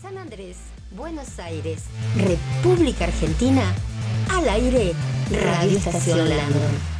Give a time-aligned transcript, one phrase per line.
[0.00, 0.56] San Andrés,
[0.90, 1.84] Buenos Aires,
[2.16, 3.62] República Argentina,
[4.30, 4.92] al aire,
[5.30, 6.95] Radio Estación Landon.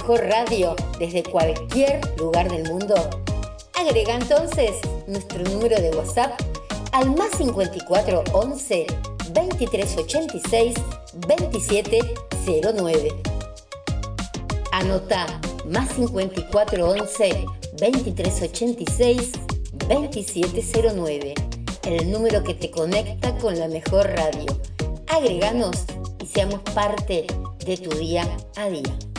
[0.00, 2.94] Mejor radio desde cualquier lugar del mundo?
[3.74, 4.70] Agrega entonces
[5.06, 6.40] nuestro número de WhatsApp
[6.92, 8.86] al más 54 11
[9.34, 10.74] 23 86
[11.28, 11.98] 27
[12.74, 13.08] 09.
[14.72, 15.26] Anota
[15.66, 17.46] más 54 11
[17.78, 19.32] 23 86
[19.86, 20.62] 27
[20.96, 21.34] 09.
[21.84, 24.46] El número que te conecta con la mejor radio.
[25.08, 25.84] Agreganos
[26.22, 27.26] y seamos parte
[27.66, 28.24] de tu día
[28.56, 29.09] a día.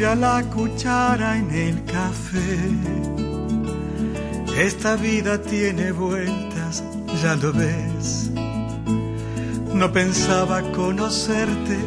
[0.00, 2.58] La cuchara en el café.
[4.56, 6.82] Esta vida tiene vueltas,
[7.22, 8.30] ya lo ves.
[9.74, 11.78] No pensaba conocerte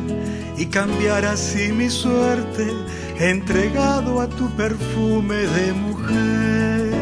[0.58, 2.72] y cambiar así mi suerte,
[3.18, 6.94] entregado a tu perfume de mujer.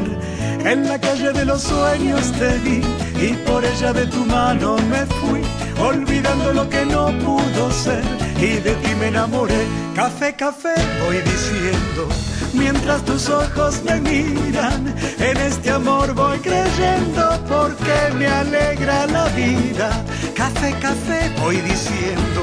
[0.65, 2.81] En la calle de los sueños te vi
[3.21, 5.41] y por ella de tu mano me fui,
[5.77, 9.67] olvidando lo que no pudo ser y de ti me enamoré.
[9.95, 10.73] Café, café,
[11.05, 12.07] voy diciendo,
[12.53, 19.89] mientras tus ojos me miran, en este amor voy creyendo porque me alegra la vida.
[20.35, 22.41] Café, café, voy diciendo,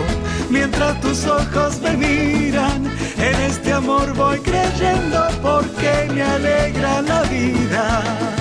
[0.51, 2.85] mientras tus ojos me miran,
[3.19, 8.38] en este amor voy creyendo porque me alegra la vida.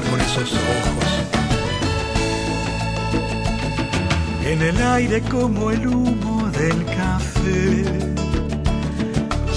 [0.00, 1.10] Con esos ojos.
[4.46, 7.84] En el aire como el humo del café,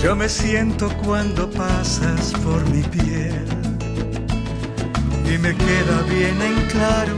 [0.04, 3.46] yo me siento cuando pasas por mi piel.
[5.26, 7.16] Y me queda bien en claro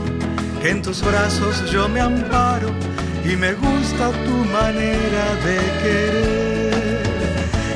[0.62, 2.68] que en tus brazos yo me amparo
[3.24, 7.02] y me gusta tu manera de querer.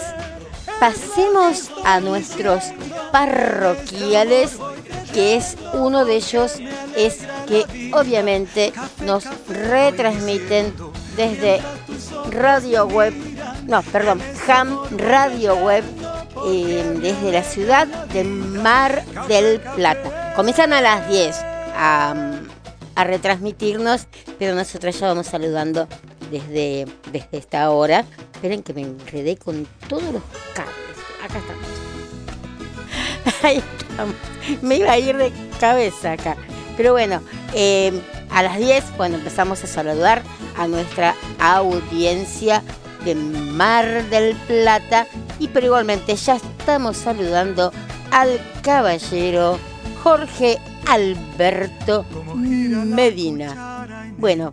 [0.81, 2.65] pasemos a nuestros
[3.13, 4.59] parroquiales,
[5.13, 6.59] que es uno de ellos,
[6.97, 8.73] es que obviamente
[9.05, 10.75] nos retransmiten
[11.17, 11.61] desde
[12.31, 13.15] Radio Web,
[13.67, 15.85] no, perdón, Ham Radio Web,
[16.47, 20.33] eh, desde la ciudad de Mar del Plata.
[20.35, 21.37] Comienzan a las 10
[21.77, 22.15] a,
[22.95, 24.07] a retransmitirnos,
[24.39, 25.89] pero nosotros ya vamos saludando
[26.31, 28.05] desde, desde esta hora.
[28.35, 30.23] Esperen que me enredé con todos los
[30.55, 30.75] cables.
[31.23, 31.67] Acá estamos.
[33.43, 34.15] Ahí estamos.
[34.63, 36.37] Me iba a ir de cabeza acá.
[36.77, 37.21] Pero bueno,
[37.55, 37.93] eh,
[38.31, 40.23] a las 10, cuando empezamos a saludar
[40.57, 42.63] a nuestra audiencia
[43.05, 45.07] de Mar del Plata.
[45.39, 47.73] Y pero igualmente ya estamos saludando
[48.11, 49.59] al caballero
[50.03, 52.05] Jorge Alberto
[52.35, 53.87] Medina.
[54.19, 54.53] Bueno,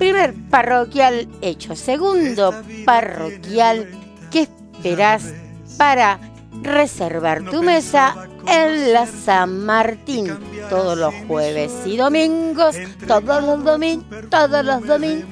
[0.00, 1.76] Primer parroquial hecho.
[1.76, 2.54] Segundo
[2.86, 3.86] parroquial,
[4.30, 5.34] ¿qué esperás
[5.76, 6.18] para
[6.62, 10.38] reservar tu mesa en la San Martín?
[10.70, 12.76] Todos los jueves y domingos,
[13.06, 15.28] todos los domingos, todos los domingos.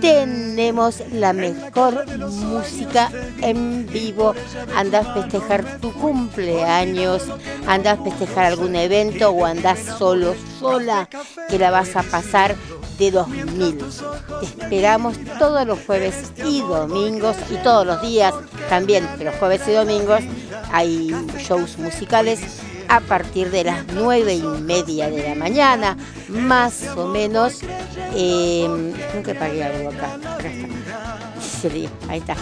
[0.00, 3.10] Tenemos la mejor música
[3.40, 4.34] en vivo.
[4.74, 7.24] Andas a festejar tu cumpleaños,
[7.66, 11.08] andas a festejar algún evento o andas solo, sola,
[11.48, 12.56] que la vas a pasar
[12.98, 13.78] de 2000.
[13.78, 18.34] Te esperamos todos los jueves y domingos y todos los días
[18.68, 20.20] también, pero jueves y domingos
[20.72, 22.40] hay shows musicales
[22.88, 25.96] a partir de las nueve y media de la mañana,
[26.28, 27.60] más o menos.
[28.14, 28.94] Eh,
[29.24, 30.18] que pagué algo acá.
[32.08, 32.36] ahí está.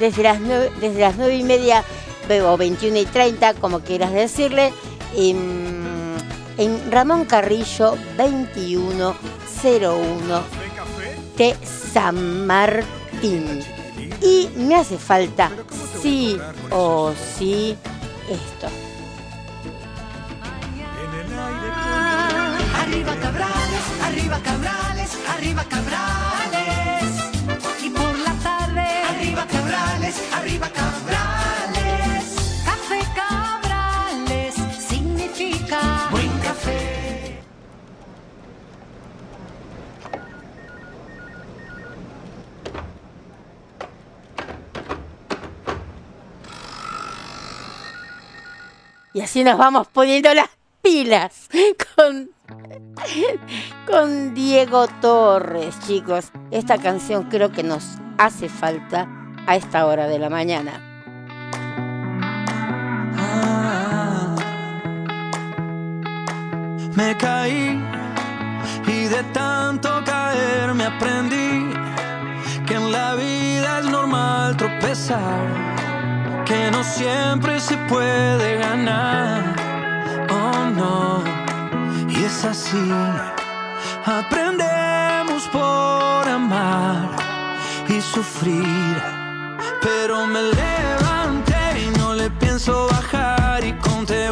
[0.00, 1.84] Desde las, nueve, desde las nueve y media
[2.44, 4.72] o 21 y 30, como quieras decirle,
[5.16, 6.14] en,
[6.56, 10.42] en Ramón Carrillo 2101
[11.36, 11.56] de
[11.92, 13.60] San Martín.
[14.20, 15.50] Y me hace falta
[16.02, 16.38] sí
[16.70, 17.76] o sí
[18.28, 18.87] esto.
[22.88, 27.04] Arriba Cabrales, arriba Cabrales, arriba Cabrales.
[27.82, 28.80] Y por la tarde,
[29.10, 32.24] arriba Cabrales, arriba Cabrales.
[32.64, 37.42] Café Cabrales significa buen café.
[49.12, 50.48] Y así nos vamos poniendo las
[50.80, 51.50] pilas
[51.94, 52.37] con
[53.86, 56.30] con Diego Torres, chicos.
[56.50, 59.08] Esta canción creo que nos hace falta
[59.46, 60.72] a esta hora de la mañana.
[63.16, 64.36] Ah,
[66.94, 67.82] me caí
[68.86, 71.72] y de tanto caer me aprendí
[72.66, 79.56] que en la vida es normal tropezar, que no siempre se puede ganar.
[80.30, 81.37] Oh no
[82.28, 82.90] es así,
[84.04, 87.08] aprendemos por amar
[87.88, 88.96] y sufrir.
[89.80, 94.30] Pero me levanté y no le pienso bajar y conté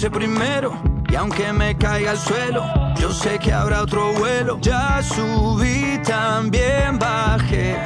[0.00, 0.72] puse primero.
[1.10, 2.64] Y aunque me caiga al suelo,
[2.98, 4.58] yo sé que habrá otro vuelo.
[4.62, 7.76] Ya subí, también bajé.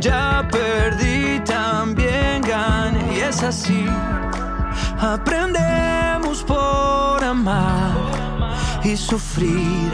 [0.00, 3.16] Ya perdí, también gané.
[3.16, 3.86] Y es así.
[5.00, 7.92] Aprendemos por amar
[8.82, 9.92] y sufrir.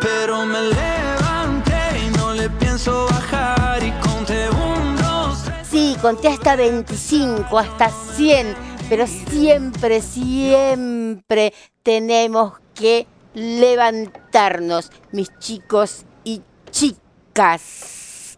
[0.00, 5.66] Pero me levanté y no le pienso bajar y conté un, dos, tres.
[5.68, 11.52] Sí, conté hasta 25, hasta 100, pero siempre, siempre
[11.82, 18.36] tenemos que levantarnos, mis chicos y chicas.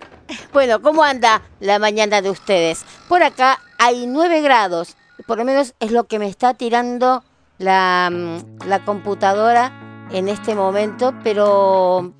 [0.52, 2.84] Bueno, ¿cómo anda la mañana de ustedes?
[3.08, 4.96] Por acá hay 9 grados,
[5.26, 7.22] por lo menos es lo que me está tirando
[7.58, 12.12] la, mm, la computadora en este momento, pero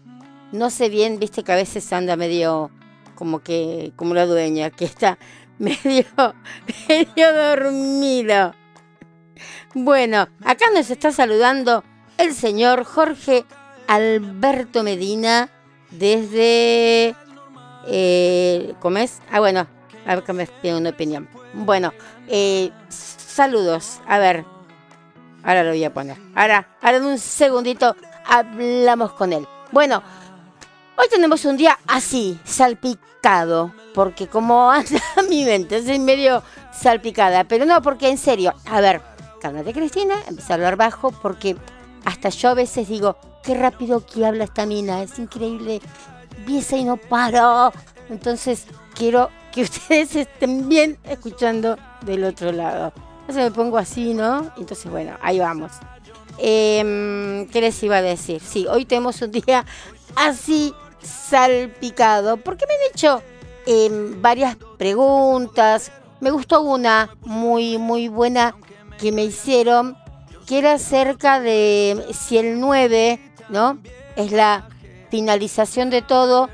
[0.53, 2.71] no sé bien, viste que a veces anda medio
[3.19, 5.19] como que, como la dueña, que está
[5.61, 6.07] medio,
[6.89, 8.55] medio dormido.
[9.75, 11.83] Bueno, acá nos está saludando
[12.17, 13.45] el señor Jorge
[13.87, 15.51] Alberto Medina
[15.91, 17.15] desde...
[17.87, 19.21] Eh, ¿Cómo es?
[19.31, 19.67] Ah, bueno,
[20.07, 21.29] a ver que me pide una opinión.
[21.55, 21.93] Bueno,
[22.29, 24.01] eh, saludos.
[24.07, 24.45] A ver,
[25.43, 26.19] ahora lo voy a poner.
[26.35, 27.97] Ahora, ahora en un segundito
[28.27, 29.47] hablamos con él.
[29.73, 30.03] Bueno,
[30.99, 37.65] hoy tenemos un día así, salpicado, porque como anda mi mente, soy medio salpicada, pero
[37.65, 39.01] no, porque en serio, a ver,
[39.41, 41.57] cálmate Cristina, empieza a hablar bajo, porque
[42.05, 45.81] hasta yo a veces digo, qué rápido que habla esta mina, es increíble,
[46.37, 47.73] empieza y no paro.
[48.11, 48.65] Entonces
[48.95, 52.93] quiero que ustedes estén bien escuchando del otro lado.
[53.21, 54.51] Entonces me pongo así, ¿no?
[54.57, 55.73] Entonces, bueno, ahí vamos.
[56.39, 58.41] Em, ¿Qué les iba a decir?
[58.41, 59.67] Sí, hoy tenemos un día
[60.17, 63.23] así salpicado, porque me han hecho
[63.67, 65.93] em, varias preguntas.
[66.21, 68.55] Me gustó una muy, muy buena
[68.99, 69.97] que me hicieron,
[70.47, 73.79] que era acerca de si el 9, ¿no?
[74.17, 74.69] Es la
[75.11, 76.51] finalización de todo,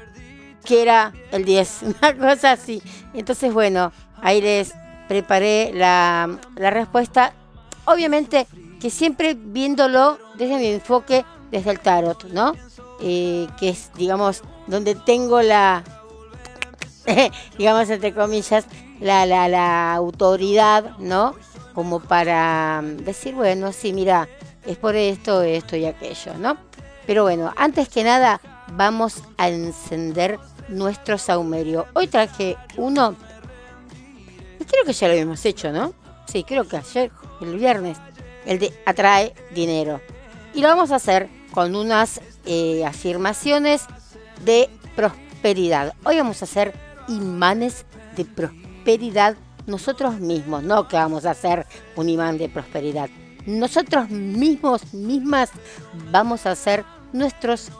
[0.65, 2.83] que era el 10, una cosa así.
[3.15, 4.75] Entonces, bueno, ahí les
[5.09, 7.33] preparé la, la respuesta.
[7.87, 8.47] Obviamente
[8.85, 12.53] que siempre viéndolo desde mi enfoque, desde el tarot, ¿no?
[13.01, 15.83] Eh, que es, digamos, donde tengo la
[17.59, 18.67] digamos entre comillas,
[19.01, 21.35] la, la, la autoridad, ¿no?
[21.75, 24.29] Como para decir, bueno, sí, mira,
[24.65, 26.57] es por esto, esto y aquello, ¿no?
[27.07, 28.41] Pero bueno, antes que nada,
[28.73, 31.87] vamos a encender nuestro saumerio.
[31.95, 33.17] Hoy traje uno,
[34.71, 35.93] creo que ya lo habíamos hecho, ¿no?
[36.27, 37.11] Sí, creo que ayer,
[37.41, 37.99] el viernes,
[38.47, 40.01] el de atrae dinero.
[40.55, 43.87] Y lo vamos a hacer con unas eh, afirmaciones
[44.45, 45.95] de prosperidad.
[46.05, 46.75] Hoy vamos a hacer
[47.09, 47.85] imanes
[48.17, 49.37] de prosperidad
[49.67, 53.09] nosotros mismos, no que vamos a hacer un imán de prosperidad.
[53.47, 55.51] Nosotros mismos, mismas,
[56.11, 57.71] vamos a hacer nuestros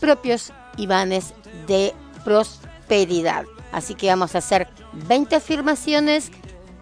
[0.00, 1.34] propios imanes
[1.66, 3.44] de prosperidad.
[3.72, 4.68] Así que vamos a hacer
[5.08, 6.30] 20 afirmaciones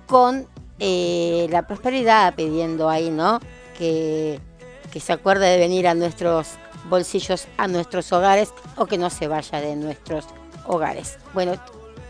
[0.07, 0.47] con
[0.79, 3.41] eh, la prosperidad, pidiendo ahí, ¿no?
[3.79, 4.41] Que,
[4.93, 6.51] que se acuerde de venir a nuestros
[6.89, 10.25] bolsillos, a nuestros hogares o que no se vaya de nuestros
[10.67, 11.19] hogares.
[11.35, 11.53] Bueno,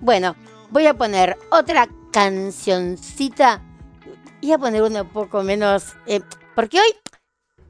[0.00, 0.36] Bueno,
[0.70, 3.60] voy a poner otra cancioncita
[4.40, 6.20] y a poner una un poco menos, eh,
[6.54, 7.14] porque hoy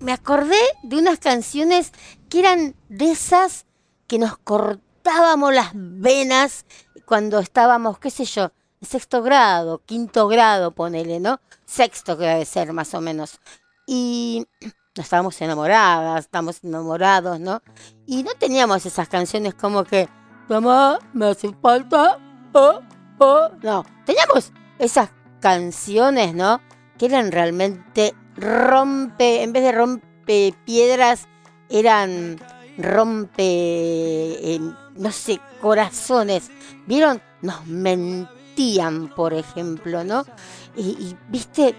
[0.01, 1.93] me acordé de unas canciones
[2.29, 3.67] que eran de esas
[4.07, 6.67] que nos cortábamos las venas
[7.07, 8.51] cuando estábamos, qué sé yo,
[8.81, 11.41] en sexto grado, quinto grado, ponele, ¿no?
[11.65, 13.41] Sexto que debe ser más o menos.
[13.87, 14.47] Y
[14.95, 17.63] estábamos enamoradas, estamos enamorados, ¿no?
[18.07, 20.09] Y no teníamos esas canciones como que,
[20.49, 22.19] mamá, me hace falta,
[22.53, 22.81] oh,
[23.19, 23.49] oh.
[23.63, 25.11] No, teníamos esas
[25.41, 26.61] canciones, ¿no?
[26.99, 31.27] Que eran realmente rompe, en vez de rompe piedras,
[31.69, 32.39] eran
[32.79, 34.61] rompe, eh,
[34.97, 36.51] no sé, corazones.
[36.87, 37.21] ¿Vieron?
[37.43, 40.25] Nos mentían, por ejemplo, ¿no?
[40.77, 41.75] Y, viste,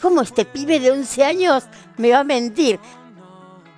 [0.00, 1.64] ¿cómo este pibe de 11 años
[1.96, 2.78] me va a mentir?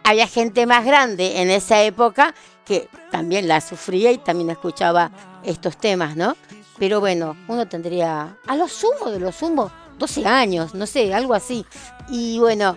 [0.05, 5.11] Había gente más grande en esa época que también la sufría y también escuchaba
[5.45, 6.37] estos temas, ¿no?
[6.79, 11.35] Pero bueno, uno tendría, a lo sumo de lo sumo, 12 años, no sé, algo
[11.35, 11.67] así.
[12.09, 12.77] Y bueno,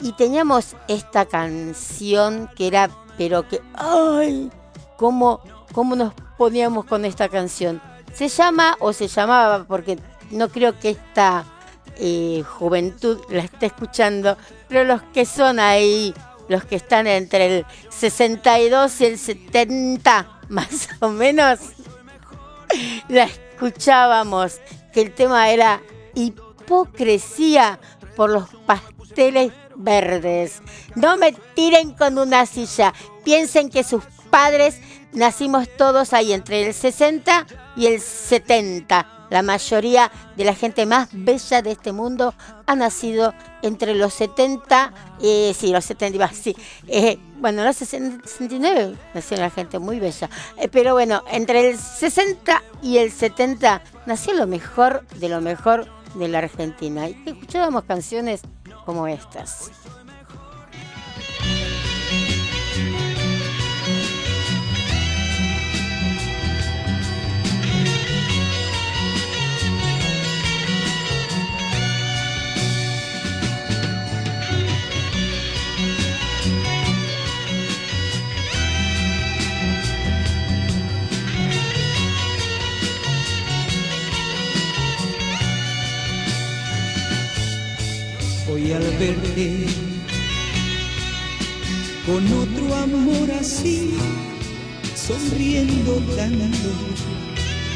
[0.00, 4.50] y teníamos esta canción que era, pero que, ¡ay!
[4.96, 5.40] ¿Cómo,
[5.72, 7.80] cómo nos poníamos con esta canción?
[8.12, 9.98] Se llama, o se llamaba, porque
[10.30, 11.44] no creo que esta
[11.96, 14.36] eh, juventud la esté escuchando,
[14.68, 16.14] pero los que son ahí,
[16.48, 21.58] los que están entre el 62 y el 70, más o menos,
[23.08, 24.60] la escuchábamos,
[24.92, 25.80] que el tema era
[26.66, 27.78] hipocresía
[28.16, 30.62] por los pasteles verdes.
[30.94, 32.92] No me tiren con una silla.
[33.24, 34.80] Piensen que sus padres
[35.12, 37.46] nacimos todos ahí entre el 60
[37.76, 39.12] y el 70.
[39.30, 42.32] La mayoría de la gente más bella de este mundo
[42.64, 46.56] ha nacido entre los 70, eh, sí, los 70, sí,
[46.86, 52.62] eh, bueno, los 69 nació la gente muy bella, eh, pero bueno, entre el 60
[52.82, 57.08] y el 70 nació lo mejor de lo mejor de la Argentina.
[57.08, 58.42] Y escuchábamos canciones
[58.84, 59.70] como estas.
[88.66, 89.64] Hoy al verte
[92.04, 93.92] con otro amor así,
[94.96, 96.70] sonriendo tanto,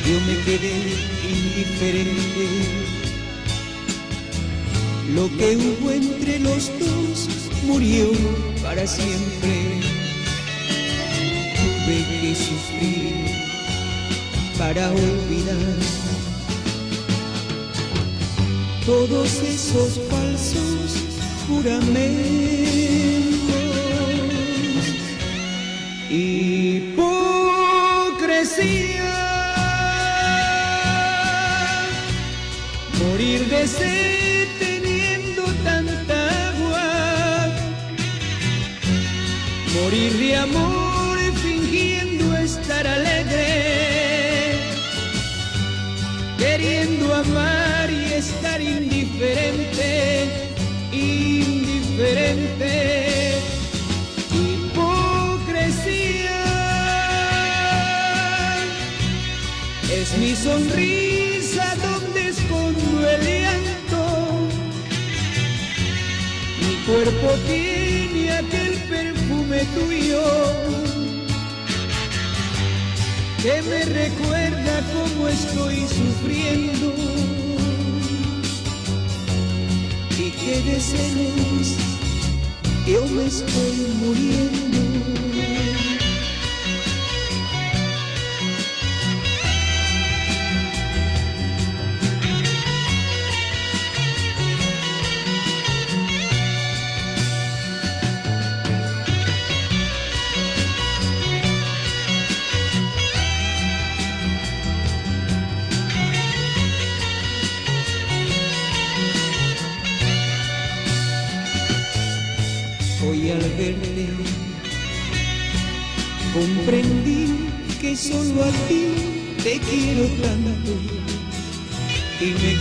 [0.05, 0.75] yo me quedé
[1.31, 2.49] indiferente.
[5.15, 7.29] Lo que hubo entre los dos
[7.67, 8.11] murió
[8.61, 9.81] para siempre.
[11.55, 13.15] Tuve que sufrir
[14.59, 16.01] para olvidar
[18.85, 20.70] todos esos falsos
[21.51, 22.11] juramentos.
[26.09, 27.11] Hipocresía,
[33.03, 36.17] morir de sed teniendo tanta
[36.51, 36.89] agua,
[39.75, 40.80] morir de amor
[60.43, 64.49] sonrisa donde escondo el llanto.
[66.61, 70.23] Mi cuerpo tiene aquel perfume tuyo
[73.43, 76.95] que me recuerda cómo estoy sufriendo
[80.19, 81.77] y que de celos
[82.87, 84.70] yo me estoy muriendo.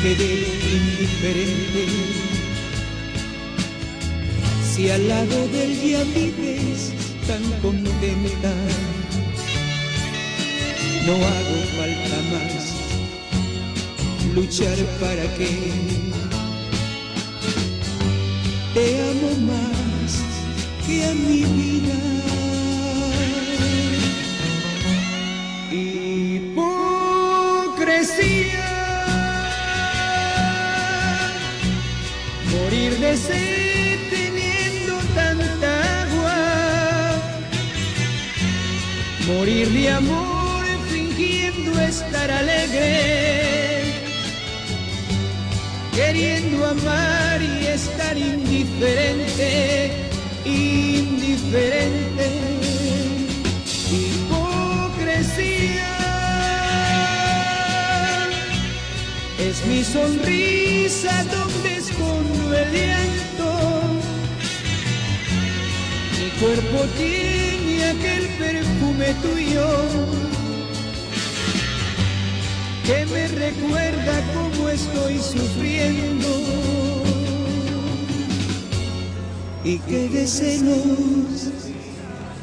[0.02, 1.86] Quedé indiferente.
[4.64, 6.94] Si al lado del día vives
[7.28, 8.54] tan contenta,
[11.06, 12.80] no hago falta más
[14.36, 15.50] luchar para que
[18.74, 20.12] te amo más
[20.86, 22.19] que a mi vida.
[33.18, 36.40] Sed teniendo tanta agua,
[39.28, 43.30] morir de amor fingiendo estar alegre
[46.00, 49.92] queriendo amar y estar indiferente,
[50.46, 52.28] indiferente,
[59.50, 63.82] Es mi sonrisa donde escondo el llanto,
[66.20, 69.68] mi cuerpo tiene aquel perfume tuyo
[72.86, 76.28] que me recuerda cómo estoy sufriendo
[79.64, 81.50] y que de celos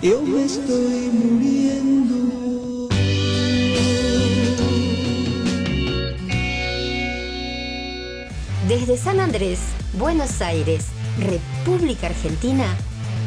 [0.02, 2.35] yo me estoy muriendo.
[8.68, 9.60] Desde San Andrés,
[9.94, 10.86] Buenos Aires,
[11.18, 12.76] República Argentina,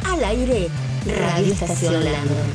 [0.05, 0.69] al aire,
[1.05, 2.53] Radio Estación Landon.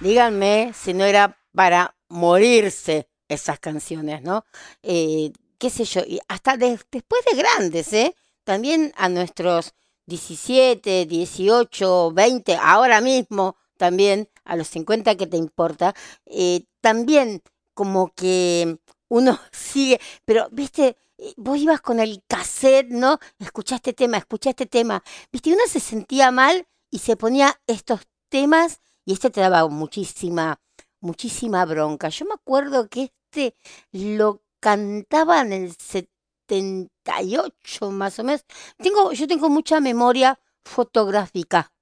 [0.00, 4.44] Díganme si no era para morirse esas canciones, ¿no?
[4.82, 8.14] Eh, qué sé yo, y hasta de- después de grandes, ¿eh?
[8.44, 9.72] También a nuestros
[10.06, 15.94] 17, 18, 20, ahora mismo también, a los 50 que te importa,
[16.26, 17.42] eh, también
[17.74, 18.78] como que
[19.08, 20.96] uno sigue, pero, viste,
[21.36, 23.18] vos ibas con el cassette, ¿no?
[23.38, 28.80] Escuchaste tema, escuchaste tema, viste, y uno se sentía mal y se ponía estos temas
[29.04, 30.60] y este te daba muchísima
[31.02, 32.08] muchísima bronca.
[32.08, 33.54] Yo me acuerdo que este
[33.92, 38.44] lo cantaba en el 78 más o menos.
[38.78, 41.72] Tengo, yo tengo mucha memoria fotográfica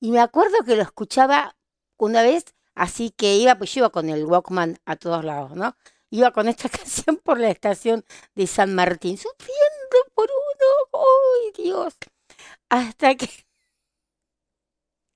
[0.00, 1.56] y me acuerdo que lo escuchaba
[1.98, 5.76] una vez, así que iba, pues yo iba con el Walkman a todos lados, ¿no?
[6.12, 11.94] Iba con esta canción por la estación de San Martín, sufriendo por uno, ¡ay Dios!
[12.68, 13.28] Hasta que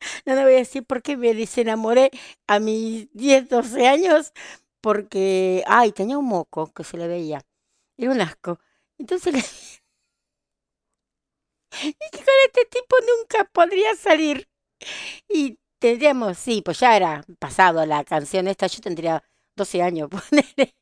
[0.25, 2.11] no le voy a decir por qué me desenamoré
[2.47, 4.33] a mis 10, 12 años,
[4.81, 7.43] porque, ay, tenía un moco que se le veía.
[7.99, 8.59] Era un asco.
[8.99, 9.83] Entonces le dije,
[12.13, 14.49] con este tipo nunca podría salir.
[15.29, 19.23] Y tendríamos, sí, pues ya era pasado la canción esta, yo tendría
[19.57, 20.75] 12 años, ponele.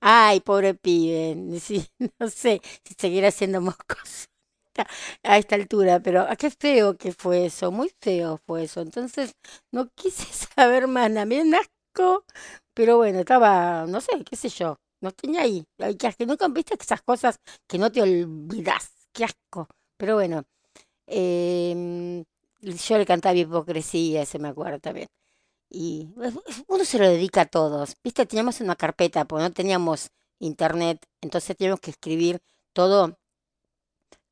[0.00, 1.86] Ay, pobre pibe, sí,
[2.18, 4.26] no sé si seguirá siendo moscoso
[5.22, 8.80] a esta altura, pero ah, qué feo que fue eso, muy feo fue eso.
[8.80, 9.34] Entonces
[9.72, 10.24] no quise
[10.56, 12.24] saber más, un asco,
[12.74, 15.64] pero bueno, estaba, no sé, qué sé yo, no tenía ahí.
[15.78, 19.68] Asco, nunca viste esas cosas que no te olvidas, qué asco.
[19.96, 20.42] Pero bueno,
[21.06, 22.24] em,
[22.62, 25.08] yo le cantaba hipocresía, ese me acuerdo también.
[25.72, 26.32] Y eh,
[26.68, 31.56] uno se lo dedica a todos, viste, teníamos una carpeta, porque no teníamos internet, entonces
[31.56, 32.42] teníamos que escribir
[32.74, 33.18] todo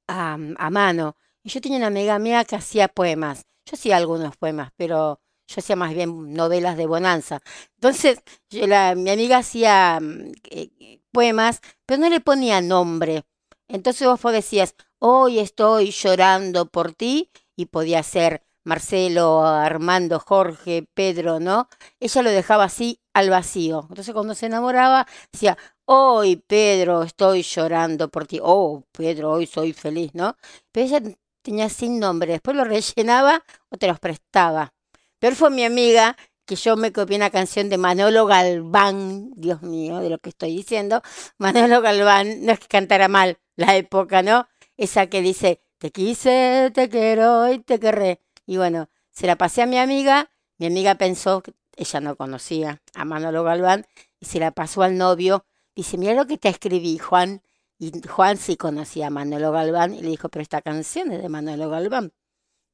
[0.06, 1.16] a, a mano.
[1.42, 3.46] Y yo tenía una amiga mía que hacía poemas.
[3.64, 7.40] Yo hacía algunos poemas, pero yo hacía más bien novelas de bonanza.
[7.76, 13.24] Entonces, yo la, mi amiga hacía mm, eh, poemas, pero no le ponía nombre.
[13.68, 21.40] Entonces vos decías, hoy estoy llorando por ti, y podía ser Marcelo, Armando, Jorge, Pedro,
[21.40, 21.68] ¿no?
[21.98, 23.86] Ella lo dejaba así al vacío.
[23.88, 29.72] Entonces cuando se enamoraba decía, hoy Pedro estoy llorando por ti, oh Pedro, hoy soy
[29.72, 30.36] feliz, ¿no?
[30.72, 34.72] Pero ella tenía sin nombre, después lo rellenaba o te los prestaba.
[35.18, 40.00] Peor fue mi amiga que yo me copié una canción de Manolo Galván, Dios mío,
[40.00, 41.00] de lo que estoy diciendo.
[41.38, 44.48] Manolo Galván, no es que cantara mal la época, ¿no?
[44.76, 48.20] Esa que dice, te quise, te quiero y te querré.
[48.50, 52.82] Y bueno, se la pasé a mi amiga, mi amiga pensó, que ella no conocía
[52.94, 53.86] a Manolo Galván,
[54.18, 55.46] y se la pasó al novio.
[55.76, 57.42] Dice, mira lo que te escribí, Juan.
[57.78, 61.28] Y Juan sí conocía a Manolo Galván y le dijo, pero esta canción es de
[61.28, 62.12] Manolo Galván,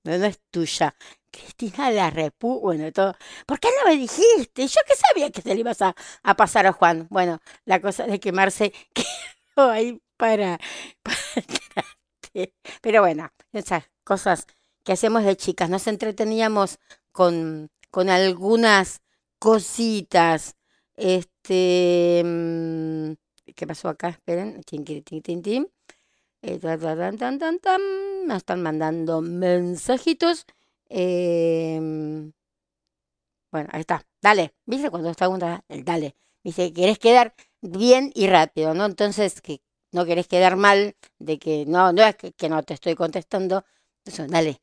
[0.02, 0.96] no, es tuya.
[1.30, 3.14] Cristina la repu, bueno, todo.
[3.44, 4.66] ¿Por qué no me dijiste?
[4.66, 7.06] Yo que sabía que se le ibas a, a pasar a Juan.
[7.10, 10.58] Bueno, la cosa de quemarse quedó ahí para,
[11.02, 11.18] para
[12.80, 14.46] Pero bueno, esas cosas
[14.86, 16.78] que hacemos de chicas, nos entreteníamos
[17.10, 19.02] con, con algunas
[19.40, 20.56] cositas.
[20.94, 23.12] Este, mm,
[23.56, 24.10] ¿qué pasó acá?
[24.10, 24.84] Esperen, tin,
[28.36, 30.46] están mandando mensajitos.
[30.88, 31.80] Eh,
[33.50, 34.06] bueno, ahí está.
[34.22, 34.54] Dale.
[34.66, 35.64] ¿Viste cuando está pregunta?
[35.68, 36.14] Dale.
[36.44, 38.84] Dice, querés quedar bien y rápido, ¿no?
[38.86, 42.74] Entonces, que no querés quedar mal de que no, no es que, que no te
[42.74, 43.64] estoy contestando.
[44.04, 44.60] Eso, dale.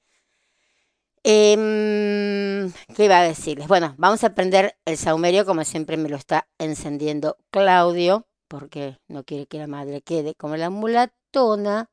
[1.26, 3.68] Eh, ¿Qué iba a decirles?
[3.68, 9.24] Bueno, vamos a aprender el saumerio como siempre me lo está encendiendo Claudio, porque no
[9.24, 11.90] quiere que la madre quede como la mulatona.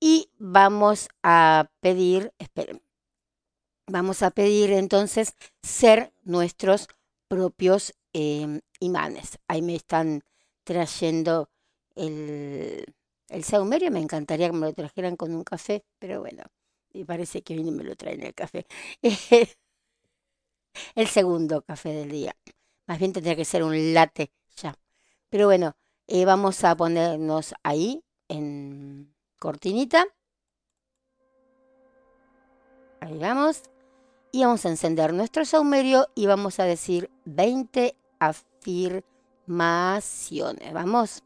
[0.00, 2.82] Y vamos a pedir, esperen,
[3.86, 6.88] vamos a pedir entonces ser nuestros
[7.28, 9.38] propios eh, imanes.
[9.48, 10.22] Ahí me están
[10.64, 11.48] trayendo
[11.94, 12.84] el,
[13.28, 16.44] el saumerio, me encantaría que me lo trajeran con un café, pero bueno,
[16.96, 18.66] y parece que hoy me lo traen el café.
[20.94, 22.36] el segundo café del día.
[22.86, 24.74] Más bien tendría que ser un latte ya.
[25.28, 30.06] Pero bueno, eh, vamos a ponernos ahí en cortinita.
[33.00, 33.62] Ahí vamos.
[34.32, 40.72] Y vamos a encender nuestro saumerio y vamos a decir 20 afirmaciones.
[40.72, 41.25] Vamos.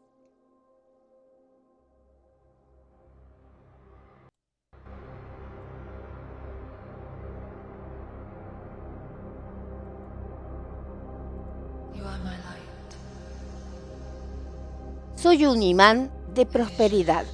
[15.21, 17.25] Soy un imán de prosperidad.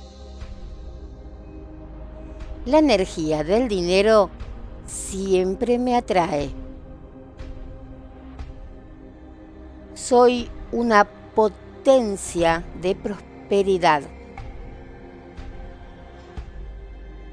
[2.65, 4.29] La energía del dinero
[4.85, 6.49] siempre me atrae.
[9.93, 14.01] Soy una potencia de prosperidad.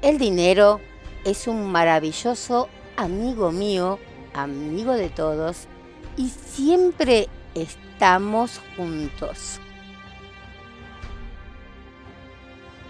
[0.01, 0.79] El dinero
[1.25, 3.99] es un maravilloso amigo mío,
[4.33, 5.67] amigo de todos,
[6.15, 9.59] y siempre estamos juntos.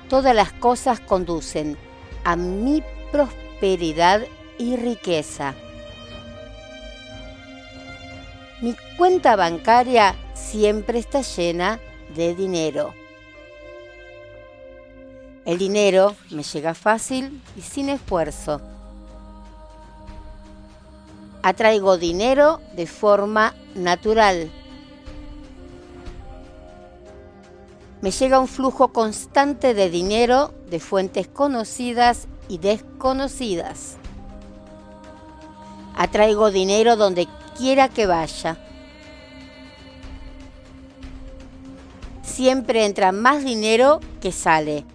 [0.10, 1.78] Todas las cosas conducen
[2.24, 4.22] a mi prosperidad
[4.58, 5.54] y riqueza.
[8.62, 11.80] Mi cuenta bancaria siempre está llena
[12.16, 12.94] de dinero.
[15.46, 18.62] El dinero me llega fácil y sin esfuerzo.
[21.44, 24.52] Atraigo dinero de forma natural
[28.02, 33.98] me llega un flujo constante de dinero de fuentes conocidas y desconocidas.
[35.96, 37.28] Atraigo dinero donde
[37.58, 38.58] quiera que vaya.
[42.22, 44.86] Siempre entra más dinero que sale.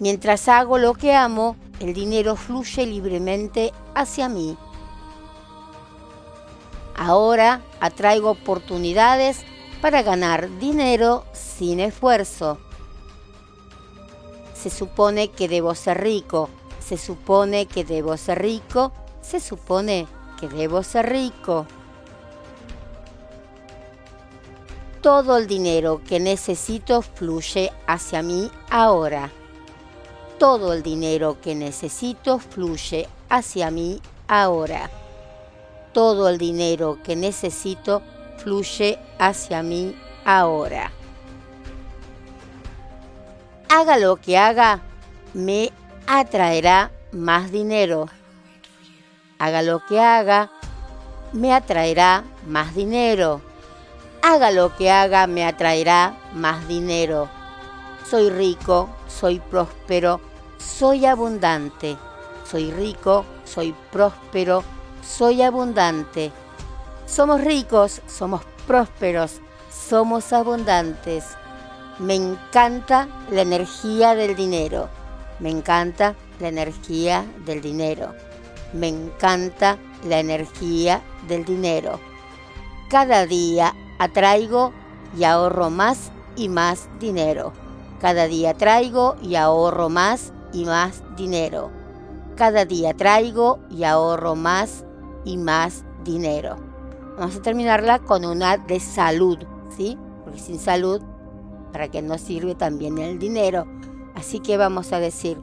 [0.00, 4.56] Mientras hago lo que amo, el dinero fluye libremente hacia mí.
[6.94, 9.44] Ahora atraigo oportunidades
[9.80, 12.58] para ganar dinero sin esfuerzo.
[14.54, 20.08] Se supone que debo ser rico, se supone que debo ser rico, se supone
[20.40, 21.66] que debo ser rico.
[25.00, 29.30] Todo el dinero que necesito fluye hacia mí ahora.
[30.38, 34.90] Todo el dinero que necesito fluye hacia mí ahora.
[35.92, 38.17] Todo el dinero que necesito fluye
[39.18, 40.90] hacia mí ahora.
[43.68, 44.80] Haga lo que haga,
[45.34, 45.70] me
[46.06, 48.08] atraerá más dinero.
[49.38, 50.50] Haga lo que haga,
[51.32, 53.42] me atraerá más dinero.
[54.22, 57.28] Haga lo que haga, me atraerá más dinero.
[58.04, 60.20] Soy rico, soy próspero,
[60.58, 61.96] soy abundante.
[62.44, 64.64] Soy rico, soy próspero,
[65.02, 66.32] soy abundante
[67.08, 69.40] Somos ricos, somos prósperos,
[69.70, 71.24] somos abundantes.
[71.98, 74.90] Me encanta la energía del dinero.
[75.40, 78.14] Me encanta la energía del dinero.
[78.74, 81.98] Me encanta la energía del dinero.
[82.90, 84.74] Cada día atraigo
[85.16, 87.54] y ahorro más y más dinero.
[88.02, 91.70] Cada día traigo y ahorro más y más dinero.
[92.36, 94.84] Cada día traigo y ahorro más
[95.24, 96.67] y más dinero.
[97.18, 99.38] Vamos a terminarla con una de salud,
[99.76, 99.98] ¿sí?
[100.22, 101.02] Porque sin salud,
[101.72, 103.66] ¿para qué nos sirve también el dinero?
[104.14, 105.36] Así que vamos a decir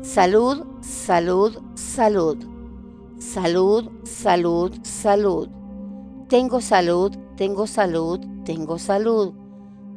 [0.00, 2.38] salud, salud, salud.
[3.18, 5.48] Salud, salud, salud.
[6.30, 9.34] Tengo salud, tengo salud, tengo salud.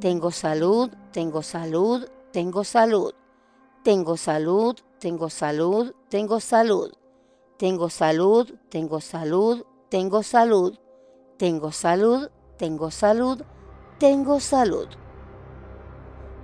[0.02, 3.14] Tengo salud, tengo salud, tengo salud.
[3.82, 6.92] Tengo salud, tengo salud, tengo salud.
[7.58, 10.78] Tengo salud, tengo salud, tengo salud.
[11.38, 13.42] Tengo salud, tengo salud,
[14.00, 14.88] tengo salud.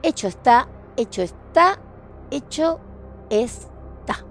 [0.02, 1.80] Hecho está, hecho está,
[2.32, 2.80] hecho
[3.30, 4.26] está.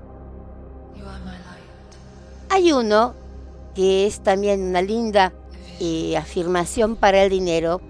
[2.50, 3.14] Hay uno
[3.74, 5.32] que es también una linda
[5.78, 7.80] eh, afirmación para el dinero,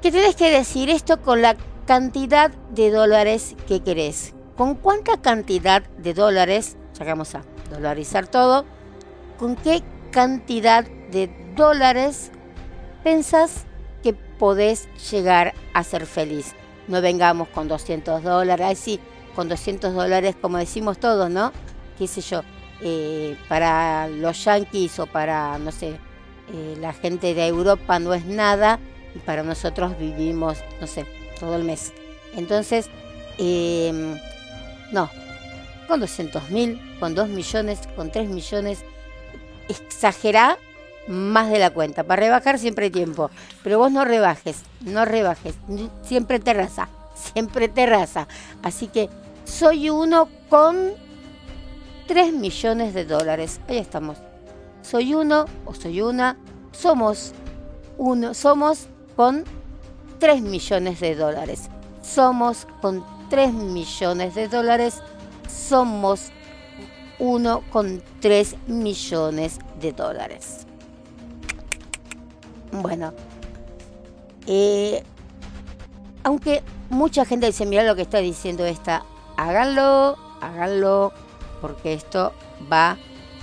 [0.00, 4.34] que tienes que decir esto con la cantidad de dólares que querés.
[4.56, 8.64] ¿Con cuánta cantidad de dólares, ya vamos a dolarizar todo,
[9.38, 12.32] con qué cantidad de dólares
[13.04, 13.64] pensás
[14.02, 16.54] que podés llegar a ser feliz?
[16.88, 18.98] No vengamos con 200 dólares, así,
[19.36, 21.52] con 200 dólares como decimos todos, ¿no?
[21.98, 22.42] ¿Qué sé yo?
[22.80, 25.98] Eh, para los yanquis o para, no sé,
[26.52, 28.80] eh, la gente de Europa no es nada
[29.14, 31.06] y para nosotros vivimos, no sé,
[31.38, 31.92] todo el mes.
[32.34, 32.90] Entonces,
[33.38, 34.18] em,
[34.90, 35.08] no,
[35.86, 38.84] con 200 mil, con 2 millones, con 3 millones,
[39.68, 40.58] exagerá
[41.08, 42.04] más de la cuenta.
[42.04, 43.30] Para rebajar siempre hay tiempo,
[43.62, 45.54] pero vos no rebajes, no rebajes,
[46.02, 48.28] siempre te raza, siempre te raza.
[48.62, 49.08] Así que
[49.44, 50.92] soy uno con
[52.06, 53.60] 3 millones de dólares.
[53.68, 54.18] Ahí estamos.
[54.82, 56.36] Soy uno o soy una,
[56.72, 57.32] somos
[57.98, 59.44] uno, somos con
[60.18, 61.68] 3 millones de dólares.
[62.02, 65.00] Somos con 3 millones de dólares,
[65.48, 66.30] somos
[67.18, 70.66] uno con 3 millones de dólares.
[72.72, 73.12] Bueno,
[74.46, 75.02] eh,
[76.24, 79.04] aunque mucha gente dice, mira lo que está diciendo esta,
[79.36, 81.12] háganlo, háganlo,
[81.60, 82.32] porque esto
[82.72, 82.96] va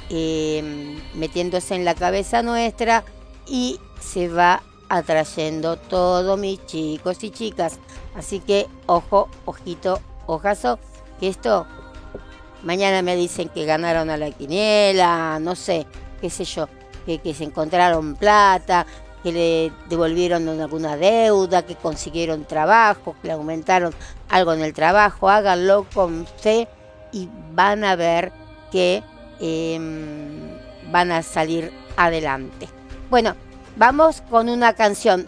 [0.09, 3.03] eh, metiéndose en la cabeza nuestra
[3.45, 7.79] y se va atrayendo todo mis chicos y chicas.
[8.15, 10.79] Así que ojo, ojito, ojazo,
[11.19, 11.67] que esto
[12.63, 15.85] mañana me dicen que ganaron a la quiniela, no sé,
[16.19, 16.67] qué sé yo,
[17.05, 18.85] que se encontraron plata,
[19.23, 23.93] que le devolvieron alguna deuda, que consiguieron trabajo, que le aumentaron
[24.29, 26.67] algo en el trabajo, háganlo con fe
[27.12, 28.32] y van a ver
[28.71, 29.03] que
[29.39, 30.58] em,
[30.91, 32.69] van a salir adelante.
[33.10, 33.36] Bueno,
[33.75, 35.25] vamos con una canción.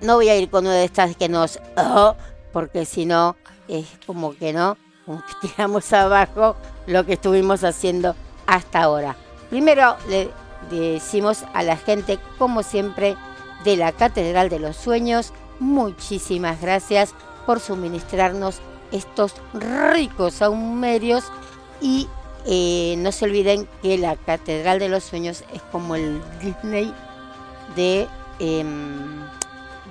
[0.00, 1.60] No voy a ir con una de estas que nos...
[1.76, 2.14] Oh,
[2.52, 3.36] porque si no,
[3.68, 8.14] es como que no, como que tiramos abajo lo que estuvimos haciendo
[8.46, 9.16] hasta ahora.
[9.48, 10.30] Primero le
[10.78, 13.16] decimos a la gente, como siempre,
[13.64, 17.14] de la Catedral de los Sueños, muchísimas gracias
[17.46, 21.24] por suministrarnos estos ricos saumerios
[21.80, 22.08] y
[22.46, 26.92] eh, no se olviden que la Catedral de los Sueños es como el Disney
[27.76, 28.08] de,
[28.38, 29.20] em,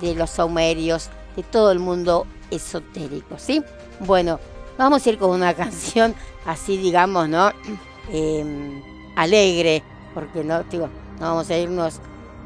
[0.00, 3.62] de los saumerios, de todo el mundo esotérico, ¿sí?
[4.00, 4.38] Bueno,
[4.76, 6.14] vamos a ir con una canción
[6.46, 7.50] así, digamos, ¿no?
[8.10, 8.82] Em,
[9.16, 9.82] alegre,
[10.14, 10.88] porque no, digo,
[11.20, 12.00] no vamos a irnos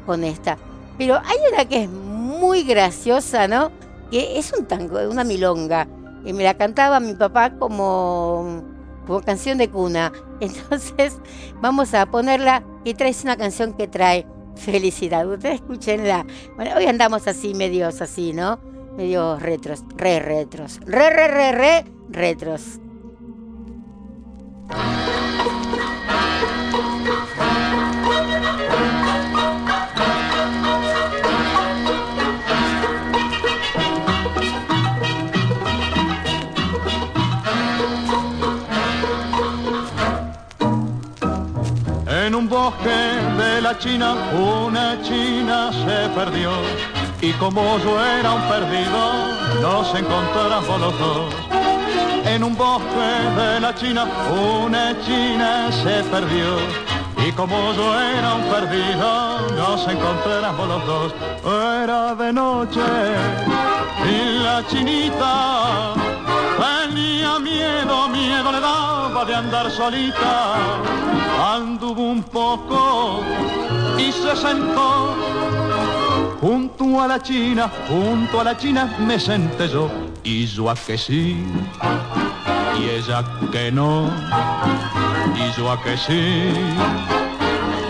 [0.05, 0.57] con esta.
[0.97, 3.71] Pero hay una que es muy graciosa, ¿no?
[4.09, 5.87] Que es un tango, una milonga.
[6.25, 8.63] Y me la cantaba mi papá como,
[9.05, 10.11] como canción de cuna.
[10.39, 11.19] Entonces
[11.61, 14.25] vamos a ponerla y trae una canción que trae
[14.55, 15.27] felicidad.
[15.27, 16.25] Ustedes escúchenla.
[16.55, 18.59] Bueno, hoy andamos así, medios así, ¿no?
[18.97, 20.79] Medios retros, re retros.
[20.85, 22.79] Re, re, re, re, retros.
[42.37, 42.99] Un bosque
[43.37, 46.51] de la China una china se perdió
[47.19, 49.01] y como yo era un perdido
[49.59, 51.33] nos encontramos los dos.
[52.25, 53.09] En un bosque
[53.41, 54.05] de la China
[54.61, 56.57] una china se perdió
[57.25, 61.13] y como yo era un perdido, nos encontráramos los dos.
[61.43, 62.81] Era de noche
[64.05, 65.93] y la chinita
[66.57, 70.55] tenía miedo, miedo le daba de andar solita.
[71.53, 73.23] Anduvo un poco
[73.97, 75.15] y se sentó
[76.39, 79.89] junto a la china, junto a la china me senté yo
[80.23, 81.43] y yo a que sí
[82.79, 84.09] y ella que no
[85.35, 86.53] y yo a que sí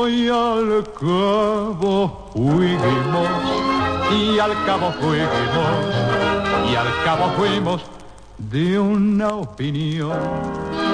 [0.08, 3.28] Y al cabo fuimos
[4.12, 5.68] y al cabo fuimos
[6.70, 7.82] y al cabo fuimos
[8.38, 10.85] de una opinión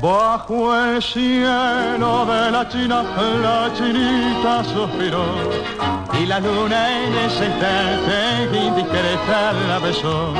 [0.00, 3.02] Bajo el cielo de la China,
[3.42, 5.24] la chinita suspiró
[6.20, 10.34] y la luna en ese instante indiscreta la besó.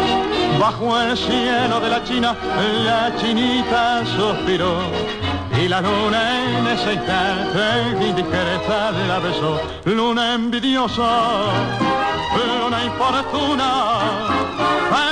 [0.61, 2.37] Bajo el cielo de la China,
[2.85, 4.79] la chinita suspiró
[5.61, 9.61] y la luna en ese instante indiscreta la besó.
[9.87, 11.51] Luna envidiosa,
[12.47, 14.29] luna infortuna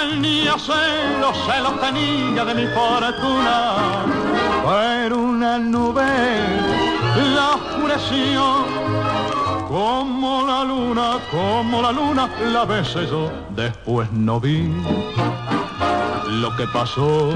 [0.09, 4.16] tenía celos, celos tenía de mi fortuna.
[4.67, 6.03] Pero una nube
[7.37, 8.67] la oscureció,
[9.69, 13.31] como la luna, como la luna la besé yo.
[13.51, 14.69] Después no vi
[16.43, 17.31] lo que pasó,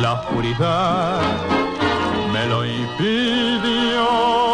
[0.00, 1.20] la oscuridad
[2.32, 4.48] me lo impidió.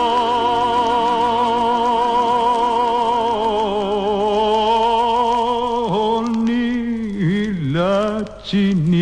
[8.44, 8.93] chinita,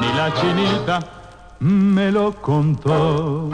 [0.00, 3.50] ni la chinita me lo contó.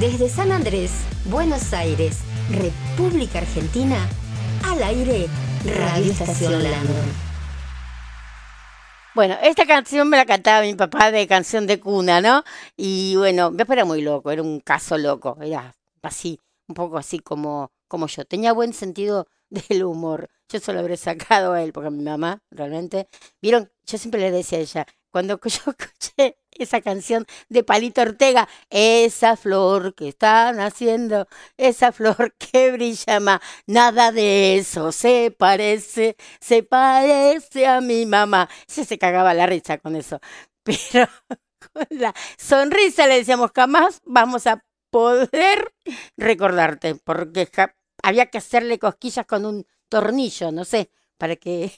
[0.00, 0.92] Desde San Andrés,
[1.26, 3.98] Buenos Aires, República Argentina,
[4.64, 5.28] al aire,
[5.64, 7.34] Radio Estación Landon.
[9.14, 12.42] Bueno, esta canción me la cantaba mi papá de canción de cuna, ¿no?
[12.76, 17.18] Y bueno, me era muy loco, era un caso loco, era así, un poco así
[17.18, 18.24] como, como yo.
[18.24, 20.30] Tenía buen sentido del humor.
[20.48, 23.08] Yo solo habré sacado a él, porque mi mamá, realmente,
[23.40, 28.48] vieron, yo siempre le decía a ella, cuando yo escuché esa canción de Palito Ortega,
[28.68, 36.16] esa flor que están haciendo, esa flor que brilla más, nada de eso se parece,
[36.40, 38.48] se parece a mi mamá.
[38.66, 40.18] Se se cagaba la risa con eso,
[40.64, 41.08] pero
[41.72, 45.72] con la sonrisa le decíamos, jamás vamos a poder
[46.16, 47.48] recordarte, porque
[48.02, 51.72] había que hacerle cosquillas con un tornillo, no sé, para que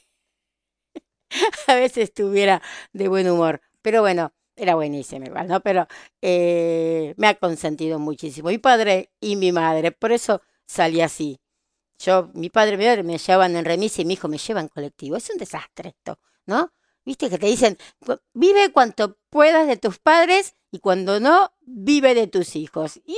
[1.67, 2.61] a veces estuviera
[2.93, 3.61] de buen humor.
[3.81, 5.61] Pero bueno, era buenísimo igual, ¿no?
[5.61, 5.87] Pero
[6.21, 8.49] eh, me ha consentido muchísimo.
[8.49, 11.39] Mi padre y mi madre, por eso salí así.
[11.99, 14.61] Yo, mi padre y mi madre me llevaban en remis y mi hijo me lleva
[14.61, 15.15] en colectivo.
[15.15, 16.71] Es un desastre esto, ¿no?
[17.05, 17.77] Viste que te dicen,
[18.33, 22.97] vive cuanto puedas de tus padres y cuando no, vive de tus hijos.
[23.05, 23.15] Y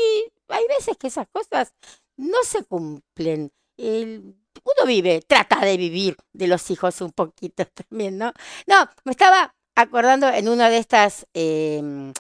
[0.47, 1.73] hay veces que esas cosas
[2.15, 3.51] no se cumplen.
[3.77, 8.33] El, uno vive, trata de vivir de los hijos un poquito también, ¿no?
[8.67, 12.13] No, me estaba acordando en una de estas em,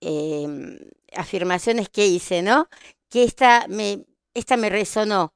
[0.00, 0.78] em,
[1.14, 2.68] afirmaciones que hice, ¿no?
[3.08, 5.34] Que esta me, esta me resonó,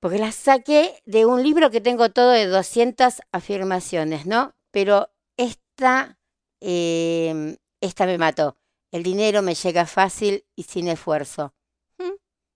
[0.00, 4.54] porque la saqué de un libro que tengo todo de 200 afirmaciones, ¿no?
[4.70, 6.18] Pero esta,
[6.60, 8.58] em, esta me mató.
[8.92, 11.54] El dinero me llega fácil y sin esfuerzo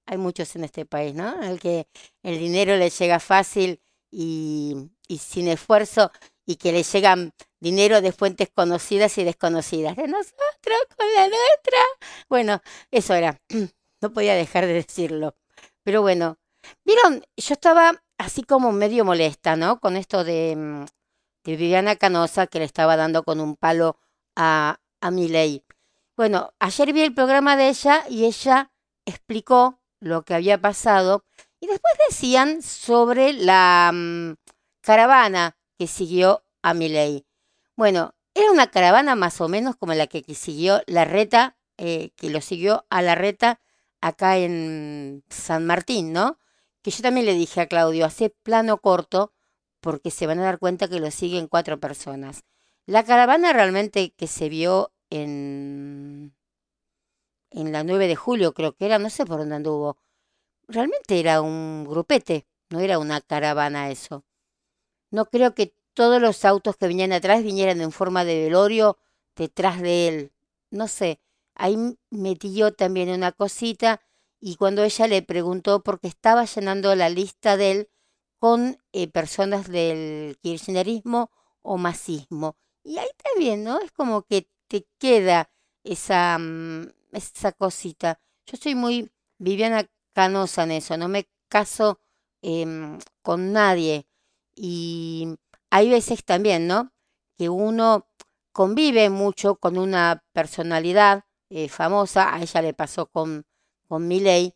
[0.08, 1.42] hay muchos en este país, ¿no?
[1.42, 1.86] El que
[2.22, 4.90] el dinero le llega fácil y,
[5.20, 6.10] sin esfuerzo
[6.46, 9.96] y que le llegan dinero de fuentes conocidas y desconocidas.
[9.96, 11.78] De nosotros con la nuestra.
[12.28, 13.40] Bueno, eso era.
[14.00, 15.34] No podía dejar de decirlo.
[15.82, 16.38] Pero bueno,
[16.84, 19.80] vieron, yo estaba así como medio molesta, ¿no?
[19.80, 20.84] Con esto de, mm,
[21.42, 23.98] Viviana Canosa que le estaba dando con un palo
[24.36, 25.64] a, a ley.
[26.16, 28.70] Bueno, ayer vi el programa de ella y ella
[29.04, 31.24] explicó lo que había pasado.
[31.60, 34.34] Y después decían sobre la mm,
[34.80, 37.26] caravana que siguió a Milei.
[37.76, 42.30] Bueno, era una caravana más o menos como la que, siguió la reta, eh, que
[42.30, 43.60] lo siguió a la reta
[44.00, 46.38] acá en San Martín, ¿no?
[46.82, 49.32] Que yo también le dije a Claudio, hace plano corto
[49.80, 52.44] porque se van a dar cuenta que lo siguen cuatro personas.
[52.86, 56.34] La caravana realmente que se vio en
[57.50, 59.98] en la 9 de julio, creo que era, no sé por dónde anduvo.
[60.68, 64.24] Realmente era un grupete, no era una caravana eso.
[65.10, 68.98] No creo que todos los autos que venían atrás vinieran en forma de velorio
[69.36, 70.32] detrás de él.
[70.70, 71.20] No sé,
[71.54, 71.76] ahí
[72.10, 74.00] metí yo también una cosita
[74.40, 77.90] y cuando ella le preguntó porque estaba llenando la lista de él
[78.38, 81.30] con eh, personas del kirchnerismo
[81.62, 82.56] o masismo.
[82.84, 83.80] Y ahí también, ¿no?
[83.80, 85.50] Es como que te queda
[85.82, 88.20] esa, mm, esa cosita.
[88.46, 92.00] Yo soy muy Viviana Canosa en eso, no me caso
[92.42, 94.06] em, con nadie.
[94.54, 95.36] Y
[95.70, 96.92] hay veces también, ¿no?
[97.36, 98.08] Que uno
[98.52, 103.46] convive mucho con una personalidad eh, famosa, a ella le pasó con,
[103.86, 104.54] con Miley,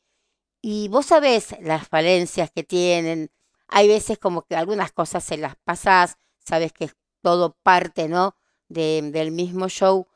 [0.60, 3.30] y vos sabés las falencias que tienen,
[3.68, 8.36] hay veces como que algunas cosas se las pasás, sabes que es todo parte, ¿no?
[8.68, 10.06] De, del mismo show,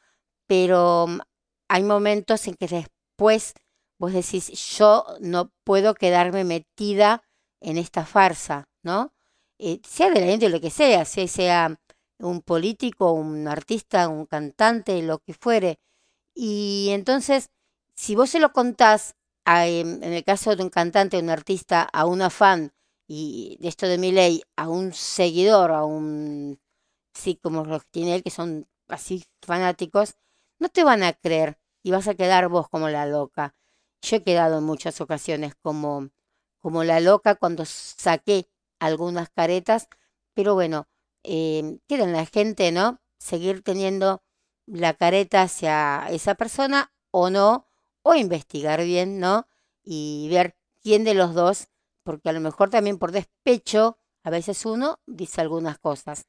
[0.46, 1.20] pero mm,
[1.68, 3.54] hay momentos en que después
[3.98, 7.22] vos decís, yo no puedo quedarme metida
[7.60, 9.12] en esta farsa, ¿no?
[9.58, 11.80] Eh, sea de la gente lo que sea, sea,
[12.18, 15.78] un político, un artista, un cantante, lo que fuere.
[16.34, 17.50] Y entonces,
[17.94, 19.14] si vos se lo contás,
[19.46, 22.72] en el caso de un cantante, un artista, a una fan,
[23.08, 26.60] y de esto de mi ley, a un seguidor, a un,
[27.14, 30.16] sí, como los que tiene él, que son así fanáticos,
[30.58, 33.54] no te van a creer y vas a quedar vos como la loca.
[34.02, 36.10] Yo he quedado en muchas ocasiones como,
[36.58, 38.48] como la loca cuando saqué
[38.78, 39.88] algunas caretas,
[40.34, 40.88] pero bueno,
[41.22, 43.00] eh, queda en la gente, ¿no?
[43.18, 44.22] Seguir teniendo
[44.66, 47.68] la careta hacia esa persona o no,
[48.02, 49.48] o investigar bien, ¿no?
[49.82, 51.68] Y ver quién de los dos,
[52.02, 56.26] porque a lo mejor también por despecho, a veces uno dice algunas cosas.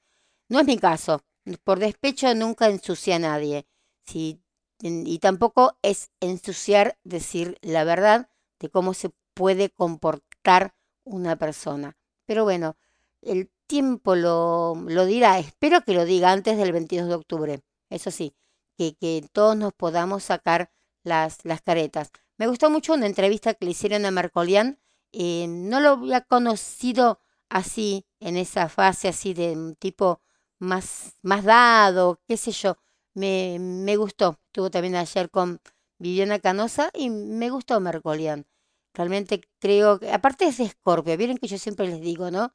[0.49, 1.21] No es mi caso,
[1.63, 3.67] por despecho nunca ensucia a nadie.
[4.08, 4.41] Si,
[4.82, 8.30] y tampoco es ensuciar decir la verdad
[8.60, 11.97] de cómo se puede comportar una persona.
[12.26, 12.78] Pero bueno,
[13.22, 15.39] el tiempo lo, lo dirá.
[15.39, 17.62] Espero que lo diga antes del 22 de octubre.
[17.89, 18.36] Eso sí,
[18.78, 20.72] que, que todos nos podamos sacar
[21.03, 22.12] las, las caretas.
[22.38, 24.80] Me gustó mucho una entrevista que le hicieron a Marcolian.
[25.12, 30.22] Eh, no lo había conocido así, en esa fase así de tipo
[30.60, 32.78] más, más dado, qué sé yo.
[33.18, 34.39] Me, me gustó.
[34.45, 35.59] Estuvo también ayer con
[35.97, 38.45] Viviana Canosa y me gustó Marcolian.
[38.93, 42.53] Realmente creo que, aparte es de Escorpio, vieron que yo siempre les digo, ¿no?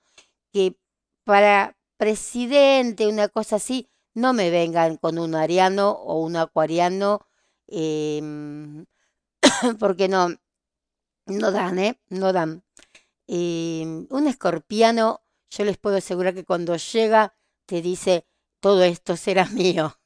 [0.52, 0.76] Que
[1.24, 7.26] para presidente, una cosa así, no me vengan con un ariano o un acuariano,
[7.68, 8.86] em,
[9.80, 10.28] porque no,
[11.26, 12.00] no dan, ¿eh?
[12.08, 12.64] No dan.
[13.26, 17.34] Em, un escorpiano, yo les puedo asegurar que cuando llega
[17.66, 18.26] te dice,
[18.60, 19.96] todo esto será mío,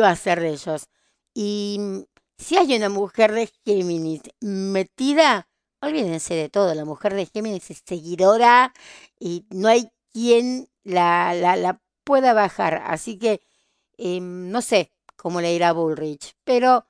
[0.00, 0.88] va a ser de ellos.
[1.34, 2.06] Y
[2.38, 5.48] si hay una mujer de Géminis metida,
[5.80, 8.72] olvídense de todo, la mujer de Géminis es seguidora
[9.18, 12.82] y no hay quien la, la, la pueda bajar.
[12.86, 13.40] Así que
[13.98, 16.86] em, no sé cómo le irá Bullrich, pero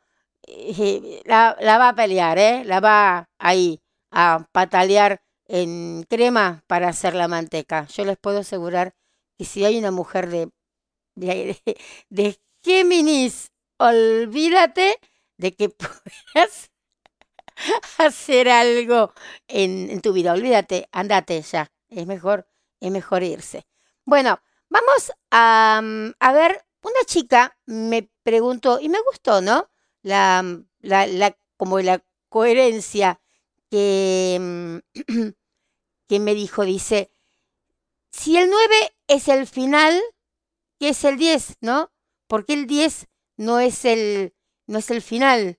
[0.47, 2.65] eh, la, la, va a pelear, ¿eh?
[2.65, 7.87] La va ahí a patalear en crema para hacer la manteca.
[7.89, 8.95] Yo les puedo asegurar
[9.39, 10.51] que si hay una mujer de,
[11.17, 11.59] de,
[12.11, 14.99] de Géminis, olvídate
[15.39, 15.69] de que
[16.35, 16.71] puedas
[17.99, 19.13] hacer algo
[19.49, 20.33] en, tu vida.
[20.33, 21.71] Olvídate, andate ya.
[21.89, 22.47] Es mejor,
[22.81, 23.67] es mejor irse.
[24.05, 29.71] Bueno, vamos a, mm, a ver, una chica me preguntó, y me gustó, ¿no?
[30.03, 30.43] La,
[30.81, 33.21] la, la como la coherencia
[33.71, 34.79] que, mm,
[36.09, 37.11] que me dijo, dice,
[38.11, 40.01] si el 9 es el final,
[40.79, 41.90] ¿qué es el 10, no?
[42.31, 43.09] Porque el 10
[43.39, 44.37] no es el,
[44.69, 45.59] no es el final.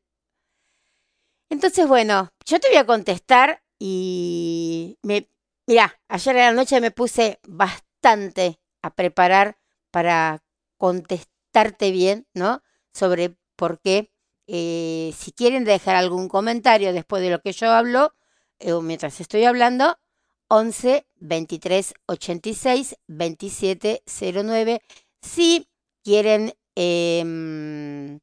[1.49, 5.29] Entonces, bueno, yo te voy a contestar y me,
[5.67, 9.57] mira, ayer en la noche me puse bastante a preparar
[9.91, 10.45] para
[10.77, 12.63] contestarte bien, ¿no?
[12.93, 14.13] Sobre por qué,
[14.47, 18.15] eh, si quieren dejar algún comentario después de lo que yo hablo,
[18.59, 19.99] eh, o mientras estoy hablando,
[20.47, 24.81] 11 23 86 27 09.
[25.21, 25.67] Si
[26.03, 26.53] quieren,
[26.83, 28.19] eh,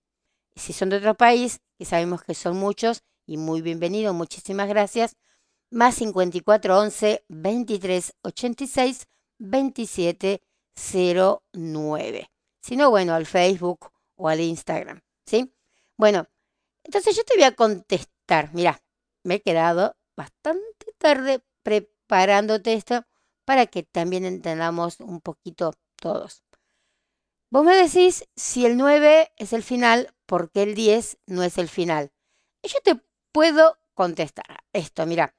[0.56, 5.16] si son de otro país, y sabemos que son muchos, y muy bienvenido, muchísimas gracias.
[5.70, 9.06] Más 54 11 23 86
[9.38, 10.42] 27
[11.52, 12.30] 09.
[12.60, 15.54] Si no, bueno, al Facebook o al Instagram, ¿sí?
[15.96, 16.26] Bueno,
[16.82, 18.50] entonces yo te voy a contestar.
[18.54, 18.82] Mira,
[19.22, 23.04] me he quedado bastante tarde preparándote esto
[23.44, 26.42] para que también entendamos un poquito todos.
[27.50, 31.56] Vos me decís si el 9 es el final, ¿por qué el 10 no es
[31.56, 32.12] el final?
[32.62, 35.34] Y yo te puedo contestar esto, mira.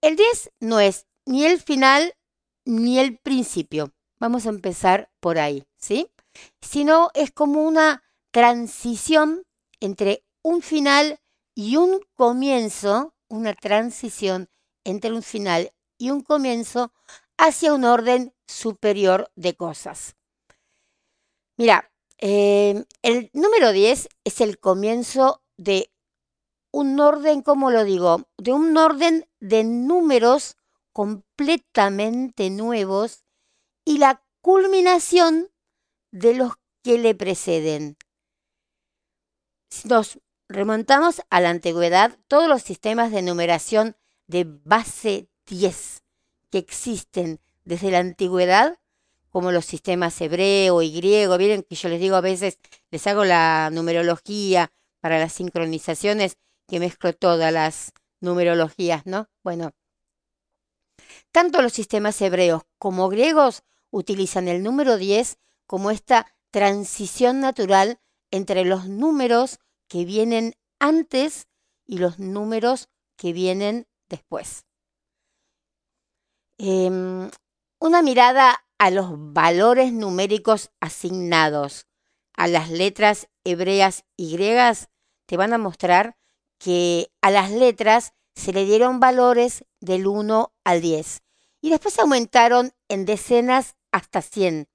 [0.00, 2.14] El 10 no es ni el final
[2.64, 3.92] ni el principio.
[4.20, 6.12] Vamos a empezar por ahí, ¿sí?
[6.60, 9.42] Sino es como una transición
[9.80, 11.18] entre un final
[11.56, 14.48] y un comienzo, una transición
[14.84, 16.92] entre un final y un comienzo
[17.36, 20.14] hacia un orden superior de cosas.
[21.60, 25.92] Mira, eh, el número 10 es el comienzo de
[26.70, 28.30] un orden, ¿cómo lo digo?
[28.38, 30.56] De un orden de números
[30.94, 33.24] completamente nuevos
[33.84, 35.50] y la culminación
[36.12, 37.98] de los que le preceden.
[39.68, 43.96] Si nos remontamos a la antigüedad, todos los sistemas de numeración
[44.28, 46.04] de base 10
[46.48, 48.79] que existen desde la antigüedad,
[49.30, 52.58] como los sistemas hebreo y griego, miren que yo les digo a veces,
[52.90, 59.28] les hago la numerología para las sincronizaciones, que mezclo todas las numerologías, ¿no?
[59.42, 59.72] Bueno,
[61.32, 68.00] tanto los sistemas hebreos como griegos utilizan el número 10 como esta transición natural
[68.30, 69.58] entre los números
[69.88, 71.48] que vienen antes
[71.86, 74.64] y los números que vienen después.
[76.58, 77.30] Em,
[77.78, 81.86] una mirada a los valores numéricos asignados
[82.34, 84.88] a las letras hebreas y griegas
[85.26, 86.16] te van a mostrar
[86.58, 91.20] que a las letras se le dieron valores del 1 al 10
[91.60, 94.66] y después aumentaron en decenas hasta 100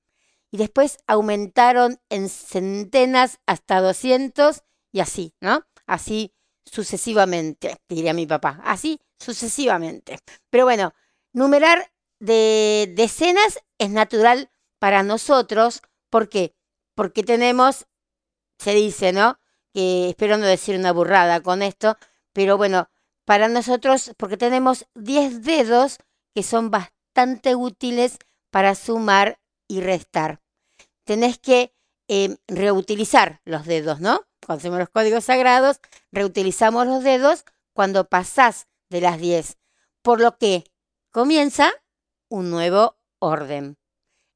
[0.51, 5.66] y después aumentaron en centenas hasta 200 y así, ¿no?
[5.88, 6.32] Así
[6.64, 10.20] sucesivamente, diría mi papá, así sucesivamente.
[10.51, 10.93] Pero bueno,
[11.34, 11.91] numerar
[12.26, 14.49] de decenas es natural
[14.80, 16.55] para nosotros, ¿por qué?
[16.95, 17.88] Porque tenemos,
[18.57, 19.39] se dice, ¿no?
[19.73, 21.97] Que espero no decir una burrada con esto,
[22.34, 22.89] pero bueno,
[23.26, 25.97] para nosotros, porque tenemos 10 dedos
[26.34, 28.17] que son bastante útiles
[28.51, 30.41] para sumar y restar.
[31.03, 31.73] Tenés que
[32.07, 34.21] eh, reutilizar los dedos, ¿no?
[34.45, 35.80] Cuando hacemos los códigos sagrados,
[36.11, 39.57] reutilizamos los dedos cuando pasás de las 10,
[40.01, 40.63] por lo que
[41.11, 41.73] comienza
[42.30, 43.78] un nuevo orden.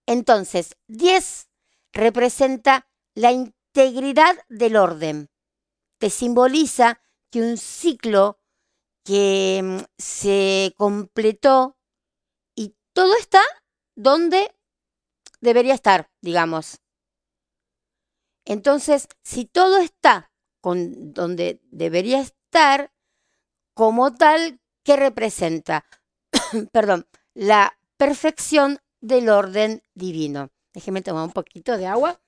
[0.05, 1.49] Entonces, 10
[1.93, 5.29] representa la integridad del orden.
[5.99, 8.39] Te simboliza que un ciclo
[9.03, 11.77] que mm, se completó
[12.55, 13.41] y todo está
[13.95, 14.55] donde
[15.41, 16.79] debería estar, digamos.
[18.45, 20.31] Entonces, si todo está
[20.61, 22.91] con donde debería estar,
[23.73, 25.85] como tal, ¿qué representa?
[26.71, 30.50] Perdón, la perfección del orden divino.
[30.74, 32.22] Déjeme tomar un poquito de agua.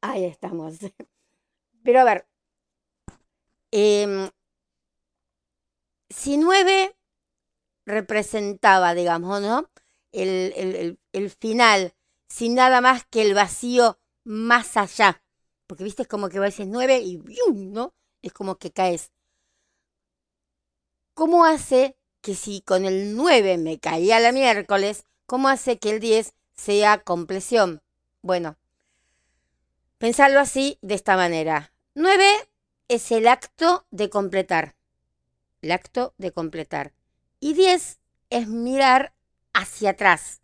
[0.00, 0.78] Ahí estamos.
[1.82, 2.28] Pero a ver,
[3.72, 4.30] em,
[6.10, 6.96] si nueve
[7.86, 9.68] representaba, digamos, ¿no?
[10.12, 11.94] El, el, final,
[12.28, 15.24] sin nada más que el vacío más allá.
[15.66, 17.18] Porque viste, es como que a decir nueve y
[17.52, 17.94] ¿no?
[18.22, 19.13] Es como que caes.
[21.14, 26.00] ¿Cómo hace que si con el 9 me caía la miércoles, cómo hace que el
[26.00, 27.82] 10 sea compleción?
[28.20, 28.56] Bueno,
[29.98, 31.72] pensarlo así, de esta manera.
[31.94, 32.26] 9
[32.88, 34.74] es el acto de completar.
[35.62, 36.92] El acto de completar.
[37.38, 38.00] Y 10
[38.30, 39.14] es mirar
[39.52, 40.42] hacia atrás.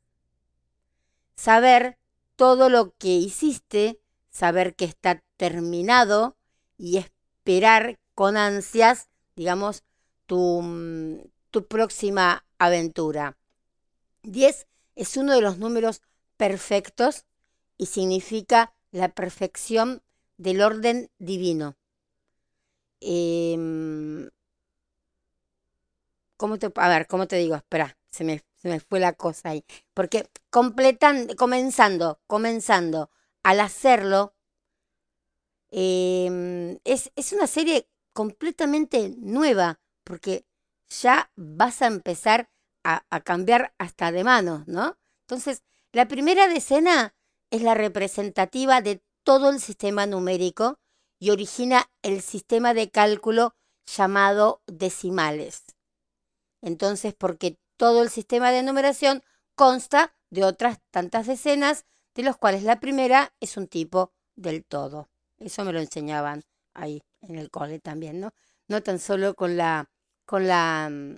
[1.34, 1.98] Saber
[2.36, 3.98] todo lo que hiciste,
[4.30, 6.36] saber que está terminado
[6.78, 9.82] y esperar con ansias, digamos,
[10.30, 13.36] tu, tu próxima aventura.
[14.22, 16.02] 10 es uno de los números
[16.36, 17.24] perfectos
[17.76, 20.04] y significa la perfección
[20.36, 21.76] del orden divino.
[23.00, 24.30] Em,
[26.36, 27.56] ¿cómo te, a ver, ¿cómo te digo?
[27.56, 29.64] Espera, se me, se me fue la cosa ahí.
[29.94, 33.10] Porque completan, comenzando, comenzando
[33.42, 34.36] al hacerlo,
[35.72, 40.46] em, es, es una serie completamente nueva, porque
[40.88, 42.50] ya vas a empezar
[42.82, 44.96] a, cambiar hasta de manos, ¿no?
[45.22, 47.14] Entonces, la primera decena
[47.50, 50.78] es la representativa de todo el sistema numérico
[51.18, 53.54] y origina el sistema de cálculo
[53.86, 55.64] llamado decimales.
[56.62, 59.22] Entonces, porque todo el sistema de numeración
[59.54, 61.84] consta de otras tantas decenas,
[62.14, 65.10] de los cuales la primera es un tipo del todo.
[65.38, 66.42] Eso me lo enseñaban
[66.74, 68.32] ahí en el cole también, ¿no?
[68.70, 69.90] No tan solo con la,
[70.26, 71.16] con la mm,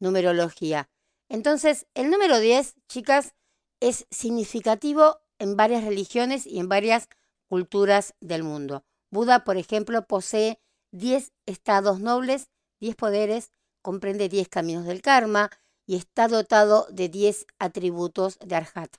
[0.00, 0.88] numerología.
[1.28, 3.34] Entonces, el número 10, chicas,
[3.80, 7.10] es significativo en varias religiones y en varias
[7.50, 8.82] culturas del mundo.
[9.10, 10.58] Buda, por ejemplo, posee
[10.92, 12.48] 10 estados nobles,
[12.80, 13.50] 10 poderes
[13.82, 15.50] comprende 10 caminos del karma
[15.84, 18.96] y está dotado de 10 atributos de Arhat.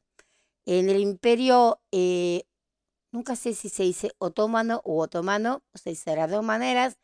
[0.67, 2.43] En el imperio, eh,
[3.11, 6.99] nunca sé si se dice otomano o otomano, o se dice de las dos maneras,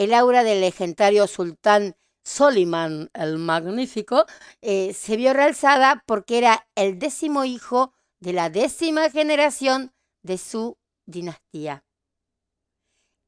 [0.00, 1.94] el aura del legendario sultán
[2.24, 4.24] Soliman el Magnífico
[4.62, 9.92] eh, se vio realzada porque era el décimo hijo de la décima generación
[10.22, 11.84] de su dinastía.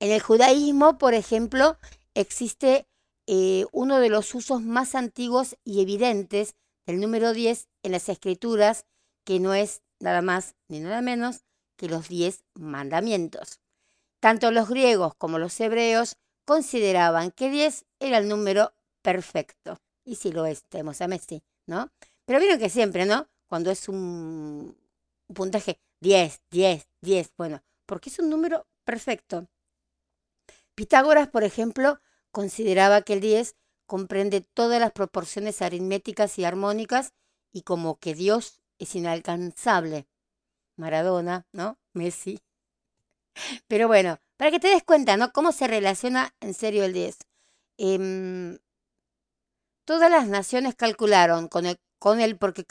[0.01, 1.77] En el judaísmo, por ejemplo,
[2.15, 2.89] existe
[3.27, 6.55] eh, uno de los usos más antiguos y evidentes
[6.87, 8.87] del número 10 en las escrituras,
[9.27, 11.45] que no es nada más ni nada menos
[11.77, 13.61] que los 10 mandamientos.
[14.21, 18.73] Tanto los griegos como los hebreos consideraban que 10 era el número
[19.03, 19.81] perfecto.
[20.05, 21.91] Y si lo es, tenemos a Messi, ¿no?
[22.25, 23.29] Pero vieron que siempre, ¿no?
[23.47, 24.77] Cuando es un,
[25.29, 29.47] un puntaje 10, 10, 10, bueno, porque es un número perfecto.
[30.75, 37.13] Pitágoras, por ejemplo, consideraba que el 10 comprende todas las proporciones aritméticas y armónicas
[37.53, 40.09] y como que Dios es inalcanzable.
[40.77, 41.79] Maradona, ¿no?
[41.93, 42.41] Messi.
[43.69, 45.33] Pero bueno, para que te des cuenta, ¿no?
[45.33, 47.19] Cómo se relaciona en serio el 10.
[47.79, 48.59] Em,
[49.85, 52.65] todas las naciones calcularon con el, con porque,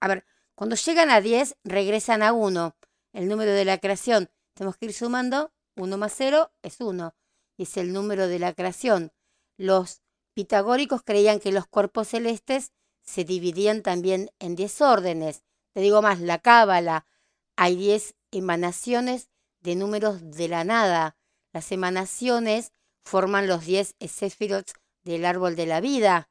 [0.00, 2.76] a ver, cuando llegan a 10 regresan a 1,
[3.12, 4.30] el número de la creación.
[4.54, 7.14] Tenemos que ir sumando, 1 más 0 es 1,
[7.56, 9.12] y es el número de la creación.
[9.56, 10.02] Los
[10.34, 15.42] pitagóricos creían que los cuerpos celestes se dividían también en 10 órdenes.
[15.72, 17.06] Te digo más, la cábala,
[17.56, 19.28] hay 10 emanaciones
[19.60, 21.16] de números de la nada.
[21.52, 22.72] Las emanaciones
[23.04, 26.28] forman los 10 eséfirots del árbol de la vida,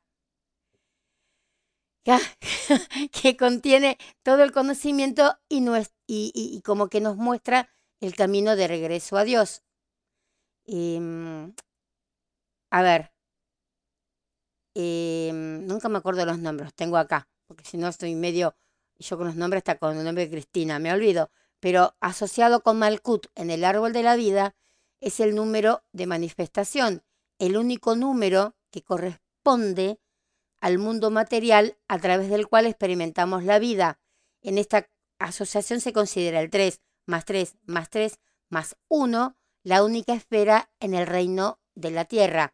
[3.11, 5.63] que contiene todo el conocimiento y,
[6.07, 7.69] y, como que nos muestra
[7.99, 9.63] el camino de regreso a Dios.
[10.65, 11.53] Em,
[12.71, 13.11] a ver,
[14.75, 18.55] em, nunca me acuerdo los nombres, tengo acá, porque si no estoy medio,
[18.99, 22.79] yo con los nombres está con el nombre de Cristina, me olvido, pero asociado con
[22.79, 24.55] Malkut en el árbol de la vida
[24.99, 27.03] es el número de manifestación,
[27.39, 29.99] el único número que corresponde
[30.59, 33.99] al mundo material a través del cual experimentamos la vida.
[34.41, 34.89] En esta
[35.19, 40.93] asociación se considera el 3 más 3 más 3 más 1 la única esfera en
[40.93, 42.53] el reino de la tierra.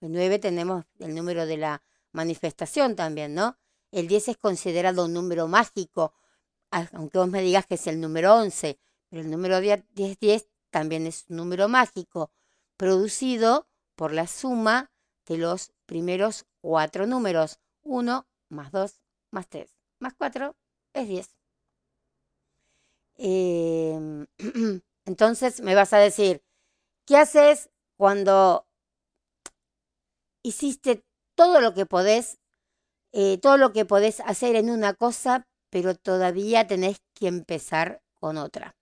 [0.00, 1.82] El 9 tenemos el número de la
[2.12, 3.58] manifestación también, ¿no?
[3.90, 6.14] El 10 es considerado un número mágico,
[6.72, 11.06] aunque vos me digas que es el número 11, pero el número 10, 10 también
[11.06, 12.32] es un número mágico,
[12.76, 14.90] producido por la suma
[15.26, 17.60] de los primeros cuatro números.
[17.82, 19.00] 1 más 2
[19.30, 20.56] más 3 más 4
[20.94, 21.36] es 10.
[23.16, 24.26] Em,
[25.04, 26.42] entonces me vas a decir,
[27.06, 28.66] ¿qué haces cuando
[30.42, 31.04] hiciste
[31.34, 32.38] todo lo que podés,
[33.12, 38.36] eh, todo lo que podés hacer en una cosa, pero todavía tenés que empezar con
[38.36, 38.76] otra?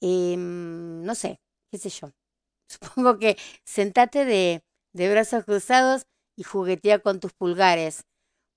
[0.00, 2.08] Em, no sé, qué sé yo.
[2.68, 4.64] Supongo que sentate de,
[4.94, 6.06] de brazos cruzados
[6.36, 8.04] y juguetea con tus pulgares.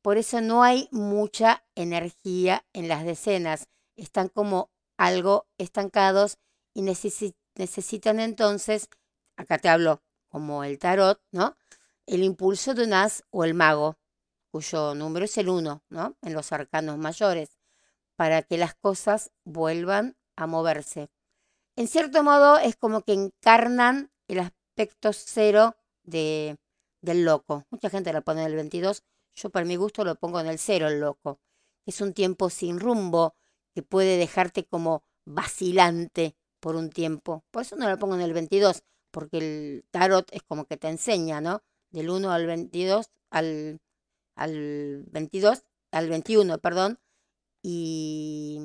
[0.01, 3.67] Por eso no hay mucha energía en las decenas.
[3.97, 6.37] Están como algo estancados
[6.73, 8.89] y necesitan entonces,
[9.37, 11.57] acá te hablo como el tarot, ¿no?
[12.05, 13.97] El impulso de un as o el mago,
[14.55, 16.15] cuyo número es el uno, ¿no?
[16.21, 17.57] En los arcanos mayores,
[18.15, 21.09] para que las cosas vuelvan a moverse.
[21.75, 26.55] En cierto modo es como que encarnan el aspecto cero de,
[27.01, 27.65] del loco.
[27.69, 29.03] Mucha gente lo pone en el 22,
[29.33, 31.41] yo para mi gusto lo pongo en el cero el loco.
[31.85, 33.35] Es un tiempo sin rumbo
[33.73, 37.43] que puede dejarte como vacilante por un tiempo.
[37.51, 40.87] Por eso no lo pongo en el 22, porque el tarot es como que te
[40.87, 41.61] enseña, ¿no?
[41.89, 43.81] Del 1 al 22, al,
[44.35, 46.99] al 22, al 21, perdón.
[47.63, 48.57] Y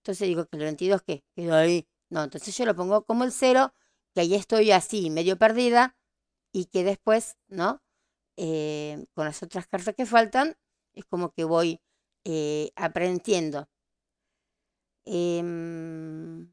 [0.00, 1.24] entonces digo que el 22, ¿qué?
[1.34, 1.88] Quedó ahí.
[2.10, 3.74] No, entonces yo lo pongo como el cero,
[4.14, 5.96] que ahí estoy así, medio perdida,
[6.52, 7.82] y que después, ¿no?
[8.36, 10.56] Eh, con las otras cartas que faltan,
[10.94, 11.80] es como que voy
[12.24, 13.68] eh, aprendiendo.
[15.06, 16.52] Em,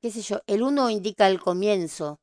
[0.00, 2.20] qué sé yo, el 1 indica el comienzo,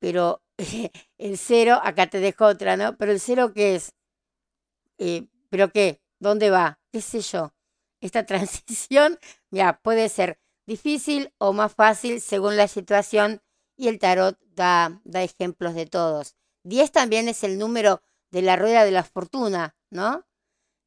[0.00, 0.42] pero
[1.18, 2.96] el 0, acá te dejo otra, ¿no?
[2.96, 3.94] Pero el 0, ¿qué es?
[4.98, 6.02] Eh, ¿Pero qué?
[6.18, 6.80] ¿Dónde va?
[6.92, 7.54] ¿Qué sé yo?
[8.00, 9.18] Esta transición,
[9.50, 13.40] ya, puede ser difícil o más fácil según la situación
[13.76, 16.36] y el tarot da, da ejemplos de todos.
[16.64, 20.26] 10 también es el número de la rueda de la fortuna, ¿no?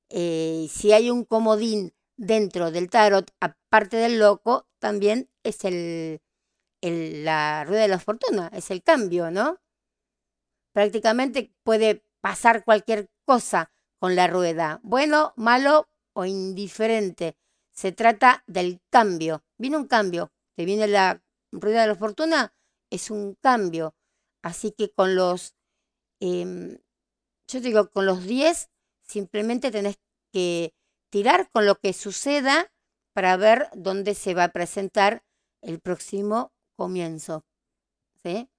[0.09, 6.21] Eh, si hay un comodín dentro del tarot, aparte del loco, también es el,
[6.81, 9.59] la rueda de la fortuna, es el cambio, ¿no?
[10.73, 17.37] Prácticamente puede pasar cualquier cosa con la rueda, bueno, malo o indiferente.
[17.71, 19.43] Se trata del cambio.
[19.57, 20.31] Viene un cambio.
[20.55, 22.53] Te viene la rueda de la fortuna,
[22.89, 23.95] es un cambio.
[24.41, 25.55] Así que con los,
[26.19, 26.77] em,
[27.47, 28.69] yo digo, con los 10
[29.01, 29.97] simplemente tenés
[30.31, 30.73] que
[31.11, 32.71] tirar con lo que suceda
[33.13, 35.23] para ver dónde se va a presentar
[35.61, 37.45] el próximo comienzo.
[38.23, 38.49] ¿Sí?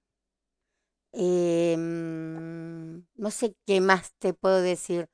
[1.11, 5.09] Em, no sé qué más te puedo decir.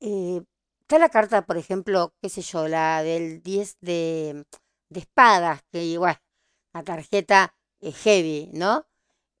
[0.00, 0.42] Eh,
[0.80, 4.44] está la carta, por ejemplo, qué sé yo, la del 10 de,
[4.90, 6.20] de espadas, que igual,
[6.74, 8.86] la tarjeta es heavy, ¿no?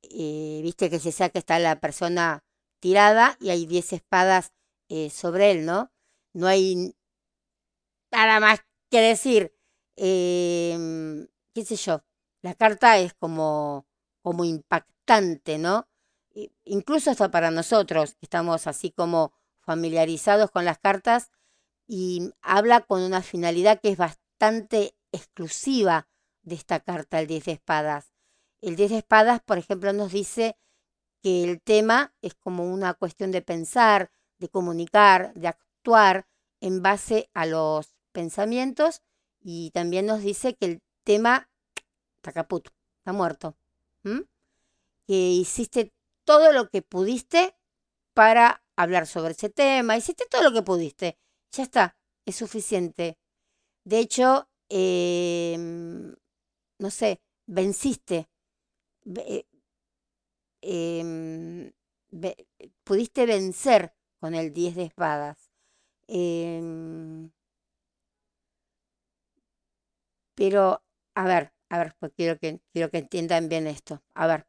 [0.02, 2.44] Eh, viste que se saca, está la persona
[2.80, 4.52] tirada y hay 10 espadas
[4.88, 5.92] eh, sobre él, ¿no?
[6.34, 6.94] No hay
[8.12, 8.60] nada más
[8.90, 9.52] que decir.
[9.96, 12.04] Em, qué sé yo,
[12.46, 13.88] la carta es como,
[14.22, 15.88] como impactante, ¿no?
[16.64, 19.32] Incluso hasta para nosotros, estamos así como
[19.62, 21.32] familiarizados con las cartas,
[21.88, 26.08] y habla con una finalidad que es bastante exclusiva
[26.42, 28.12] de esta carta, el 10 de espadas.
[28.60, 30.56] El 10 de espadas, por ejemplo, nos dice
[31.24, 36.28] que el tema es como una cuestión de pensar, de comunicar, de actuar
[36.60, 39.02] en base a los pensamientos
[39.40, 41.48] y también nos dice que el tema
[42.26, 42.68] está caput,
[43.00, 43.56] está muerto.
[45.06, 45.92] Que hiciste
[46.24, 47.54] todo lo que pudiste
[48.14, 51.18] para hablar sobre ese tema, hiciste todo lo que pudiste,
[51.52, 51.96] ya está,
[52.26, 53.18] es suficiente.
[53.84, 56.14] De hecho, em,
[56.78, 58.28] no sé, venciste,
[59.04, 59.46] ve-
[60.62, 61.72] em,
[62.84, 65.50] pudiste vencer con el 10 de espadas.
[66.08, 67.30] Em,
[70.34, 70.82] pero,
[71.14, 74.02] a ver, a ver, pues quiero que, quiero que entiendan bien esto.
[74.14, 74.46] A ver,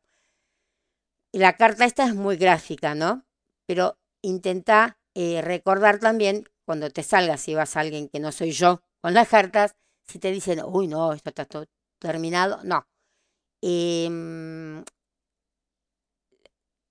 [1.31, 3.25] la carta esta es muy gráfica, ¿no?
[3.65, 8.51] Pero intenta eh, recordar también cuando te salgas, si vas a alguien que no soy
[8.51, 11.65] yo con las cartas, si te dicen, uy, no, esto está todo
[11.99, 12.87] terminado, no.
[13.61, 14.83] Em,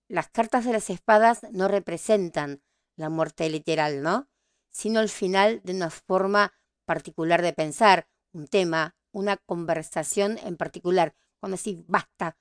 [0.09, 2.63] las cartas de las espadas no representan
[2.97, 4.29] la muerte literal, ¿no?
[4.71, 6.53] Sino el final de una forma
[6.85, 11.15] particular de pensar, un tema, una conversación en particular.
[11.41, 12.37] Cuando decís, basta,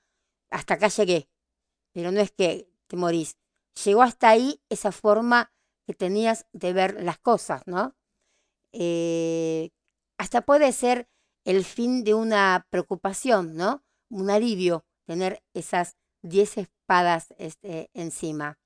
[0.50, 1.30] hasta acá llegué.
[1.92, 3.38] Pero no es que te morís.
[3.82, 5.52] Llegó hasta ahí esa forma
[5.86, 7.96] que tenías de ver las cosas, ¿no?
[8.72, 9.70] Eh,
[10.18, 11.08] hasta puede ser
[11.44, 13.82] el fin de una preocupación, ¿no?
[14.10, 18.58] Un alivio tener esas 10 espadas este, encima.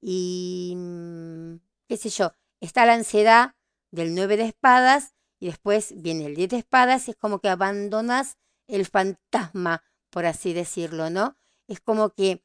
[0.00, 3.56] Y, mm, qué sé yo, está la ansiedad
[3.90, 8.38] del 9 de espadas y después viene el 10 de espadas, es como que abandonas
[8.68, 11.36] el fantasma, por así decirlo, ¿no?
[11.66, 12.44] Es como que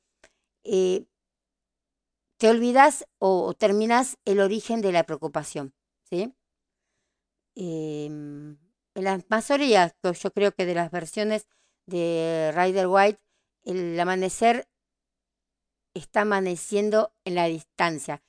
[0.64, 1.06] eh,
[2.38, 5.76] te olvidas o, o terminas el origen de la preocupación,
[6.10, 6.34] ¿sí?
[7.54, 8.58] Em,
[8.95, 11.48] en las mayorías, yo yo creo que de las versiones
[11.86, 13.22] de Rider White,
[13.64, 14.68] el amanecer
[15.93, 18.24] está amaneciendo en la distancia.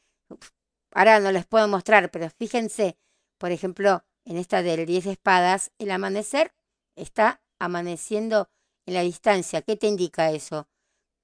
[0.92, 2.98] Ahora no les puedo mostrar, pero fíjense,
[3.38, 6.52] por ejemplo, en esta del 10 de espadas, el amanecer
[6.96, 8.50] está amaneciendo
[8.86, 9.62] en la distancia.
[9.62, 10.68] ¿Qué te indica eso?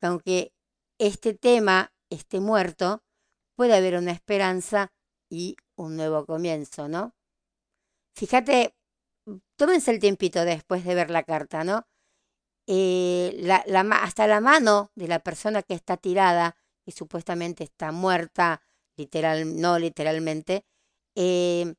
[0.00, 0.54] Que aunque
[0.98, 3.04] este tema esté muerto,
[3.56, 4.90] puede haber una esperanza
[5.30, 7.14] y un nuevo comienzo, ¿no?
[8.16, 8.74] Fíjate,
[9.56, 11.86] tómense el tiempito después de ver la carta, ¿no?
[12.66, 17.92] Eh, la, la hasta la mano de la persona que está tirada, que supuestamente está
[17.92, 18.62] muerta,
[18.96, 20.64] literal, no literalmente,
[21.14, 21.74] eh,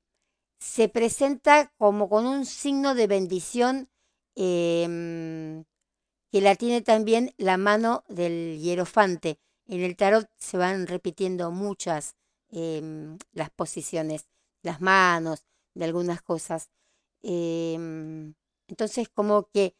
[0.59, 3.89] se presenta como con un signo de bendición
[4.35, 5.65] em,
[6.31, 9.39] que la tiene también la mano del hierofante.
[9.67, 12.15] En el tarot se van repitiendo muchas
[12.49, 14.27] em, las posiciones,
[14.61, 16.69] las manos, de algunas cosas.
[17.21, 18.33] Em,
[18.67, 19.75] entonces, como que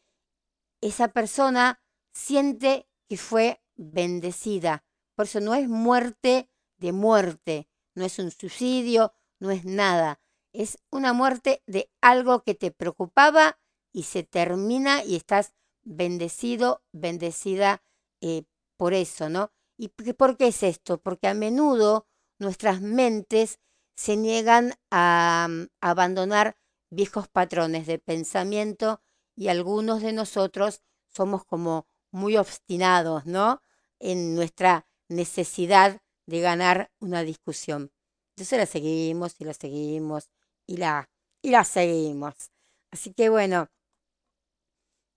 [0.82, 1.82] esa persona
[2.14, 4.86] siente que fue bendecida.
[5.16, 10.22] Por eso no es muerte de muerte, no es un suicidio, no es nada.
[10.58, 13.60] Es una muerte de algo que te preocupaba
[13.92, 15.54] y se termina y estás
[15.84, 17.84] bendecido, bendecida
[18.22, 18.44] eh,
[18.78, 19.52] por eso, ¿no?
[19.78, 20.98] ¿Y por qué- es esto?
[21.02, 22.08] Porque a menudo
[22.40, 23.60] nuestras mentes
[23.96, 26.58] se niegan a, mm, abandonar
[26.90, 29.02] viejos patrones de pensamiento
[29.36, 33.62] y algunos de nosotros somos como muy obstinados, ¿no?
[34.00, 37.92] En nuestra necesidad de ganar una discusión.
[38.36, 40.30] Entonces la seguimos y la seguimos
[40.68, 41.10] y la,
[41.42, 42.36] y la seguimos.
[42.92, 43.70] Así que bueno,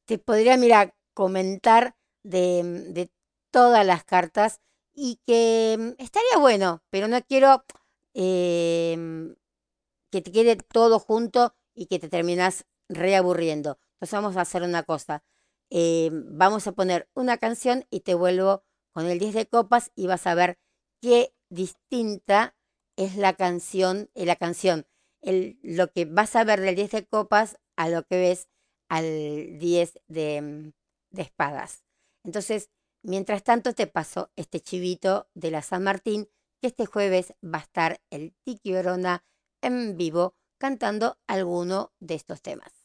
[0.07, 3.11] te podría, mira, comentar de, de
[3.51, 4.61] todas las cartas
[4.95, 7.65] y que mm, estaría bueno, pero no quiero
[8.15, 9.35] em,
[10.13, 13.79] que te quede todo junto y que te terminas reaburriendo.
[13.95, 15.25] Entonces vamos a hacer una cosa.
[15.71, 20.09] em, vamos a poner una canción y te vuelvo con el 10 de copas y
[20.09, 20.59] vas a ver
[21.03, 22.57] qué distinta
[22.97, 24.87] es la canción, eh, la canción,
[25.23, 28.49] lo que vas a ver del 10 de copas a lo que ves
[28.89, 30.73] al 10 de, mm,
[31.11, 31.85] de espadas.
[32.25, 32.71] Entonces,
[33.03, 36.29] mientras tanto te paso este chivito de la San Martín,
[36.61, 39.25] que este jueves va a estar el Tiki Verona
[39.63, 42.78] en vivo cantando alguno de estos temas.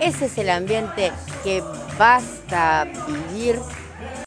[0.00, 1.12] Ese es el ambiente
[1.42, 1.62] que
[1.98, 3.58] vas a vivir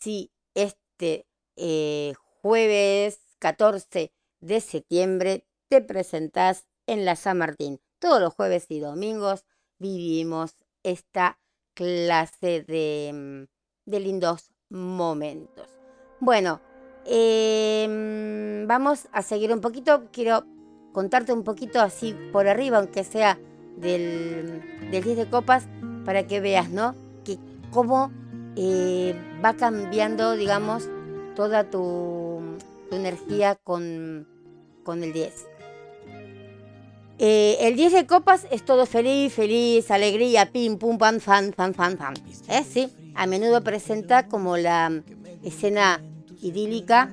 [0.01, 7.79] si este eh, jueves 14 de septiembre te presentás en la San Martín.
[7.99, 9.45] Todos los jueves y domingos
[9.79, 11.39] vivimos esta
[11.73, 15.67] clase de, mm, de lindos momentos.
[16.19, 16.61] Bueno,
[17.05, 20.09] em, vamos a seguir un poquito.
[20.11, 20.45] Quiero
[20.93, 23.39] contarte un poquito así por arriba, aunque sea
[23.77, 24.61] del,
[24.91, 25.67] del 10 de copas,
[26.05, 26.95] para que veas, ¿no?
[27.23, 27.37] Que
[27.71, 28.11] cómo
[28.55, 30.89] eh, va cambiando, digamos,
[31.35, 32.41] toda tu,
[32.91, 34.27] energía con,
[34.83, 35.45] con el 10.
[37.19, 41.73] Eh, el 10 de copas es todo feliz, feliz, alegría, pim, pum, pam, fan, fan,
[41.73, 42.13] fan, fan.
[42.47, 42.63] ¿Eh?
[42.63, 45.01] Sí, a menudo presenta como la
[45.43, 46.01] escena
[46.41, 47.11] idílica,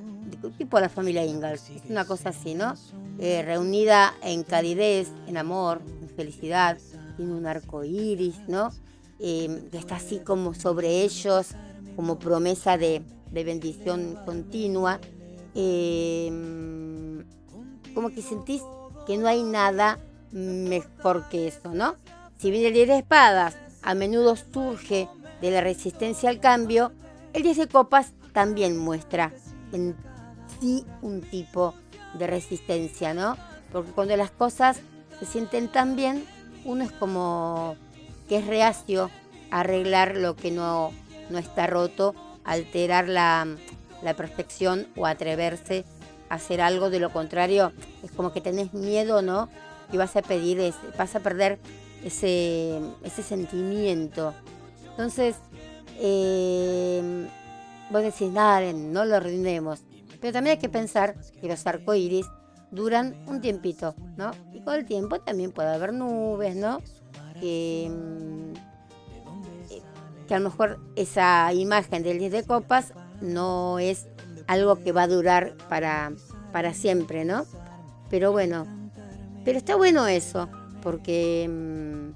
[0.57, 2.75] tipo la familia Ingalls, una cosa así, ¿no?
[3.17, 5.81] Eh, reunida en calidez, en amor,
[6.15, 6.77] felicidad,
[7.17, 8.69] tiene un arco iris, ¿no?
[9.19, 11.49] Eh, que está así como sobre ellos,
[11.95, 13.01] como promesa de,
[13.31, 14.99] de bendición continua.
[15.53, 16.31] Eh,
[17.93, 18.61] como que sentís
[19.07, 19.99] que no hay nada
[20.31, 21.95] mejor que eso, ¿no?
[22.37, 25.07] Si bien el 10 de espadas a menudo surge
[25.41, 26.91] de la resistencia al cambio,
[27.33, 29.31] el 10 de copas también muestra
[29.71, 29.95] en
[30.59, 31.73] sí un tipo
[32.17, 33.37] de resistencia, ¿no?
[33.71, 34.79] Porque cuando las cosas
[35.19, 36.25] se sienten tan bien,
[36.65, 37.75] uno es como
[38.27, 39.09] que es reacio
[39.51, 40.91] a arreglar lo que no,
[41.29, 43.47] no está roto, alterar la,
[44.03, 45.85] la perfección o atreverse
[46.29, 47.71] a hacer algo de lo contrario,
[48.03, 49.49] es como que tenés miedo, ¿no?
[49.91, 51.59] Y vas a pedir, ese- vas a perder
[52.03, 54.33] ese, ese sentimiento.
[54.89, 55.35] Entonces,
[55.99, 57.27] eh,
[57.91, 59.81] vos decís, nada, no lo arruinemos.
[60.19, 62.25] Pero también hay que pensar que los arcoíris
[62.75, 64.31] duran un tiempito, ¿no?
[64.53, 66.81] Y con el tiempo también puede haber nubes, ¿no?
[67.39, 68.53] Que, mm,
[70.27, 74.07] que a lo mejor esa imagen del 10 de copas no es
[74.47, 76.11] algo que va a durar para,
[76.51, 77.45] para siempre, ¿no?
[78.09, 78.65] Pero bueno,
[79.43, 80.49] pero está bueno eso,
[80.81, 82.11] porque mm,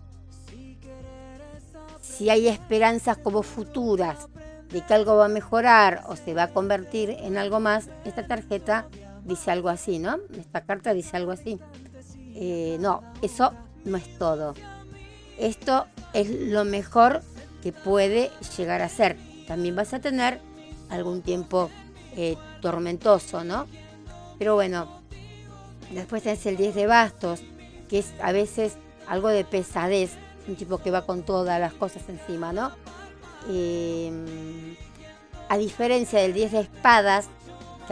[2.01, 4.27] si hay esperanzas como futuras
[4.71, 8.27] de que algo va a mejorar o se va a convertir en algo más, esta
[8.27, 8.87] tarjeta
[9.29, 10.17] dice algo así, ¿no?
[10.37, 11.59] Esta carta dice algo así.
[12.35, 13.53] Eh, no, eso
[13.85, 14.55] no es todo.
[15.37, 17.21] Esto es lo mejor
[17.63, 19.17] que puede llegar a ser.
[19.47, 20.41] También vas a tener
[20.89, 21.69] algún tiempo
[22.17, 23.67] eh, tormentoso, ¿no?
[24.37, 25.01] Pero bueno,
[25.91, 27.41] después tenés el 10 de bastos,
[27.87, 28.77] que es a veces
[29.07, 30.11] algo de pesadez,
[30.47, 32.71] un tipo que va con todas las cosas encima, ¿no?
[33.49, 34.11] Eh,
[35.49, 37.27] a diferencia del 10 de espadas,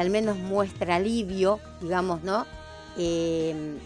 [0.01, 2.45] al menos muestra alivio, digamos, ¿no?
[2.97, 3.77] Eh,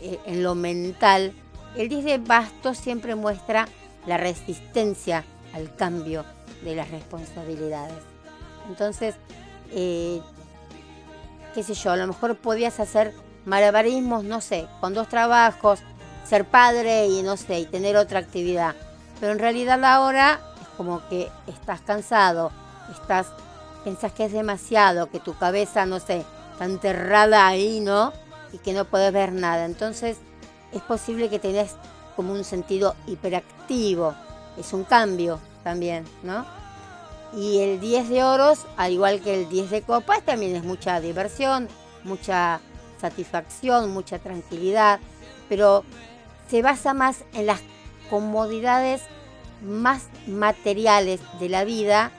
[0.00, 1.32] eh, en lo mental.
[1.76, 3.68] El 10 de bastos siempre muestra
[4.06, 6.24] la resistencia al cambio
[6.64, 8.02] de las responsabilidades.
[8.68, 9.14] Entonces,
[9.72, 10.20] eh,
[11.54, 15.80] qué sé yo, a lo mejor podías hacer malabarismos, no sé, con dos trabajos,
[16.24, 18.74] ser padre y no sé, y tener otra actividad.
[19.18, 22.52] Pero en realidad ahora es como que estás cansado,
[22.90, 23.28] estás,
[23.84, 28.12] pensás que es demasiado, que tu cabeza, no sé, está enterrada ahí, ¿no?
[28.52, 29.64] Y que no puedes ver nada.
[29.64, 30.18] Entonces
[30.72, 31.76] es posible que tenés
[32.16, 34.14] como un sentido hiperactivo.
[34.58, 36.44] Es un cambio también, ¿no?
[37.34, 41.00] Y el 10 de oros, al igual que el 10 de copas, también es mucha
[41.00, 41.68] diversión,
[42.02, 42.60] mucha
[43.00, 45.00] satisfacción, mucha tranquilidad,
[45.48, 45.84] pero
[46.48, 47.60] se basa más en las
[48.10, 49.02] comodidades
[49.62, 52.10] más materiales de la vida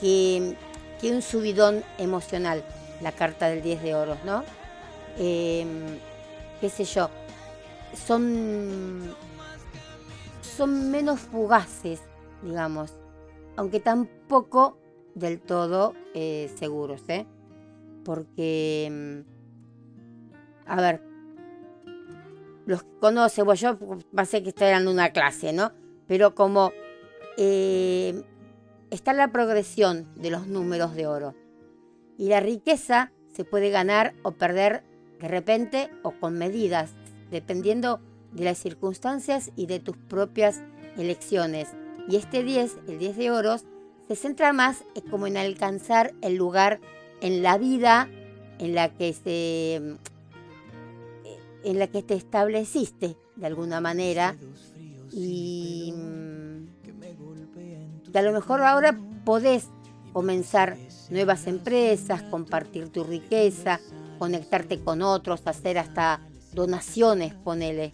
[0.00, 0.56] que,
[1.00, 2.64] que un subidón emocional,
[3.00, 4.44] la carta del 10 de oros, ¿no?
[5.18, 5.98] Em,
[6.60, 7.10] qué sé yo,
[8.06, 9.14] son,
[10.40, 12.00] son menos fugaces,
[12.42, 12.92] digamos,
[13.56, 14.78] aunque tampoco
[15.14, 17.26] del todo eh, seguros, ¿eh?
[18.04, 19.24] Porque, em,
[20.66, 21.02] a ver,
[22.66, 23.78] los que conocen, bueno, yo
[24.14, 25.72] pasé que estoy dando una clase, ¿no?
[26.06, 26.72] Pero como
[27.36, 28.22] eh,
[28.90, 31.34] está la progresión de los números de oro.
[32.16, 34.82] Y la riqueza se puede ganar o perder
[35.20, 36.90] de repente o con medidas,
[37.30, 38.00] dependiendo
[38.32, 40.62] de las circunstancias y de tus propias
[40.96, 41.68] elecciones.
[42.08, 43.64] Y este 10, el 10 de oros,
[44.06, 46.80] se centra más como en alcanzar el lugar
[47.20, 48.08] en la vida
[48.58, 49.76] en la que se
[51.64, 54.36] en la que te estableciste de alguna manera.
[55.12, 55.92] Y
[58.12, 59.68] que a lo mejor ahora podés
[60.12, 60.76] comenzar
[61.10, 63.80] nuevas empresas, compartir tu riqueza,
[64.18, 66.20] conectarte con otros, hacer hasta
[66.52, 67.92] donaciones, ponele.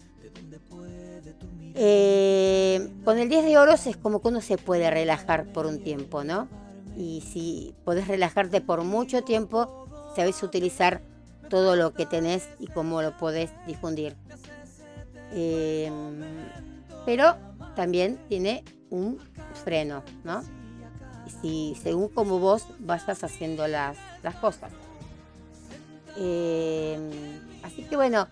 [1.77, 5.83] Eh, con el 10 de oros es como que uno se puede relajar por un
[5.83, 6.47] tiempo, ¿no?
[6.95, 11.01] Y si podés relajarte por mucho tiempo, sabes utilizar
[11.49, 14.15] todo lo que tenés y cómo lo podés difundir.
[15.33, 15.91] Eh,
[17.05, 17.35] pero
[17.75, 19.19] también tiene un
[19.55, 20.43] freno, ¿no?
[21.41, 24.71] Si, según como vos vayas haciendo las, las cosas.
[26.17, 26.97] Eh,
[27.63, 28.27] así que bueno,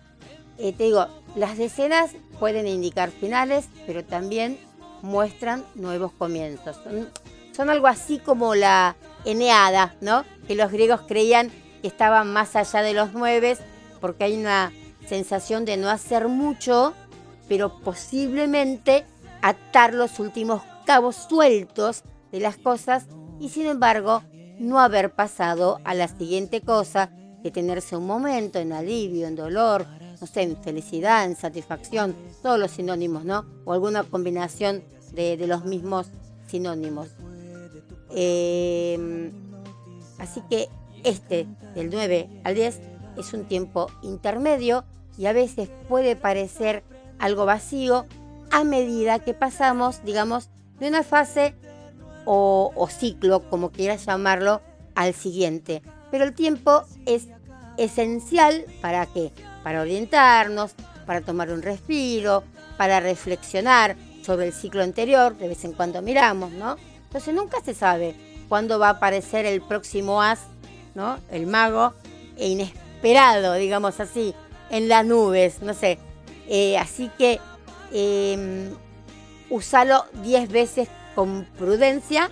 [0.58, 4.58] eh, te digo, las decenas pueden indicar finales, pero también
[5.02, 6.76] muestran nuevos comienzos.
[6.84, 7.08] Son,
[7.52, 10.24] son algo así como la Eneada, ¿no?
[10.46, 11.50] Que los griegos creían
[11.82, 13.56] que estaban más allá de los nueve,
[14.00, 14.72] porque hay una
[15.06, 16.94] sensación de no hacer mucho,
[17.48, 19.04] pero posiblemente
[19.42, 23.06] atar los últimos cabos sueltos de las cosas
[23.40, 24.22] y sin embargo
[24.58, 27.10] no haber pasado a la siguiente cosa,
[27.42, 29.86] detenerse un momento en alivio, en dolor,
[30.20, 33.44] no sé, en felicidad, en satisfacción, todos los sinónimos, ¿no?
[33.64, 34.82] O alguna combinación
[35.12, 36.06] de, los mismos
[36.46, 37.08] sinónimos.
[38.10, 39.32] Eh,
[40.18, 40.68] así que
[41.02, 42.80] este, del 9 al 10,
[43.18, 44.84] es un tiempo intermedio
[45.16, 46.82] y a veces puede parecer
[47.18, 48.06] algo vacío
[48.50, 50.48] a medida que pasamos, digamos,
[50.84, 51.54] de una fase
[52.26, 54.60] o, ciclo, como quieras llamarlo,
[54.94, 55.82] al siguiente.
[56.10, 57.28] Pero el tiempo es
[57.78, 59.32] esencial para qué?
[59.62, 60.72] Para orientarnos,
[61.06, 62.44] para tomar un respiro,
[62.76, 66.76] para reflexionar sobre el ciclo anterior, de vez en cuando miramos, ¿no?
[67.04, 68.14] Entonces nunca se sabe
[68.48, 70.40] cuándo va a aparecer el próximo as
[70.94, 71.18] ¿no?
[71.30, 71.94] El mago,
[72.36, 74.34] e inesperado, digamos así,
[74.70, 75.98] en las nubes, no sé.
[76.46, 77.40] Eh, así que
[77.92, 78.70] eh,
[79.54, 82.28] usalo 10 veces con prudencia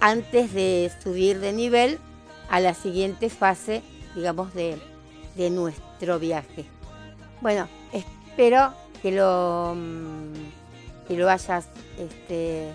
[0.00, 1.98] antes de subir de nivel
[2.48, 3.82] a la siguiente fase,
[4.14, 4.78] digamos, de,
[5.36, 6.64] de nuestro viaje.
[7.42, 11.68] Bueno, espero que lo, mm, que lo hayas...
[11.98, 12.72] Este...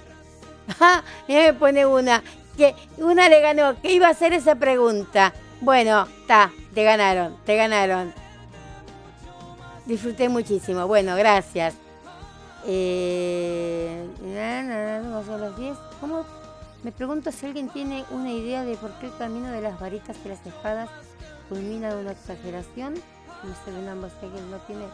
[0.79, 1.01] ¡Ah!
[1.27, 2.21] me pone una
[2.55, 5.33] que una le ganó, que iba a hacer esa pregunta.
[5.61, 8.13] Bueno, está, te ganaron, te ganaron.
[9.85, 10.87] Disfruté muchísimo.
[10.87, 11.75] Bueno, gracias.
[12.67, 14.07] Eh,
[16.01, 16.25] ¿Cómo?
[16.83, 20.17] Me pregunto si alguien tiene una idea de por qué el camino de las varitas
[20.23, 20.89] y las espadas
[21.49, 22.93] culmina de una exageración.
[23.43, 24.85] No sé de ambos que no tiene.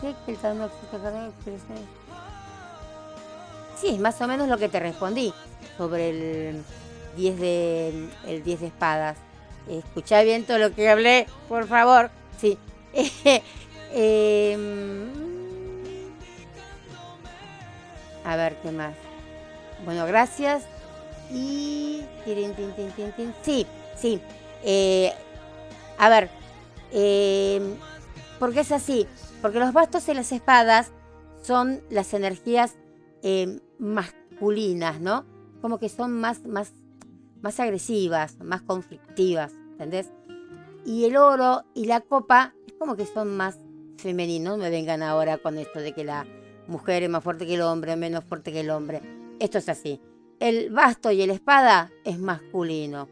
[0.00, 1.74] Sé que el existe
[3.76, 5.32] Sí, es más o menos lo que te respondí
[5.76, 6.10] sobre
[6.50, 6.64] el
[7.16, 9.16] 10 de, el 10 de espadas.
[9.68, 12.10] Escucha bien todo lo que hablé, por favor.
[12.40, 12.58] Sí.
[13.96, 15.33] Em,
[18.24, 18.94] a ver, ¿qué más?
[19.84, 20.64] Bueno, gracias.
[21.30, 22.02] Y...
[23.42, 23.66] Sí,
[23.96, 24.20] sí.
[24.62, 25.12] Eh,
[25.98, 26.30] a ver,
[26.90, 27.60] eh,
[28.38, 29.06] porque es así,
[29.42, 30.90] porque los bastos y las espadas
[31.42, 32.76] son las energías
[33.22, 35.26] eh, masculinas, ¿no?
[35.60, 36.72] Como que son más, más,
[37.42, 40.10] más agresivas, más conflictivas, ¿entendés?
[40.86, 43.58] Y el oro y la copa es como que son más
[43.98, 44.58] femeninos.
[44.58, 46.26] No me vengan ahora con esto de que la
[46.66, 49.00] mujer es más fuerte que el hombre, menos fuerte que el hombre.
[49.40, 50.00] Esto es así.
[50.40, 53.08] El basto y el espada es masculino.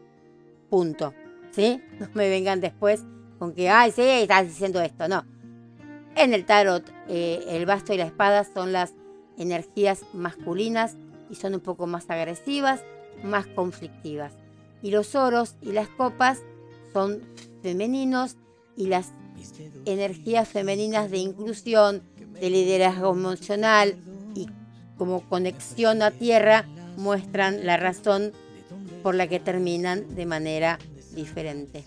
[0.69, 1.13] Punto.
[1.51, 1.81] ¿Sí?
[1.99, 3.03] No me vengan después
[3.39, 5.07] con que, ay, sí, estás diciendo esto.
[5.07, 5.25] No.
[6.15, 8.93] En el tarot, eh, el basto y la espada son las
[9.37, 10.95] energías masculinas
[11.29, 12.83] y son un poco más agresivas,
[13.23, 14.33] más conflictivas.
[14.81, 16.41] Y los oros y las copas
[16.91, 17.21] son
[17.61, 18.37] femeninos
[18.75, 19.13] y las
[19.85, 22.03] energías femeninas de inclusión,
[22.43, 23.95] de liderazgo emocional
[24.35, 24.49] y
[24.97, 26.65] como conexión a tierra
[26.97, 28.33] muestran la razón
[29.01, 30.77] por la que terminan de manera
[31.15, 31.85] diferente.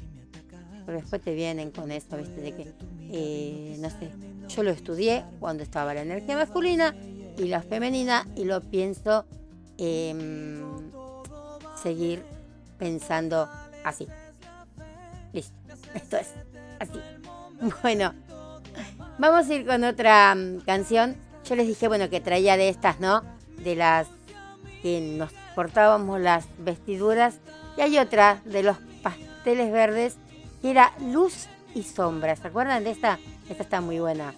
[0.87, 2.41] Pero después te vienen con eso, ¿viste?
[2.41, 2.73] De que,
[3.13, 4.11] eh, no sé,
[4.49, 6.97] yo lo estudié cuando estaba la energía masculina
[7.37, 9.27] y la femenina y lo pienso
[9.77, 10.63] em,
[11.83, 12.23] seguir
[12.79, 13.47] pensando
[13.85, 14.07] así.
[15.35, 15.55] Listo,
[15.95, 16.29] esto es
[16.81, 16.99] así.
[17.83, 18.15] Bueno,
[19.19, 21.17] vamos a ir con otra mm, canción.
[21.49, 23.23] Yo les dije, bueno, que traía de estas, ¿no?
[23.59, 24.09] De las
[24.83, 27.39] que nos cortábamos las vestiduras.
[27.77, 30.17] Y hay otra de los pasteles verdes
[30.63, 32.37] que era luz y sombra.
[32.37, 33.19] ¿Se acuerdan de esta?
[33.49, 34.35] Esta está muy buena.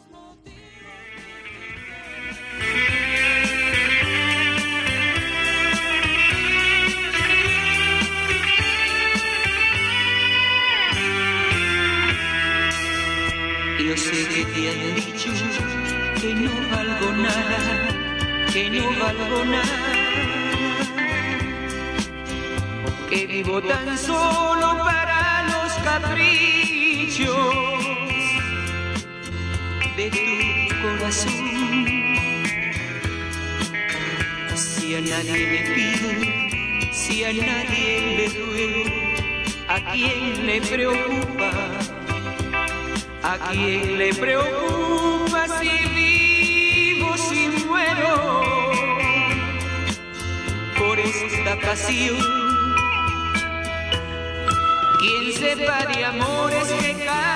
[13.88, 15.30] Yo sé que te han dicho
[16.20, 17.58] que no valgo nada,
[18.52, 19.92] que no valgo nada,
[23.08, 27.34] que vivo tan solo para los caprichos
[29.96, 31.86] de tu corazón.
[34.54, 36.10] Si a nadie le pido,
[36.92, 38.84] si a nadie le ruego,
[39.66, 41.67] ¿a quién le preocupa?
[43.22, 48.42] ¿A quién le preocupa si vivo, si muero?
[50.78, 52.18] Por esta pasión,
[55.00, 57.27] quien sepa de amores que calle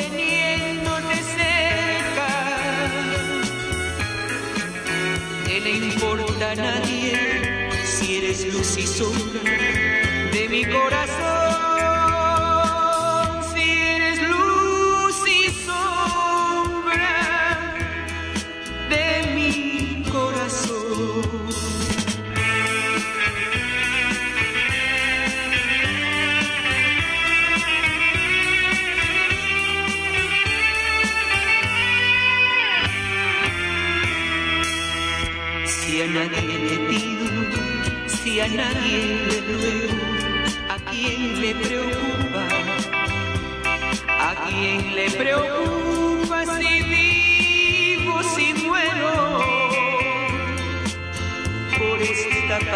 [0.00, 2.30] teniéndote cerca.
[5.46, 9.42] Que le importa a nadie si eres luz y sombra
[10.32, 11.27] de mi corazón.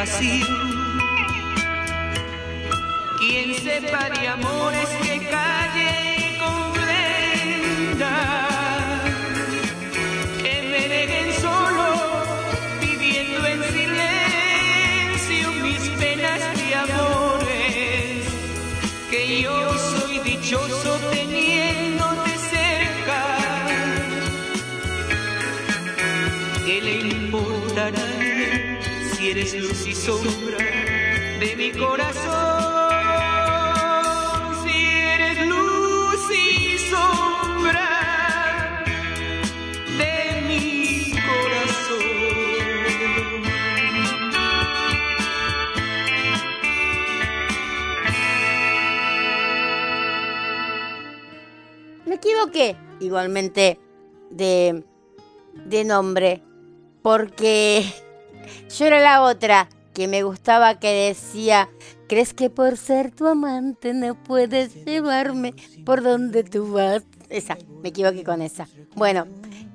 [0.03, 0.99] Pasión,
[3.21, 8.15] quien sepa de amores que calle y comprenda
[10.43, 11.87] que me dejen solo,
[12.81, 18.25] viviendo en silencio mis penas y amores,
[19.09, 23.21] que yo soy dichoso teniéndote cerca,
[26.67, 28.73] que le importa a nadie
[29.17, 30.59] si eres luz y sombra
[31.39, 32.33] de mi corazón.
[34.65, 38.85] Si eres luz y sombra
[39.99, 41.99] de mi corazón.
[52.07, 53.79] Me equivoqué igualmente
[54.31, 54.83] de,
[55.67, 56.43] de nombre,
[57.03, 57.85] porque
[58.71, 61.69] yo era la otra que me gustaba que decía,
[62.09, 65.55] ¿crees que por ser tu amante no puedes llevarme
[65.85, 67.03] por donde tú vas?
[67.29, 68.69] Esa, me equivoqué con esa.
[68.95, 69.27] Bueno,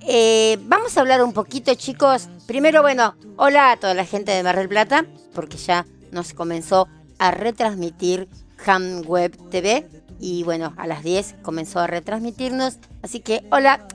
[0.01, 2.29] eh, vamos a hablar un poquito, chicos.
[2.45, 6.87] Primero, bueno, hola a toda la gente de Mar del Plata, porque ya nos comenzó
[7.19, 8.27] a retransmitir
[8.65, 9.87] Ham Web TV
[10.19, 12.77] y bueno, a las 10 comenzó a retransmitirnos.
[13.01, 13.87] Así que hola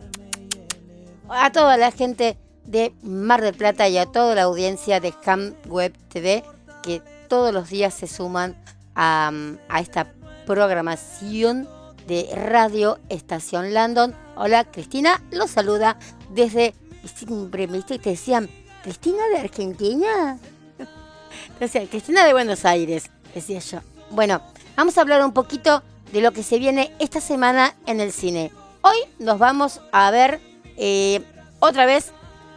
[1.28, 5.54] a toda la gente de Mar del Plata y a toda la audiencia de Ham
[5.66, 6.44] Web TV
[6.82, 8.56] que todos los días se suman
[8.94, 9.32] a,
[9.80, 10.12] esta
[10.46, 11.68] programación
[12.06, 14.14] de Radio Estación Landon.
[14.36, 15.98] Hola Cristina, los saluda
[16.30, 16.74] desde...
[17.16, 18.48] Siempre me te decían,
[18.82, 20.38] ¿Cristina de Argentina?
[21.60, 23.80] Decía, Cristina de Buenos Aires, decía yo.
[24.10, 24.40] Bueno,
[24.76, 25.82] vamos a hablar un poquito
[26.12, 28.52] de lo que se viene esta semana en el cine.
[28.82, 30.40] Hoy nos vamos a ver
[30.76, 31.22] eh,
[31.60, 32.12] otra vez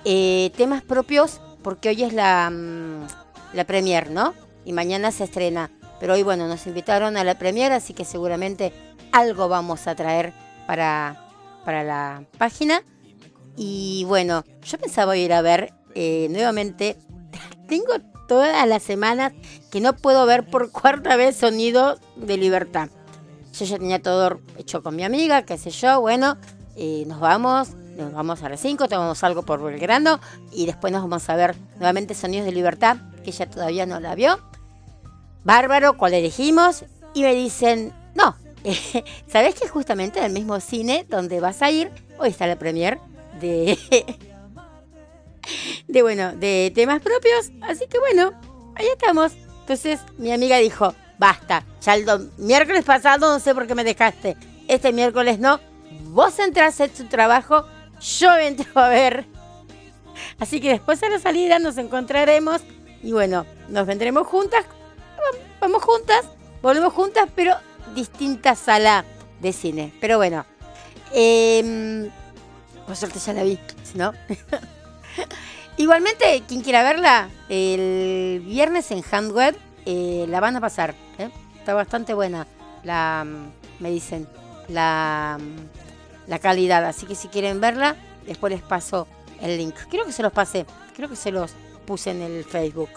[0.06, 3.08] eh, temas propios, porque hoy es la, mm,
[3.54, 4.34] la premier, ¿no?
[4.64, 5.72] Y mañana se estrena.
[6.00, 8.72] Pero hoy, bueno, nos invitaron a la premier, así que seguramente
[9.12, 10.34] algo vamos a traer
[10.68, 11.26] para,
[11.64, 12.82] para la página.
[13.58, 16.98] Y bueno, yo pensaba ir a ver eh, nuevamente.
[17.68, 17.94] Tengo
[18.28, 19.34] todas las semanas
[19.72, 22.90] que no puedo ver por cuarta vez Sonido de Libertad.
[23.54, 26.38] Yo ya tenía todo hecho con mi amiga, qué sé yo, bueno,
[26.76, 30.20] eh, nos vamos, nos vamos a las 5, tomamos algo por Belgrano
[30.52, 34.16] y después nos vamos a ver nuevamente Sonidos de Libertad, que ella todavía no la
[34.16, 34.40] vio.
[35.44, 38.36] Bárbaro, cuál elegimos, y me dicen, no,
[39.28, 43.00] ¿sabés que justamente en el mismo cine donde vas a ir, hoy está la premier
[43.40, 43.78] de,
[45.88, 48.34] de bueno, de temas propios, así que bueno,
[48.76, 49.34] ahí estamos.
[49.62, 52.06] Entonces mi amiga dijo, basta, ya el
[52.38, 54.36] miércoles pasado no sé por qué me dejaste,
[54.68, 55.60] este miércoles no,
[56.10, 57.66] vos entras en tu trabajo,
[58.00, 59.26] yo entro a ver.
[60.40, 62.62] Así que después de la salida nos encontraremos
[63.04, 64.66] y bueno, nos vendremos juntas,
[65.60, 66.26] vamos juntas,
[66.62, 67.56] volvemos juntas, pero
[67.94, 69.06] distinta sala
[69.40, 69.94] de cine.
[70.02, 70.46] Pero bueno,
[71.14, 72.10] eh,
[72.86, 73.60] por suerte ya la vi,
[73.94, 74.14] no.
[75.78, 80.96] Igualmente, quien quiera verla, el viernes en Handweb eh, la van a pasar.
[81.18, 81.30] ¿eh?
[81.58, 82.48] Está bastante buena,
[82.84, 84.28] la, mm, me dicen,
[84.70, 85.85] la, mm,
[86.28, 86.86] la calidad.
[86.86, 87.96] Así que si quieren verla,
[88.26, 89.08] después les paso
[89.42, 89.76] el link.
[89.90, 90.66] Creo que se los pasé,
[90.96, 91.52] creo que se los
[91.86, 92.90] puse en el Facebook.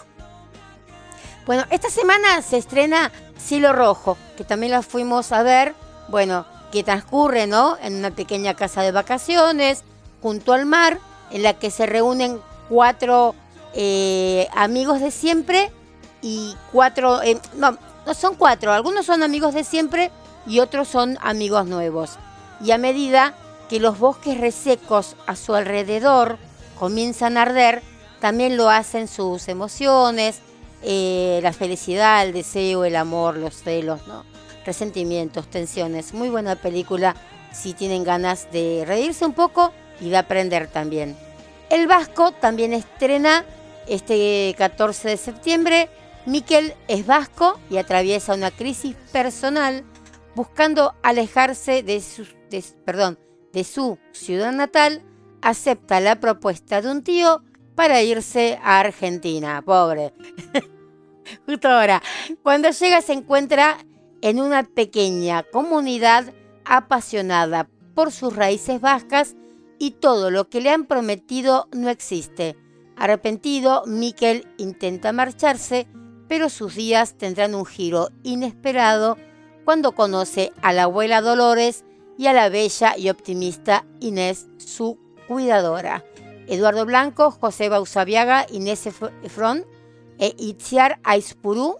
[1.45, 5.73] Bueno, esta semana se estrena Cielo Rojo, que también la fuimos a ver.
[6.09, 7.77] Bueno, que transcurre, ¿no?
[7.81, 9.83] En una pequeña casa de vacaciones,
[10.21, 10.99] junto al mar,
[11.31, 13.35] en la que se reúnen cuatro
[13.73, 15.71] eh, amigos de siempre
[16.21, 20.11] y cuatro, eh, no, no son cuatro, algunos son amigos de siempre
[20.45, 22.17] y otros son amigos nuevos.
[22.61, 23.35] Y a medida
[23.69, 26.37] que los bosques resecos a su alrededor
[26.77, 27.81] comienzan a arder,
[28.19, 30.39] también lo hacen sus emociones,
[30.81, 34.23] eh, la felicidad, el deseo, el amor, los celos, ¿no?
[34.65, 36.13] resentimientos, tensiones.
[36.13, 37.15] Muy buena película
[37.51, 41.17] si tienen ganas de reírse un poco y de aprender también.
[41.69, 43.45] El Vasco también estrena
[43.87, 45.89] este 14 de septiembre.
[46.25, 49.83] Miquel es vasco y atraviesa una crisis personal
[50.35, 52.01] buscando alejarse de
[52.61, 53.19] su, perdón,
[53.53, 55.03] de su ciudad natal.
[55.41, 57.43] Acepta la propuesta de un tío
[57.75, 59.61] para irse a Argentina.
[59.61, 60.13] Pobre.
[61.45, 62.01] Justo ahora.
[62.43, 63.77] Cuando llega se encuentra
[64.21, 66.33] en una pequeña comunidad
[66.65, 69.35] apasionada por sus raíces vascas
[69.77, 72.57] y todo lo que le han prometido no existe.
[72.95, 75.87] Arrepentido, Miquel intenta marcharse,
[76.27, 79.17] pero sus días tendrán un giro inesperado
[79.63, 81.85] cuando conoce a la abuela Dolores
[82.19, 86.03] y a la bella y optimista Inés, su cuidadora.
[86.49, 88.85] Eduardo Blanco, José Bausaviaga, Inés
[89.23, 89.65] Efron
[90.17, 91.77] e Itziar Aispurú.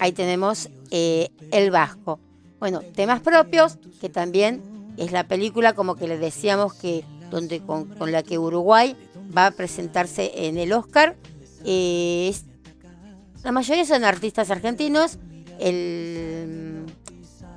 [0.00, 2.18] Ahí tenemos eh, El Vasco.
[2.58, 4.64] Bueno, temas propios, que también
[4.96, 8.96] es la película, como que les decíamos, que donde con, la que Uruguay
[9.36, 11.14] va a presentarse en el Oscar.
[11.64, 12.34] Eh,
[13.44, 15.20] la mayoría son artistas argentinos.
[15.60, 16.84] El,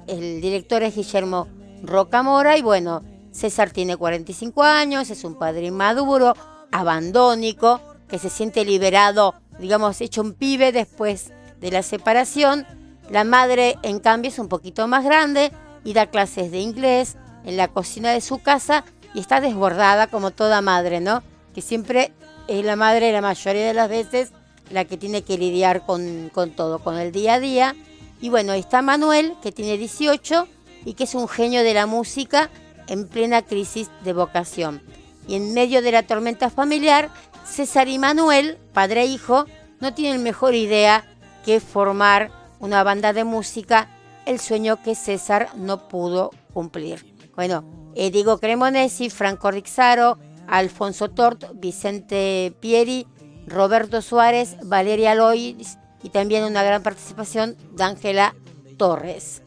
[0.06, 1.48] el director es Guillermo
[1.84, 6.34] Rocamora y bueno, César tiene 45 años, es un padre maduro,
[6.72, 12.65] abandónico, que se siente liberado, digamos, hecho un pibe después de la separación.
[13.10, 15.52] La madre, en cambio, es un poquito más grande
[15.84, 20.31] y da clases de inglés en la cocina de su casa y está desbordada como
[20.31, 21.22] toda madre, ¿no?
[21.53, 22.11] Que siempre
[22.47, 24.31] es la madre la mayoría de las veces
[24.72, 27.76] la que tiene que lidiar con, con todo, con el día a día.
[28.22, 30.47] Y bueno, está Manuel, que tiene 18
[30.86, 32.49] y que es un genio de la música
[32.88, 34.82] en plena crisis de vocación.
[35.28, 37.10] Y en medio de la tormenta familiar,
[37.45, 39.45] César y Manuel, padre e hijo,
[39.80, 41.06] no tienen mejor idea
[41.44, 43.90] que formar una banda de música,
[44.26, 47.06] el sueño que César no pudo cumplir.
[47.36, 47.64] Bueno,
[47.95, 50.18] Diego Cremonesi, Franco Rixaro,
[50.48, 53.07] Alfonso Tort, Vicente Pieri,
[53.48, 58.36] Roberto Suárez, Valeria Lois y también una gran participación de Ángela
[58.78, 59.41] Torres.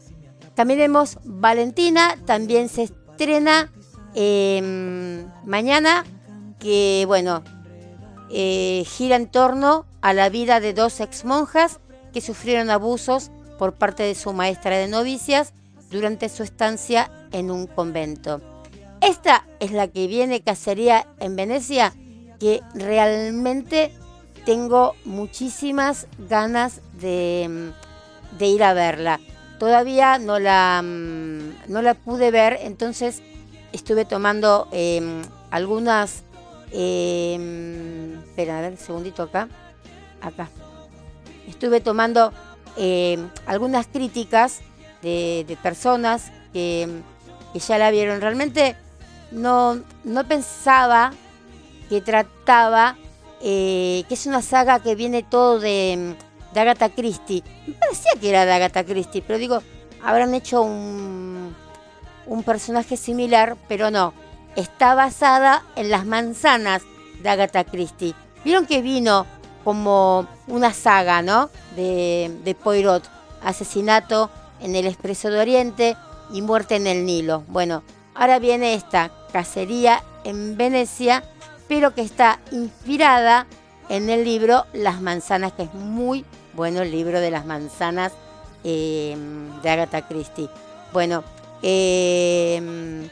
[0.59, 3.71] Caminemos Valentina, también se estrena
[4.13, 6.03] em, mañana,
[6.59, 7.45] que bueno,
[8.29, 11.79] eh, gira en torno a la vida de dos ex monjas
[12.11, 15.53] que sufrieron abusos por parte de su maestra de novicias
[15.91, 18.41] durante su estancia en un convento.
[18.99, 21.93] Esta es la que viene Cacería en Venecia,
[22.37, 23.93] que realmente
[24.45, 27.71] tengo muchísimas ganas de
[28.41, 29.21] ir a verla.
[29.59, 33.21] Todavía no la, mm, no la pude ver, entonces
[33.73, 35.21] estuve tomando em,
[35.51, 36.23] algunas...
[36.71, 39.49] Eh, espera, a ver, un segundito acá.
[40.21, 40.49] Acá.
[41.47, 42.31] Estuve tomando
[42.77, 44.61] em, algunas críticas
[45.01, 46.87] de, personas que,
[47.51, 48.21] que, ya la vieron.
[48.21, 48.77] Realmente
[49.31, 51.11] no, no pensaba
[51.89, 52.95] que trataba,
[53.41, 56.15] eh, que es una saga que viene todo de
[56.53, 57.43] de Agatha Christie.
[57.67, 59.61] Me parecía que era de Agatha Christie, pero digo,
[60.03, 61.55] habrán hecho un,
[62.25, 64.13] un personaje similar, pero no.
[64.55, 66.83] Está basada en las manzanas
[67.21, 68.15] de Agatha Christie.
[68.43, 69.25] Vieron que vino
[69.63, 71.49] como una saga, ¿no?
[71.75, 73.03] De, de Poirot.
[73.43, 75.95] Asesinato en el Expreso de Oriente
[76.31, 77.43] y muerte en el Nilo.
[77.47, 77.83] Bueno,
[78.15, 81.23] ahora viene esta cacería en Venecia,
[81.67, 83.47] pero que está inspirada
[83.87, 86.25] en el libro Las manzanas, que es muy
[86.59, 88.11] bueno, el libro de las manzanas
[88.65, 90.49] em, de Agatha Christie.
[90.91, 91.23] Bueno,
[91.61, 93.07] em,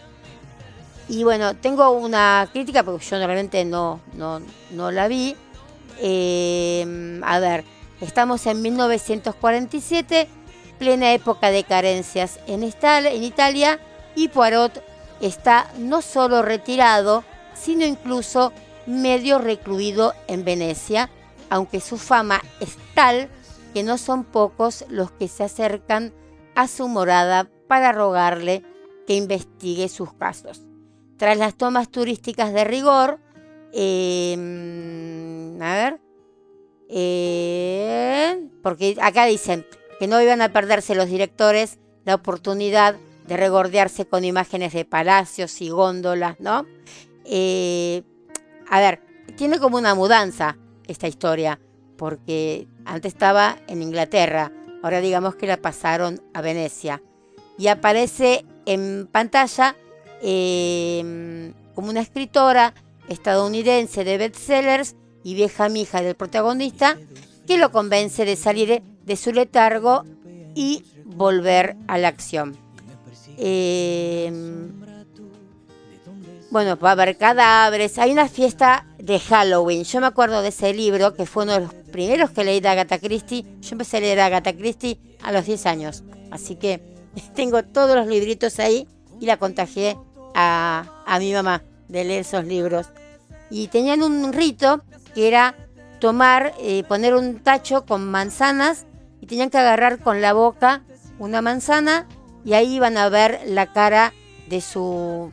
[1.08, 5.34] y bueno, tengo una crítica porque yo realmente no, no, la vi.
[6.02, 7.64] Em, a ver,
[8.02, 10.28] estamos en 1947,
[10.78, 13.80] plena época de carencias en, en Italia,
[14.14, 14.84] y Poirot
[15.22, 17.24] está no solo retirado,
[17.56, 18.52] sino incluso
[18.88, 21.10] medio recluido en Venecia,
[21.50, 23.30] aunque su fama es tal
[23.74, 26.14] que no son pocos los que se acercan
[26.56, 28.64] a su morada para rogarle
[29.06, 30.62] que investigue sus casos.
[31.18, 33.20] Tras las tomas turísticas de rigor,
[33.74, 36.02] em, a ver,
[36.90, 39.66] eh, porque acá dicen
[40.00, 42.96] que no iban a perderse los directores la oportunidad
[43.28, 46.66] de regordearse con imágenes de palacios y góndolas, ¿no?
[47.26, 48.04] Eh,
[48.70, 49.02] a ver,
[49.36, 50.58] tiene como una mudanza
[50.88, 51.60] esta historia,
[51.98, 54.52] porque antes estaba en Inglaterra,
[54.84, 57.02] ahora digamos que la pasaron a Venecia.
[57.58, 59.76] Y aparece en pantalla
[60.22, 62.74] em, como una escritora
[63.10, 66.98] estadounidense de bestsellers y vieja mija del protagonista,
[67.48, 70.04] que lo convence de salir de su letargo
[70.54, 72.58] y volver a la acción.
[73.38, 74.72] Em,
[76.50, 77.98] bueno, va a haber cadáveres.
[78.00, 79.84] Hay una fiesta de Halloween.
[79.84, 82.70] Yo me acuerdo de ese libro, que fue uno de los primeros que leí de
[82.70, 83.46] Agatha Christie.
[83.62, 86.04] Yo empecé a leer Agatha Christie a los 10 años.
[86.32, 86.82] Así que
[87.36, 88.88] tengo todos los libritos ahí
[89.20, 89.98] y la contagié
[90.36, 92.88] a, a mi mamá de leer esos libros.
[93.50, 94.84] Y tenían un rito
[95.16, 95.56] que era
[96.00, 98.86] tomar, eh, poner un tacho con manzanas
[99.22, 100.84] y tenían que agarrar con la boca
[101.20, 102.08] una manzana
[102.46, 104.14] y ahí iban a ver la cara
[104.48, 105.32] de su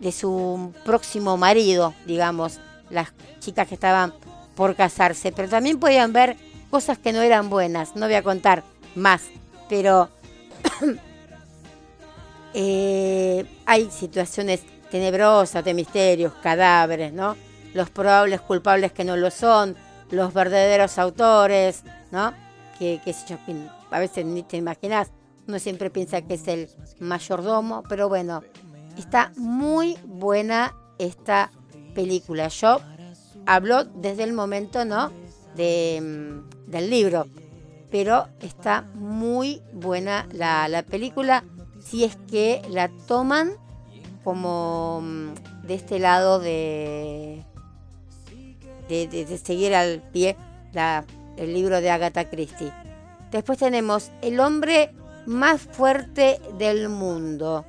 [0.00, 2.58] de su próximo marido, digamos,
[2.90, 4.12] las chicas que estaban
[4.54, 6.36] por casarse, pero también podían ver
[6.70, 8.62] cosas que no eran buenas, no voy a contar
[8.94, 9.22] más,
[9.68, 10.08] pero
[12.54, 17.36] eh, hay situaciones tenebrosas de misterios, cadáveres, ¿no?
[17.74, 19.76] Los probables culpables que no lo son,
[20.10, 22.34] los verdaderos autores, ¿no?
[22.78, 23.14] Que, que
[23.90, 25.10] a veces ni te imaginas,
[25.48, 26.68] uno siempre piensa que es el
[27.00, 28.42] mayordomo, pero bueno,
[28.96, 31.50] Está muy buena esta
[31.94, 32.48] película.
[32.48, 32.80] Yo
[33.46, 35.10] hablo desde el momento, ¿no?
[35.56, 37.26] De, mm, del libro.
[37.90, 41.44] Pero está muy buena la, película
[41.80, 43.52] si es que la toman
[44.24, 47.44] como mm, de este lado de,
[48.88, 50.36] de, seguir al pie
[51.36, 52.72] el libro de Agatha Christie.
[53.30, 54.94] Después tenemos El hombre
[55.26, 57.64] más fuerte del mundo.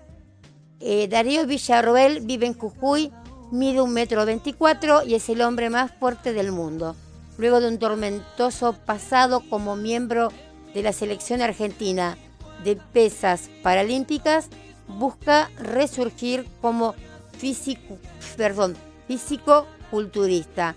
[0.79, 3.11] Eh, Darío Villarroel vive en Jujuy,
[3.53, 6.95] mide un metro veinticuatro y es el hombre más fuerte del mundo.
[7.37, 10.29] Luego de un tormentoso pasado como miembro
[10.73, 12.17] de la selección argentina
[12.63, 14.47] de pesas paralímpicas,
[14.87, 16.95] busca resurgir como
[17.37, 17.97] físico,
[18.37, 18.75] perdón,
[19.07, 20.75] físico culturista.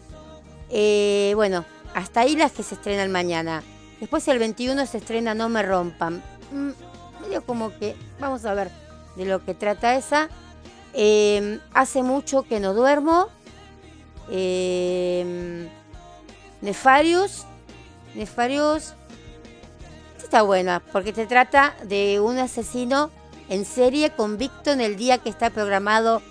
[0.68, 3.62] Eh, bueno, hasta ahí las que se estrenan mañana.
[4.00, 6.22] Después el 21 se estrena No me rompan.
[6.52, 6.72] Mm,
[7.22, 8.70] medio como que, vamos a ver
[9.16, 10.28] de lo que trata esa.
[10.98, 13.28] Em, hace mucho que no duermo.
[14.30, 15.68] Eh,
[16.62, 17.44] Nefarius
[18.14, 18.94] Nefarious
[20.16, 23.10] está buena porque te trata de un asesino
[23.50, 26.22] en serie convicto en el día que está programado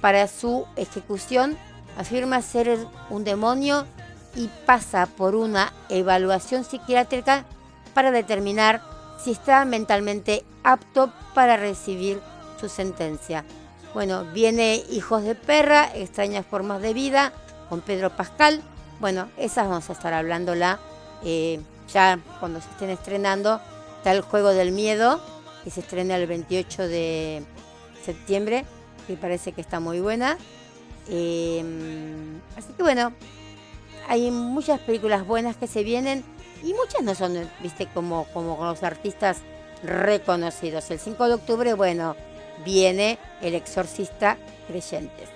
[0.00, 1.58] para su ejecución.
[1.98, 2.78] Afirma ser
[3.10, 3.86] un demonio
[4.36, 7.44] y pasa por una evaluación psiquiátrica
[7.92, 8.82] para determinar
[9.22, 12.20] si está mentalmente apto para recibir
[12.60, 13.44] su sentencia.
[13.94, 17.32] Bueno, viene Hijos de Perra, Extrañas Formas de Vida,
[17.68, 18.62] con Pedro Pascal.
[19.00, 20.80] Bueno, esas vamos a estar hablándola
[21.22, 21.60] eh,
[21.92, 23.60] ya cuando se estén estrenando.
[23.98, 25.20] Está el Juego del Miedo,
[25.62, 27.44] que se estrena el 28 de
[28.02, 28.64] septiembre,
[29.06, 30.38] que parece que está muy buena.
[31.10, 31.62] Eh,
[32.56, 33.12] así que bueno,
[34.08, 36.24] hay muchas películas buenas que se vienen
[36.62, 39.42] y muchas no son, viste, como, como los artistas
[39.82, 40.90] reconocidos.
[40.90, 42.16] El 5 de octubre, bueno,
[42.64, 45.28] viene El Exorcista Creyentes.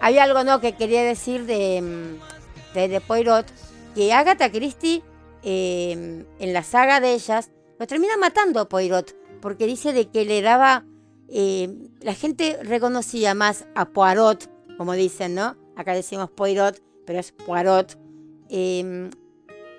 [0.00, 3.46] Había algo no que quería decir de, mm, de, Poirot,
[3.94, 5.02] que Agatha Christie
[5.42, 10.24] em, en la saga de ellas lo termina matando a Poirot, porque dice de que
[10.24, 10.84] le daba,
[11.28, 15.56] em, la gente reconocía más a Poirot, como dicen, ¿no?
[15.76, 17.98] Acá decimos Poirot, pero es Poirot.
[18.48, 19.10] Em,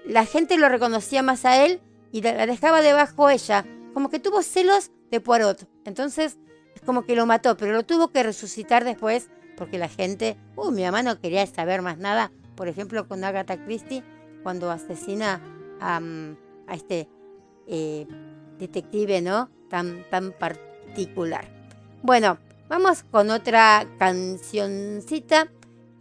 [0.06, 4.42] la gente lo reconocía más a él y la dejaba debajo ella, como que tuvo
[4.42, 5.68] celos de Poirot.
[5.86, 6.38] Entonces es
[6.86, 10.84] como que lo mató, pero lo tuvo que resucitar después porque la gente, uh, mi
[10.84, 14.04] mamá no quería saber más nada, por ejemplo con Agatha Christie,
[14.44, 15.42] cuando asesina
[15.80, 16.38] a, mm,
[16.72, 17.08] este
[17.68, 18.06] eh,
[18.60, 19.50] detective, ¿no?
[19.70, 21.46] Tan, tan particular.
[22.04, 22.38] Bueno,
[22.70, 25.50] vamos con otra cancioncita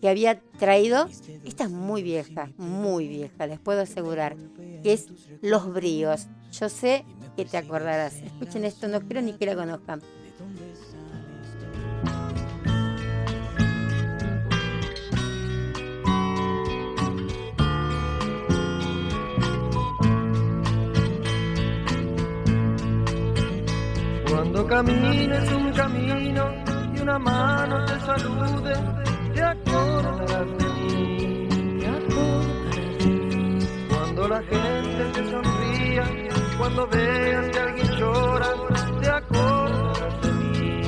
[0.01, 1.09] que había traído.
[1.45, 4.37] Esta es muy vieja, muy vieja, les puedo asegurar,
[4.83, 5.07] que es
[5.41, 6.27] Los Bríos.
[6.53, 7.05] Yo sé
[7.37, 8.17] que te acordarás.
[8.17, 10.03] Escuchen esto, no quiero ni que la conozcan.
[24.75, 26.45] Cuando camines un camino
[26.97, 28.75] y una mano te salude,
[29.33, 31.79] te acordarás de mí.
[31.79, 33.59] Te acordarás mí.
[33.89, 36.05] Cuando la gente te sonría,
[36.59, 38.49] cuando veas que alguien llora,
[39.01, 40.81] te acordarás de mí.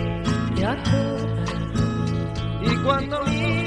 [0.57, 2.73] Te acordarás mí.
[2.73, 3.66] Y cuando mires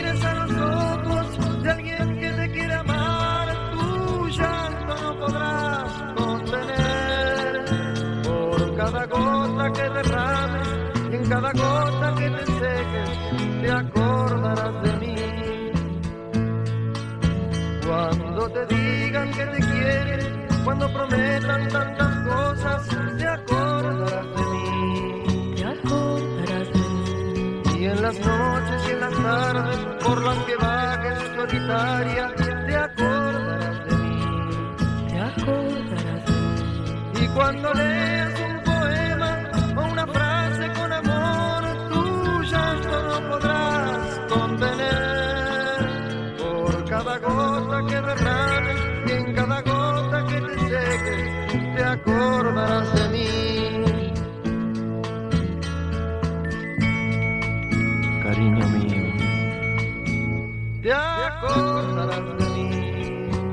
[9.10, 10.68] gota que derrames
[11.12, 15.16] y en cada gota que te seques, te acordarás de mí.
[17.86, 22.88] Cuando te digan que te quieren, cuando prometan tantas cosas,
[23.18, 25.54] te acordarás de mí.
[25.56, 27.80] Te acordarás de mí.
[27.80, 32.32] Y en las noches y en las tardes, por las que vagues solitaria,
[32.68, 34.20] te acordarás de mí.
[35.08, 37.24] Te acordarás de mí.
[37.24, 38.59] Y cuando leas un
[47.88, 48.78] que derrames
[49.08, 54.14] y en cada gota que te seques, te acordarás de mí.
[58.24, 59.04] Cariño mío,
[60.82, 62.70] Te acordarás de mí.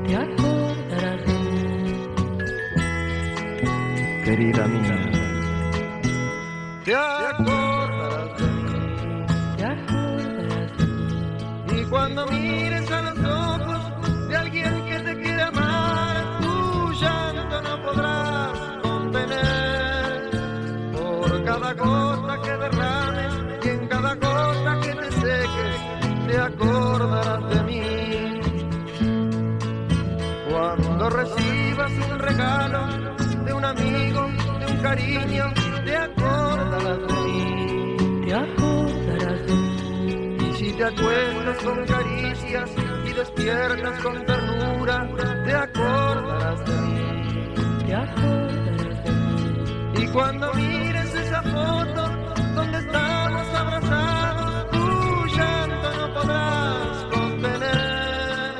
[0.07, 1.93] Te acordarás de mí.
[4.25, 4.97] querida mía,
[6.83, 8.65] Te acordarás de mí.
[9.57, 11.81] Te acordarás de mí.
[11.81, 12.66] Y cuando mires
[15.07, 15.45] te quiere
[16.41, 20.31] tu llanto no podrás contener.
[20.95, 25.77] Por cada gota que derrames y en cada gota que te seques,
[26.27, 28.41] te acordarás de mí.
[30.49, 32.81] Cuando recibas un regalo
[33.45, 34.21] de un amigo,
[34.59, 35.45] de un cariño,
[35.85, 38.25] te acordarás de mí.
[38.25, 39.41] Te acordarás.
[40.47, 42.86] Y si te acuestas con caricias
[43.17, 45.09] despiertas con ternura,
[45.43, 47.53] te acordarás de mí.
[47.85, 50.03] Te acordarás de mí.
[50.03, 52.09] Y cuando mires esa foto
[52.55, 58.57] donde estamos abrazados, tu llanto no podrás contener.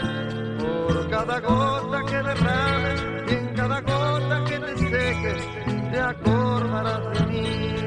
[0.88, 5.44] Por cada gota que derrames y en cada gota que te seques,
[5.92, 7.78] te acordarás de mí.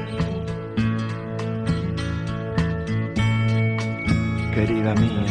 [4.53, 5.30] querida mía,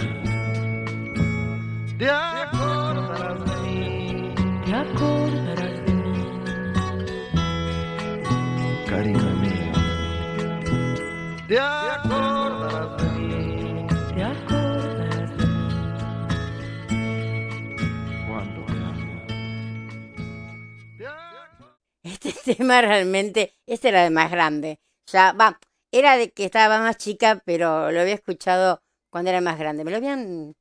[22.81, 24.81] realmente, este era de más grande.
[25.07, 25.59] Ya, va,
[25.93, 29.85] era de que estaba más chica, pero lo había escuchado cuando era más grande.
[29.85, 30.55] Me lo habían,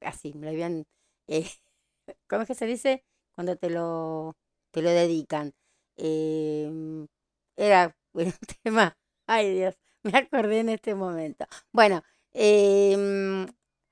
[0.00, 0.86] así, me lo habían,
[1.26, 1.48] eh,
[2.28, 3.04] ¿cómo es que se dice?
[3.34, 4.36] Cuando te lo,
[4.70, 5.54] te lo dedican.
[5.96, 7.06] Em,
[7.56, 8.32] era un
[8.62, 8.96] tema,
[9.26, 11.46] ay Dios, me acordé en este momento.
[11.72, 13.46] Bueno, em,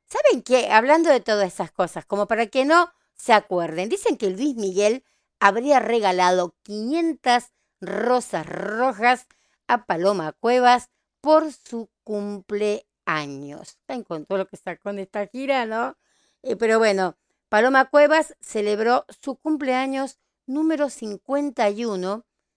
[0.06, 0.70] ¿saben qué?
[0.70, 5.04] Hablando de todas esas cosas, como para que no se acuerden, dicen que Luis Miguel
[5.40, 9.26] habría regalado 500 rosas rojas
[9.66, 10.90] a Paloma Cuevas
[11.20, 13.78] por su cumpleaños.
[13.86, 15.96] ¿Saben con todo lo que sacó en esta gira, no?
[16.42, 17.16] Eh, pero bueno,
[17.48, 21.98] Paloma Cuevas celebró su cumpleaños número 51.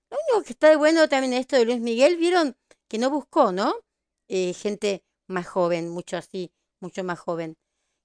[0.09, 3.51] Lo único que está de bueno también esto de Luis Miguel, vieron que no buscó,
[3.51, 3.75] ¿no?
[4.27, 7.57] Eh, gente más joven, mucho así, mucho más joven.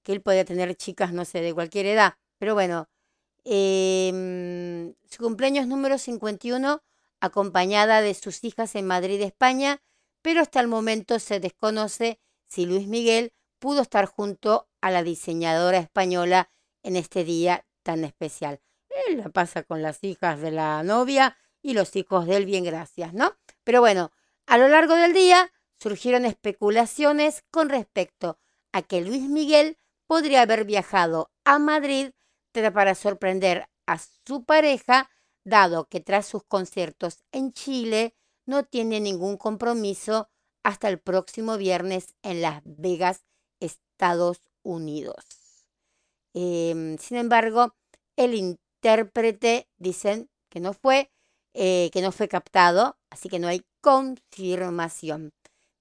[0.03, 2.15] Que él podía tener chicas, no sé, de cualquier edad.
[2.39, 2.89] Pero bueno,
[3.45, 6.83] em, su cumpleaños número 51,
[7.21, 9.81] acompañada de sus hijas en Madrid, España,
[10.23, 15.79] pero hasta el momento se desconoce si Luis Miguel pudo estar junto a la diseñadora
[15.79, 16.51] española
[16.83, 18.61] en este día tan especial.
[19.07, 22.65] Él la pasa con las hijas de la novia y los hijos de él, bien
[22.65, 23.37] gracias, ¿no?
[23.65, 24.13] Pero bueno,
[24.47, 28.39] a lo largo del día surgieron especulaciones con respecto
[28.73, 32.11] a que Luis Miguel podría haber viajado a Madrid
[32.53, 35.11] para sorprender a su pareja,
[35.45, 38.15] dado que tras sus conciertos en Chile
[38.47, 40.29] no tiene ningún compromiso
[40.63, 43.25] hasta el próximo viernes en Las Vegas,
[43.61, 45.25] Estados Unidos.
[46.35, 47.75] Em, sin embargo,
[48.17, 51.11] el intérprete dicen que no fue,
[51.55, 55.33] eh, que no fue captado, así que no hay confirmación.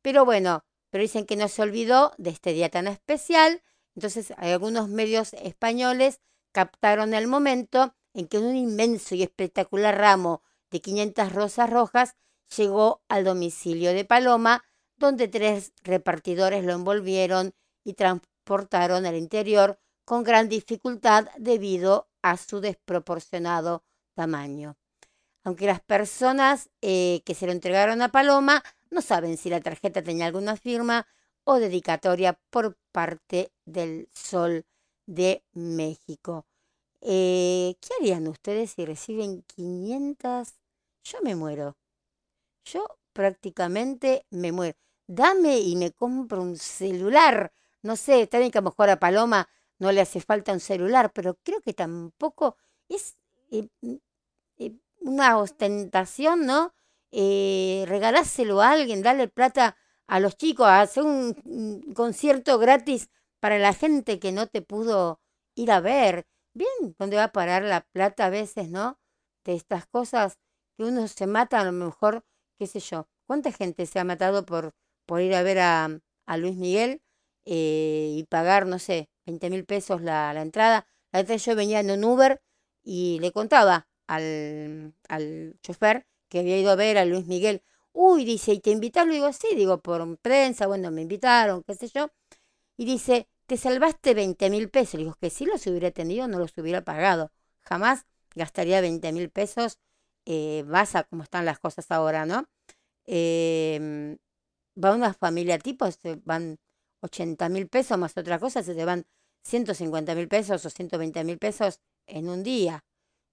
[0.02, 3.64] Pero bueno, pero dicen que no se olvidó de este día tan especial.
[3.96, 6.20] Entonces, hay algunos medios españoles
[6.52, 12.16] captaron el momento en que un inmenso y espectacular ramo de 500 rosas rojas
[12.56, 14.64] llegó al domicilio de Paloma,
[14.98, 17.54] donde tres repartidores lo envolvieron
[17.84, 23.84] y transportaron al interior con gran dificultad debido a su desproporcionado
[24.14, 24.78] tamaño.
[25.44, 30.04] Aunque las personas eh, que se lo entregaron a Paloma no saben si la tarjeta
[30.04, 31.08] tenía alguna firma
[31.44, 34.66] o dedicatoria por parte del Sol
[35.06, 36.46] de México.
[37.02, 40.54] Eh, ¿Qué harían ustedes si reciben 500?
[41.04, 41.78] Yo me muero.
[42.66, 44.78] Yo prácticamente me muero.
[45.08, 47.54] Dame y me compro un celular.
[47.82, 49.50] No sé, está bien que a lo mejor a Paloma
[49.80, 52.56] no le hace falta un celular, pero creo que tampoco
[52.88, 53.18] es
[53.52, 53.96] eh, mm,
[54.60, 56.74] eh, una ostentación, ¿no?
[57.12, 59.76] Eh, regalárselo a alguien, darle plata
[60.08, 63.10] a los chicos, hacer un, un concierto gratis
[63.42, 65.22] para la gente que no te pudo
[65.56, 66.28] ir a ver.
[66.54, 69.00] Bien, ¿dónde va a parar la plata a veces, no?
[69.46, 70.40] De estas cosas
[70.78, 72.26] que uno se mata, a lo mejor,
[72.60, 73.10] qué sé yo.
[73.28, 74.74] ¿Cuánta gente se ha matado por,
[75.06, 77.02] por ir a ver a, a Luis Miguel
[77.46, 80.88] eh, y pagar, no sé, 20 mil pesos la, la entrada?
[81.12, 82.42] La vez yo venía en un Uber
[82.84, 87.64] y le contaba al, al chofer que había ido a ver a Luis Miguel.
[87.94, 89.12] Uy, dice, ¿y te invitaron?
[89.12, 92.10] Digo, sí, digo, por prensa, bueno, me invitaron, qué sé yo.
[92.78, 94.94] Y dice, te salvaste 20 mil pesos.
[94.94, 97.34] Le digo, que si los hubiera tenido, no los hubiera pagado.
[97.60, 99.78] Jamás gastaría 20 mil pesos.
[100.26, 102.48] Eh, vas a cómo están las cosas ahora, ¿no?
[103.06, 104.18] Eh,
[104.82, 106.60] va una familia tipo, se van
[107.02, 109.06] 80 mil pesos más otra cosa, se te van
[109.44, 112.86] 150 mil pesos o 120 mil pesos en un día.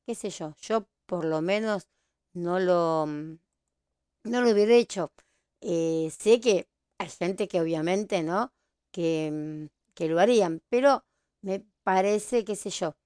[0.05, 0.57] ¿Qué sé yo?
[0.61, 1.87] Yo por lo menos
[2.33, 3.39] no lo, mm,
[4.25, 5.13] no lo hubiera hecho.
[5.61, 6.67] Eh, sé que
[6.99, 8.53] hay gente que obviamente, ¿no?
[8.91, 9.31] Que,
[9.71, 11.05] mm, que lo harían, pero
[11.43, 12.97] me parece, qué sé yo,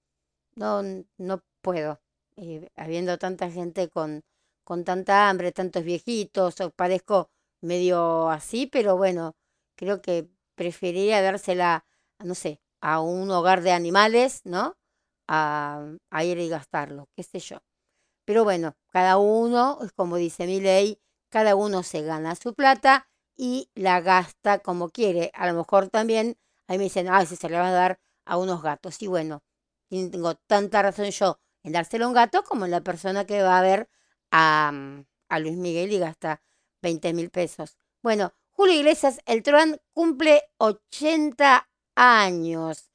[0.56, 0.82] no,
[1.18, 2.00] no puedo.
[2.36, 4.22] Eh, habiendo tanta gente con,
[4.64, 7.30] con tanta hambre, tantos viejitos, o parezco
[7.62, 9.36] medio así, pero bueno,
[9.76, 11.86] creo que preferiría dársela,
[12.24, 14.76] no sé, a un hogar de animales, ¿no?
[15.28, 17.58] A, a ir y gastarlo, qué sé yo.
[18.24, 21.00] Pero bueno, cada uno, como dice mi ley,
[21.30, 25.30] cada uno se gana su plata y la gasta como quiere.
[25.34, 26.36] A lo mejor también,
[26.72, 29.00] ahí me dicen, ah, si se le va a dar a unos gatos.
[29.02, 29.42] Y bueno,
[29.88, 33.58] tengo tanta razón yo en dárselo a un gato como en la persona que va
[33.58, 33.88] a ver
[34.30, 36.42] a, mm, a Luis Miguel y gasta
[36.82, 37.76] 20 mil pesos.
[38.02, 42.90] Bueno, Julio Iglesias, el Truán, cumple 80 años.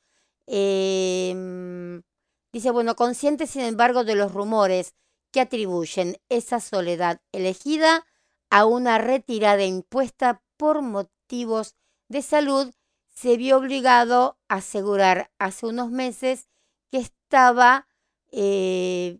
[0.46, 2.04] Em,
[2.52, 4.96] dice, bueno, consciente sin embargo de los rumores
[5.32, 8.06] que atribuyen esa soledad elegida
[8.50, 11.76] a una retirada impuesta por motivos
[12.08, 12.74] de salud,
[13.18, 16.48] se vio obligado a asegurar hace unos meses
[16.92, 17.88] que estaba
[18.32, 19.18] eh,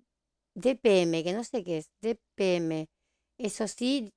[0.54, 2.90] DPM, que no sé qué es, DPM.
[3.40, 4.14] Eso sí,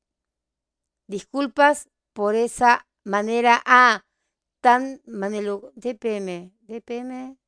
[1.07, 4.05] disculpas por esa manera, ah,
[4.61, 7.39] tan manelu, DPM, DPM,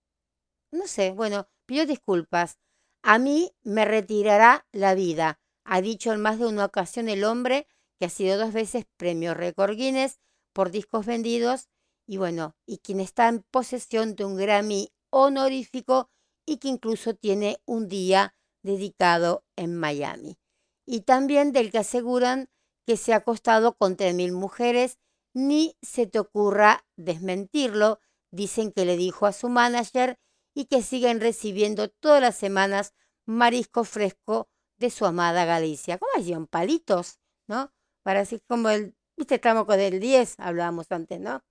[0.71, 2.59] no sé, bueno, pido disculpas.
[3.03, 7.69] A mí me retirará la vida, ha dicho en más de una ocasión el hombre
[7.99, 10.19] que ha sido dos veces premio récord Guinness
[10.55, 11.69] por discos vendidos
[12.13, 16.11] y bueno, y quien está en posesión de un Grammy honorífico
[16.45, 20.39] y que incluso tiene un día dedicado en Miami.
[20.85, 22.51] Y también del que aseguran
[22.87, 24.99] que se ha acostado con 3.000 mujeres,
[25.33, 27.99] ni se te ocurra desmentirlo,
[28.31, 30.19] dicen que le dijo a su manager
[30.55, 32.93] y que siguen recibiendo todas las semanas
[33.25, 35.97] marisco fresco de su amada Galicia.
[35.97, 36.47] ¿Cómo hacían?
[36.47, 37.73] Palitos, ¿no?
[38.03, 41.43] Para así como el, viste, estamos con el 10, hablábamos antes, ¿no?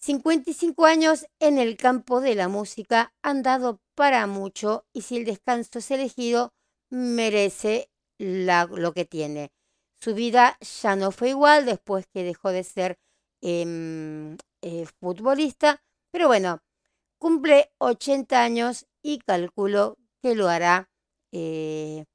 [0.00, 5.26] 55 años en el campo de la música han dado para mucho y si el
[5.26, 6.54] descanso es elegido,
[6.88, 9.52] merece lo que tiene.
[10.00, 12.98] Su vida ya no fue igual después que dejó de ser
[13.42, 16.62] em, eh, futbolista, pero bueno,
[17.18, 20.90] cumple 80 años y calculo que lo hará
[21.30, 22.06] eh,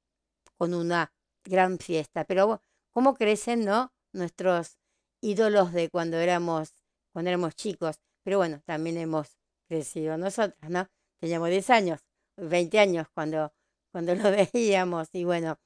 [0.58, 1.14] con una
[1.44, 2.26] gran fiesta.
[2.26, 3.94] Pero cómo crecen, ¿no?
[4.12, 4.80] Nuestros
[5.22, 6.74] ídolos de cuando éramos
[7.16, 9.38] cuando éramos chicos, pero bueno, también hemos
[9.70, 10.90] crecido nosotros, ¿no?
[11.18, 12.02] Teníamos 10 años,
[12.36, 13.54] 20 años cuando,
[13.90, 14.24] cuando lo
[14.54, 15.58] veíamos y bueno,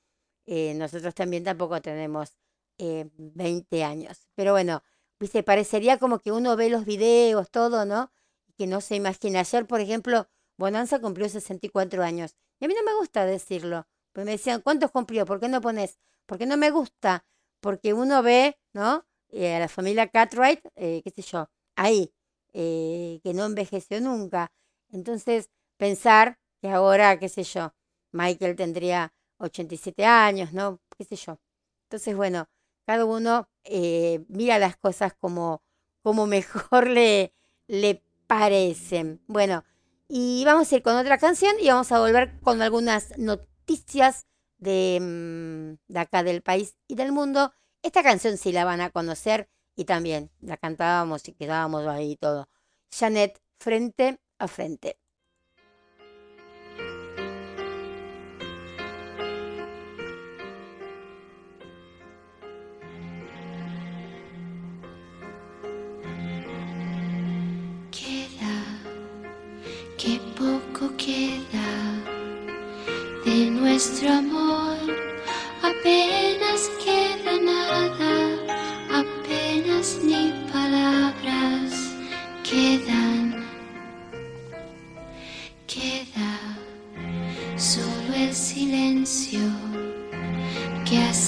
[0.46, 2.38] eh, nosotros también tampoco tenemos
[2.78, 4.28] 20 eh, años.
[4.36, 4.84] Pero bueno,
[5.20, 8.12] viste, parecería como que uno ve los videos, todo, ¿no?
[8.56, 9.40] Que no se imagina.
[9.40, 12.36] Ayer, por ejemplo, Bonanza cumplió 64 años.
[12.60, 13.88] Y a mí no me gusta decirlo.
[14.14, 15.26] Pues me decían, ¿cuántos cumplió?
[15.26, 15.98] ¿Por qué no pones?
[16.28, 17.26] Porque no me gusta.
[17.60, 19.09] Porque uno ve, ¿no?
[19.32, 22.12] Eh, a la familia Cartwright, eh, qué sé yo, ahí,
[22.54, 24.52] eh, que no envejeció nunca.
[24.92, 27.74] Entonces, pensar que ahora, qué sé yo,
[28.12, 30.80] Michael tendría 87 años, ¿no?
[30.98, 31.40] Qué sé yo.
[31.84, 32.50] Entonces, bueno,
[32.86, 33.48] cada uno
[34.28, 35.62] mira las cosas como,
[36.02, 37.34] como mejor le,
[37.68, 39.22] le parecen.
[39.28, 39.64] Bueno,
[40.08, 44.26] y vamos a ir con otra canción y vamos a volver con algunas noticias
[44.58, 47.54] de, mm, de acá del país y del mundo.
[47.82, 52.50] Esta canción sí la van a conocer y también la cantábamos y quedábamos ahí todo.
[52.92, 54.98] Janet, frente a frente.
[67.92, 68.58] Queda,
[69.98, 71.70] qué poco queda
[73.26, 74.49] de nuestro amor,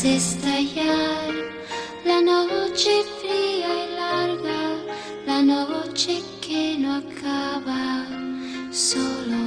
[0.04, 1.34] estallar
[2.06, 4.62] la noche fría y larga,
[5.26, 8.06] la noche que no acaba,
[8.72, 9.42] solo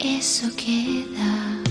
[0.00, 1.62] eso queda.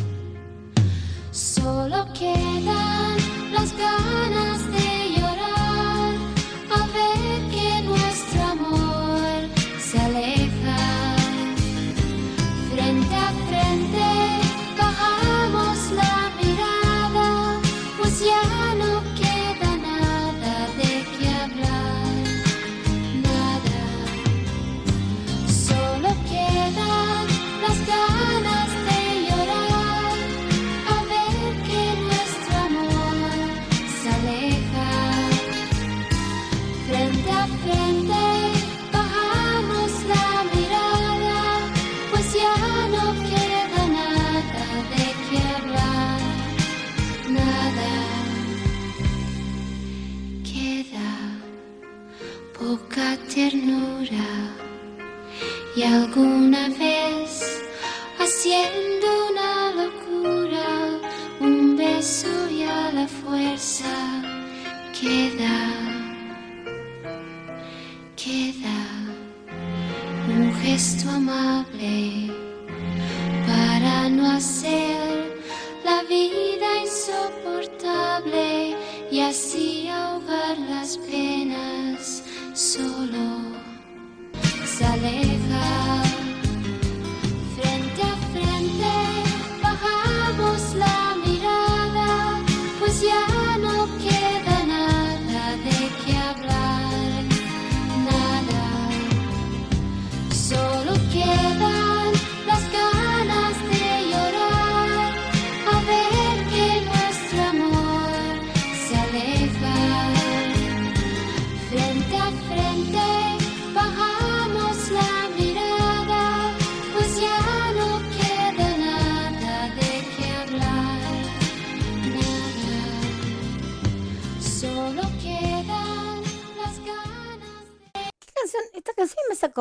[1.31, 3.17] Solo quedan
[3.53, 4.50] las ganas
[56.13, 56.50] y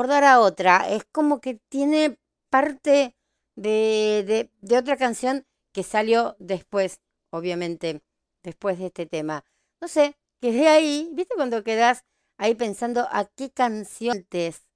[0.00, 0.88] recordar a otra.
[0.88, 2.18] Es como que tiene
[2.48, 3.14] parte
[3.54, 7.00] de, de, otra canción que salió después,
[7.30, 8.00] obviamente,
[8.42, 9.44] después de este tema.
[9.80, 12.04] No sé, quedé ahí, ¿viste cuando quedas
[12.38, 14.66] ahí pensando a qué canciones,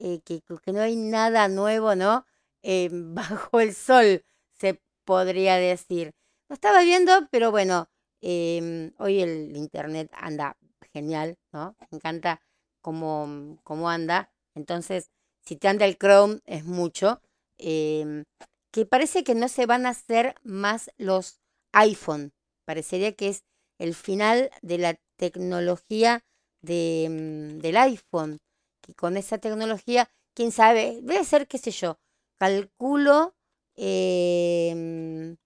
[0.00, 2.26] eh, que, que no hay nada nuevo, ¿no?
[2.62, 4.22] Eh, bajo el sol,
[4.52, 6.12] se podría decir.
[6.48, 7.88] Lo estaba viendo, pero bueno,
[8.20, 10.58] em, hoy el internet anda
[10.92, 11.74] genial, ¿no?
[11.80, 12.42] Me encanta
[12.82, 14.30] cómo, cómo anda.
[14.58, 15.10] Entonces,
[15.40, 17.22] si te anda el Chrome, es mucho.
[17.58, 18.24] Em,
[18.72, 21.40] que parece que no se van a hacer más los
[21.72, 22.32] iPhone.
[22.66, 23.44] Parecería que es
[23.78, 26.24] el final de la tecnología
[26.60, 28.38] de, mm, del iPhone.
[28.82, 31.98] Que con esa tecnología, quién sabe, debe ser, qué sé yo,
[32.36, 33.34] calculo,
[33.76, 35.36] eh,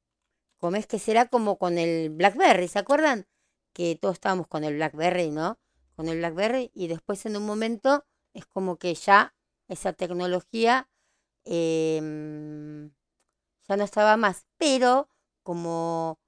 [0.58, 2.68] ¿cómo es que será como con el BlackBerry?
[2.68, 3.26] ¿Se acuerdan?
[3.72, 5.58] Que todos estábamos con el BlackBerry, ¿no?
[5.96, 9.34] Con el BlackBerry y después en un momento es como que ya
[9.68, 10.88] esa tecnología
[11.44, 12.00] eh,
[13.68, 14.46] ya no estaba más.
[14.58, 15.08] Pero
[15.42, 16.20] como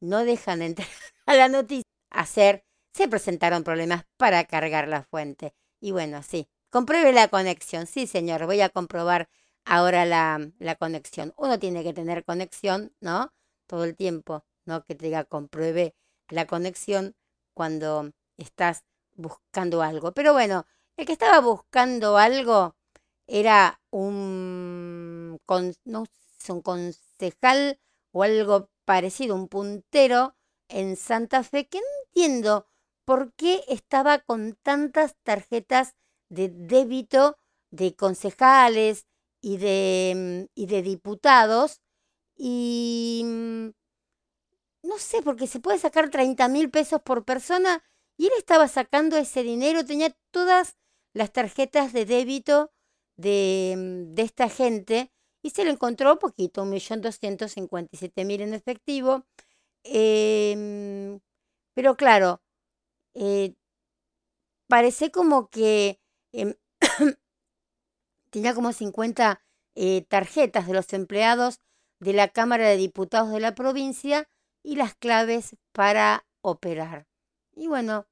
[0.00, 0.88] no dejan de entrar
[1.26, 5.54] a la noticia, hacer, se presentaron problemas para cargar la fuente.
[5.80, 7.86] Y bueno, sí, compruebe la conexión.
[7.86, 9.28] Sí, señor, voy a comprobar
[9.64, 11.34] ahora la, la conexión.
[11.36, 13.32] Uno tiene que tener conexión, ¿no?
[13.66, 15.94] Todo el tiempo, no que te diga compruebe
[16.28, 17.16] la conexión
[17.54, 18.84] cuando estás
[19.14, 20.12] buscando algo.
[20.12, 20.66] Pero bueno,
[20.96, 22.76] el que estaba buscando algo
[23.26, 27.80] era un, un concejal
[28.12, 30.36] o algo parecido, un puntero
[30.68, 32.66] en Santa Fe, que no entiendo
[33.04, 35.94] por qué estaba con tantas tarjetas
[36.28, 37.38] de débito
[37.70, 39.06] de concejales
[39.40, 41.82] y de, y de diputados.
[42.36, 43.68] Y mm,
[44.82, 47.82] no sé, porque se puede sacar 30 mil pesos por persona
[48.16, 50.76] y él estaba sacando ese dinero, tenía todas
[51.16, 52.72] las tarjetas de débito
[53.16, 55.10] de, mm, de esta gente
[55.42, 59.24] y se lo encontró poquito, un millón doscientos cincuenta y siete mil en efectivo.
[59.84, 61.20] Em,
[61.74, 62.42] pero claro,
[63.14, 63.54] eh,
[64.68, 66.00] parece como que
[66.32, 66.54] em,
[68.30, 69.42] tenía como 50
[69.74, 71.60] eh, tarjetas de los empleados
[72.00, 74.28] de la Cámara de Diputados de la provincia
[74.62, 77.06] y las claves para operar.
[77.54, 78.06] Y bueno,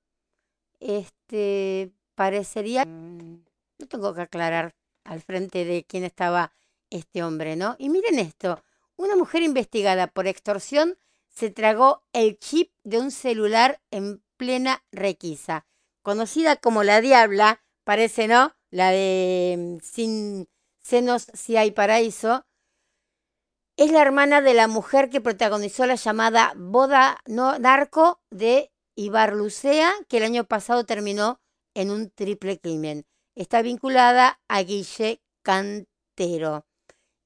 [0.81, 3.45] este parecería, mm,
[3.79, 4.75] no tengo que aclarar
[5.05, 6.53] al frente de quién estaba
[6.91, 7.77] este hombre, ¿no?
[7.79, 8.63] Y miren esto,
[8.97, 15.67] una mujer investigada por extorsión se tragó el chip de un celular en plena requisa.
[16.03, 18.55] Conocida como la Diabla, parece, ¿no?
[18.71, 20.49] La de mm, Sin
[20.85, 22.45] Senos si hay paraíso.
[23.77, 29.93] Es la hermana de la mujer que protagonizó la llamada boda no, narco de Ibarlucea,
[30.09, 31.41] que el año pasado terminó
[31.75, 33.07] en un triple crimen.
[33.35, 36.67] Está vinculada a Guille Cantero.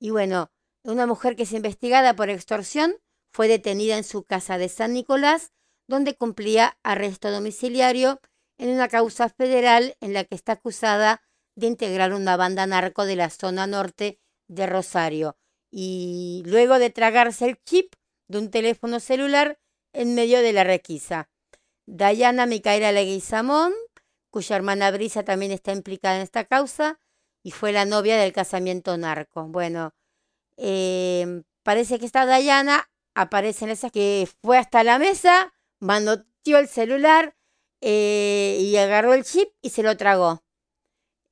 [0.00, 0.50] Y bueno,
[0.82, 2.96] una mujer que es investigada por extorsión
[3.32, 5.52] fue detenida en su casa de San Nicolás,
[5.86, 8.20] donde cumplía arresto domiciliario
[8.58, 11.22] en una causa federal en la que está acusada
[11.54, 15.36] de integrar una banda narco de la zona norte de Rosario.
[15.70, 17.94] Y luego de tragarse el chip
[18.28, 19.58] de un teléfono celular
[19.92, 21.30] en medio de la requisa.
[21.86, 23.72] Dayana Micaela Leguizamón,
[24.38, 27.00] cuya hermana Brisa también está implicada en esta causa,
[27.42, 29.48] y fue la novia del casamiento narco.
[29.48, 29.94] Bueno,
[30.56, 36.68] eh, parece que esta Dayana aparece en esa que fue hasta la mesa, manoteó el
[36.68, 37.34] celular
[37.80, 40.44] eh, y agarró el chip y se lo tragó.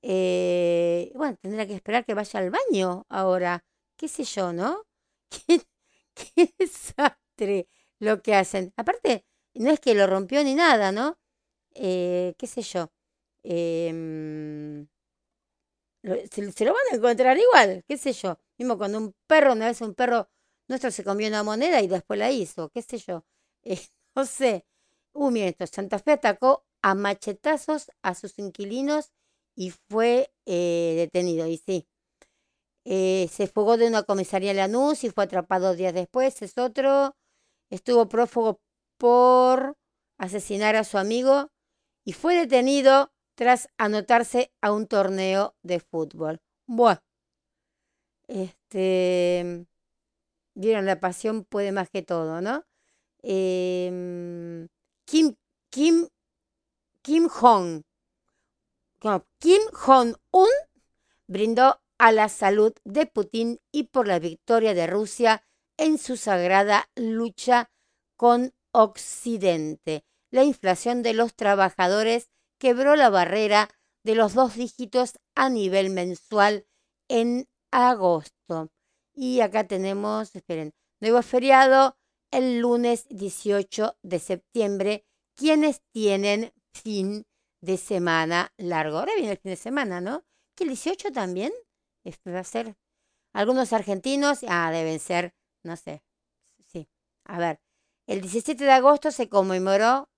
[0.03, 3.65] Eh, bueno, tendrá que esperar que vaya al baño ahora.
[3.97, 4.83] ¿Qué sé yo, no?
[5.31, 5.63] ¿Qué,
[6.35, 7.69] qué desastre
[8.01, 8.73] lo que hacen.
[8.77, 9.25] Aparte,
[9.55, 11.19] no es que lo rompió ni nada, ¿no?
[11.79, 12.91] Eh, ¿Qué sé yo?
[13.49, 14.87] Eh,
[16.31, 18.39] se, lo van a encontrar igual, qué sé yo.
[18.59, 20.29] Mismo cuando un perro, una vez un perro
[20.69, 23.25] nuestro se comió una moneda y después la hizo, qué sé yo.
[23.69, 23.81] Eh,
[24.15, 24.65] no sé.
[25.15, 29.11] Miren esto, Santa Fe atacó a machetazos a sus inquilinos
[29.57, 31.49] y fue eh, detenido.
[31.49, 31.89] Y sí,
[32.85, 36.41] eh, se fugó de una comisaría Lanús y fue atrapado días después.
[36.43, 37.17] Es otro.
[37.71, 38.61] Estuvo prófugo
[38.99, 39.77] por
[40.19, 41.51] asesinar a su amigo
[42.05, 46.41] y fue detenido tras anotarse a un torneo de fútbol.
[46.67, 47.01] Bueno,
[48.27, 49.67] este,
[50.55, 52.65] vieron, la pasión puede más que todo, ¿no?
[53.23, 54.67] Eh,
[55.05, 55.37] Kim,
[55.71, 56.09] Kim,
[57.03, 57.83] Kim Jong,
[59.05, 60.49] no, Kim Jong-un
[61.29, 65.45] brindó a la salud de Putin y por la victoria de Rusia
[65.77, 67.71] en su sagrada lucha
[68.17, 70.05] con Occidente.
[70.31, 73.69] La inflación de los trabajadores quebró la barrera
[74.03, 76.67] de los dos dígitos a nivel mensual
[77.09, 78.71] en agosto.
[79.15, 81.97] Y acá tenemos, esperen, nuevo feriado
[82.31, 87.27] el lunes 18 de septiembre, quienes tienen fin
[87.61, 88.99] de semana largo.
[88.99, 90.25] Ahora viene el fin de semana, ¿no?
[90.55, 91.53] Que el 18 también
[92.27, 92.77] va a ser.
[93.33, 96.03] Algunos argentinos, ah, deben ser, no sé.
[96.59, 96.89] Sí.
[97.25, 97.61] A ver,
[98.07, 100.09] el 17 de agosto se conmemoró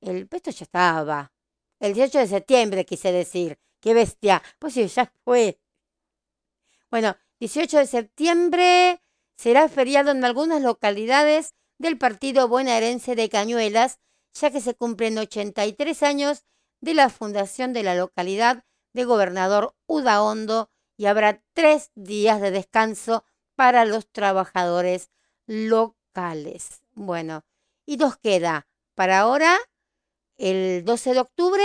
[0.00, 0.28] el.
[0.30, 1.32] Esto ya estaba.
[1.80, 3.58] El 18 de septiembre, quise decir.
[3.80, 4.42] Qué bestia.
[4.58, 5.58] Pues sí, ya fue.
[6.90, 9.02] Bueno, 18 de septiembre
[9.36, 13.98] será feriado en algunas localidades del partido bonaerense de Cañuelas,
[14.34, 16.44] ya que se cumplen 83 años
[16.80, 23.24] de la fundación de la localidad de Gobernador Udaondo y habrá tres días de descanso
[23.54, 25.10] para los trabajadores
[25.46, 26.82] locales.
[26.92, 27.44] Bueno,
[27.86, 29.58] y nos queda para ahora
[30.40, 31.62] el 12 de octubre,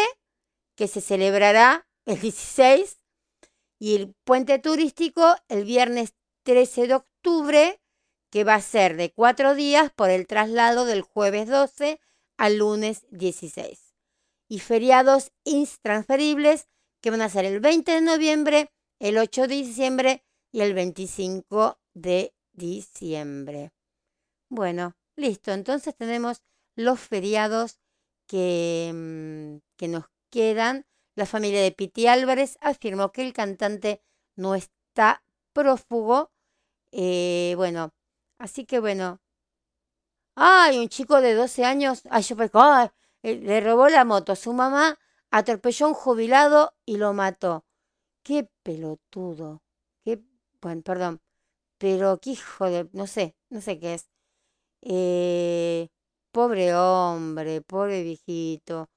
[0.75, 2.99] que se celebrará el 16,
[3.79, 7.81] y el puente turístico el viernes 13 de octubre,
[8.29, 11.99] que va a ser de cuatro días por el traslado del jueves 12
[12.37, 13.95] al lunes 16.
[14.49, 16.67] Y feriados intransferibles
[17.01, 21.79] que van a ser el 20 de noviembre, el 8 de diciembre y el 25
[21.93, 23.71] de diciembre.
[24.49, 25.51] Bueno, listo.
[25.51, 26.41] Entonces tenemos
[26.75, 27.79] los feriados
[28.27, 30.85] que, mm, que nos quedan.
[31.15, 34.01] La familia de Piti Álvarez afirmó que el cantante
[34.35, 35.23] no está
[35.53, 36.31] prófugo.
[36.91, 37.93] Eh, bueno,
[38.37, 39.21] así que bueno.
[40.35, 42.03] Ay, un chico de 12 años.
[42.09, 42.35] Ay, yo
[43.23, 44.35] eh, le robó la moto.
[44.35, 44.99] Su mamá
[45.31, 47.65] atropelló a un jubilado y lo mató.
[48.23, 49.63] Qué pelotudo.
[50.03, 50.21] Qué,
[50.61, 51.21] bueno, perdón.
[51.77, 54.09] Pero qué hijo de, no sé, no sé qué es.
[54.81, 55.89] Eh,
[56.35, 58.89] pobre hombre, pobre viejito.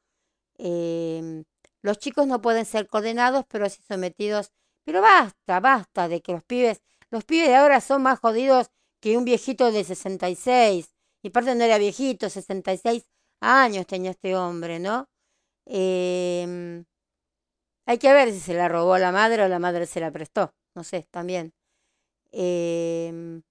[0.59, 1.45] Em,
[1.83, 4.51] los chicos no pueden ser condenados, pero sí sometidos.
[4.85, 8.71] Pero basta, basta de que los pibes, los pibes de ahora son más jodidos
[9.01, 10.95] que un viejito de 66.
[11.23, 13.07] Y aparte no era viejito, 66
[13.41, 15.09] años tenía este hombre, ¿no?
[15.67, 16.85] Em,
[17.87, 20.55] hay que ver si se la robó la madre o la madre se la prestó.
[20.75, 21.53] No sé, también.
[22.33, 23.43] Em,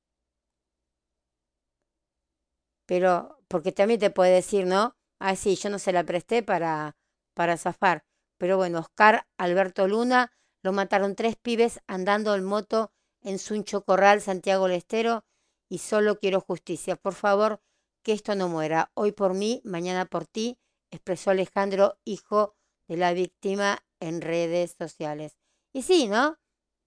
[2.88, 4.96] pero, porque también te puede decir, ¿no?
[5.20, 6.98] Ah, sí, yo no se la presté para,
[7.36, 8.06] para zafar.
[8.38, 10.32] Pero bueno, Oscar Alberto Luna
[10.64, 12.92] lo mataron tres pibes andando en moto
[13.22, 15.26] en Suncho Corral, Santiago del Estero,
[15.70, 16.96] y solo quiero justicia.
[16.96, 17.62] Por favor,
[18.04, 18.92] que esto no muera.
[18.94, 20.58] Hoy por mí, mañana por ti,
[20.92, 22.56] expresó Alejandro, hijo
[22.88, 25.38] de la víctima, en redes sociales.
[25.74, 26.38] Y sí, ¿no?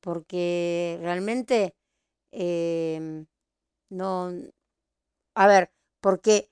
[0.01, 1.75] Porque realmente
[2.33, 3.27] em,
[3.91, 4.33] no.
[5.35, 6.51] A ver, porque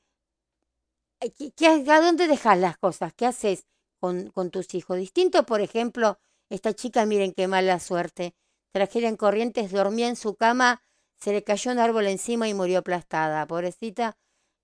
[1.20, 3.12] eh, ¿qué- qué- ¿a dónde dejas las cosas?
[3.14, 3.66] ¿Qué haces
[4.00, 4.96] con, con tus hijos?
[4.98, 6.18] Distinto, por ejemplo,
[6.50, 8.34] esta chica, miren qué mala suerte.
[8.72, 10.82] Tragedia en Corrientes, dormía en su cama,
[11.20, 13.46] se le cayó un árbol encima y murió aplastada.
[13.46, 14.16] Pobrecita,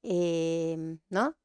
[0.02, 1.36] em, ¿no?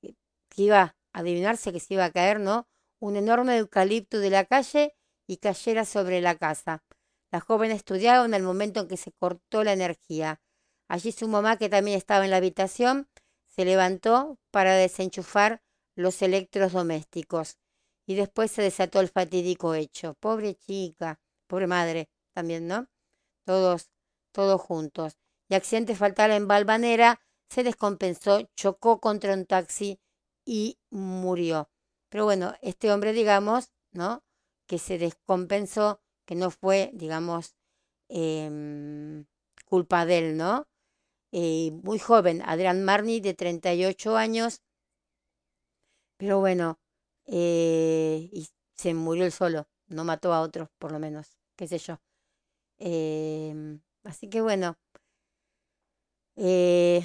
[0.00, 0.16] Que
[0.50, 2.68] que iba a adivinarse que se iba a caer, ¿no?
[3.00, 4.94] Un enorme eucalipto de la calle
[5.28, 6.84] y cayera sobre la casa.
[7.32, 10.40] La joven estudiaba en el momento en que se cortó la energía.
[10.88, 13.08] Allí su mamá, que también estaba en la habitación,
[13.46, 15.62] se levantó para desenchufar
[15.94, 17.58] los electrodomésticos.
[18.06, 20.14] Y después se desató el fatídico hecho.
[20.14, 22.88] Pobre chica, pobre madre también, ¿no?
[23.44, 23.90] Todos,
[24.32, 25.16] todos juntos.
[25.48, 30.00] Y accidente fatal en Balvanera, se descompensó, chocó contra un taxi
[30.44, 31.70] y murió.
[32.08, 34.24] Pero bueno, este hombre, digamos, ¿no?
[34.66, 37.54] Que se descompensó, que no fue, digamos,
[38.08, 39.26] em,
[39.66, 40.66] culpa de él, ¿no?
[41.36, 44.62] Eh, muy joven, Adrián Marni, de 38 años,
[46.16, 46.78] pero bueno,
[47.26, 51.78] eh, y se murió él solo, no mató a otros, por lo menos, qué sé
[51.78, 52.00] yo.
[52.78, 54.78] Em, así que bueno,
[56.36, 57.02] eh,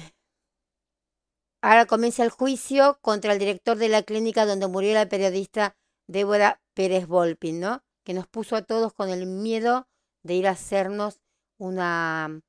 [1.60, 5.76] ahora comienza el juicio contra el director de la clínica donde murió la periodista
[6.06, 7.82] Débora Pérez Volpin, ¿no?
[8.04, 9.88] Que nos puso a todos con el miedo
[10.22, 11.20] de ir a hacernos
[11.58, 12.40] una,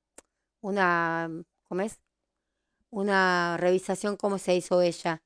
[0.62, 2.02] una, ¿cómo es?
[2.90, 5.24] Una revisación como se hizo ella.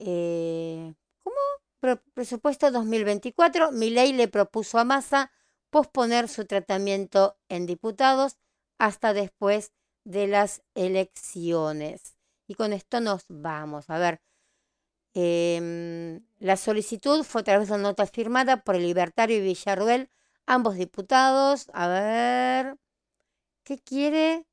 [0.00, 0.92] Eh,
[1.22, 1.36] ¿Cómo?
[1.78, 3.70] Pre- presupuesto 2024.
[3.70, 5.30] Milei le propuso a Massa
[5.70, 8.38] posponer su tratamiento en diputados
[8.78, 9.70] hasta después
[10.02, 12.16] de las elecciones.
[12.48, 13.88] Y con esto nos vamos.
[13.88, 14.20] A ver,
[15.14, 20.10] em, la solicitud fue a través de una nota firmada por el Libertario y Villarruel,
[20.44, 21.70] ambos diputados.
[21.72, 22.78] A ver,
[23.64, 24.46] ¿qué quiere?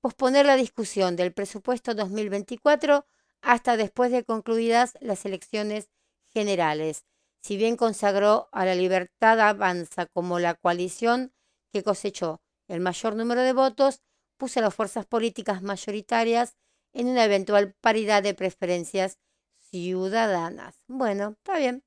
[0.00, 3.06] Posponer la discusión del presupuesto 2024
[3.42, 5.90] hasta después de concluidas las elecciones
[6.32, 7.04] generales.
[7.42, 11.32] si bien consagró a la libertad avanza como la coalición
[11.72, 14.02] que cosechó el mayor número de votos,
[14.36, 16.56] puso a las fuerzas políticas mayoritarias
[16.92, 19.18] en una eventual paridad de preferencias
[19.70, 20.82] ciudadanas.
[20.86, 21.82] Bueno, está bien.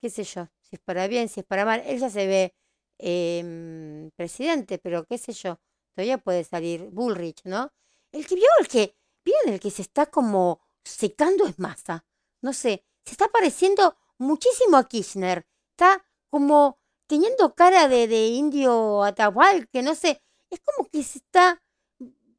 [0.00, 0.48] ¿Qué sé yo?
[0.62, 1.82] Si es para bien, si es para mal.
[1.86, 2.54] Él ya se ve
[2.98, 5.60] em, presidente, pero qué sé yo.
[5.98, 7.72] Todavía puede salir Bullrich, ¿no?
[8.12, 12.06] El que vio, el que, ¿vieron el que se está como secando es masa?
[12.40, 15.44] No sé, se está pareciendo muchísimo a Kirchner.
[15.72, 21.18] Está como teniendo cara de, de indio atahual, que no sé, es como que se
[21.18, 21.64] está,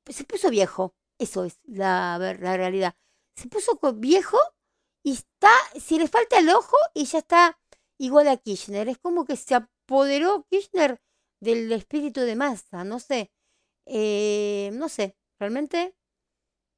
[0.08, 0.96] se puso viejo.
[1.18, 2.96] Eso es la, la realidad.
[3.36, 4.38] Se puso viejo
[5.04, 7.60] y está, si le falta el ojo y ya está
[7.98, 8.88] igual a Kirchner.
[8.88, 11.02] Es como que se apoderó Kirchner
[11.42, 13.34] del espíritu de masa, no sé.
[13.92, 15.96] Eh, no sé, realmente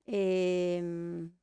[0.07, 1.33] em,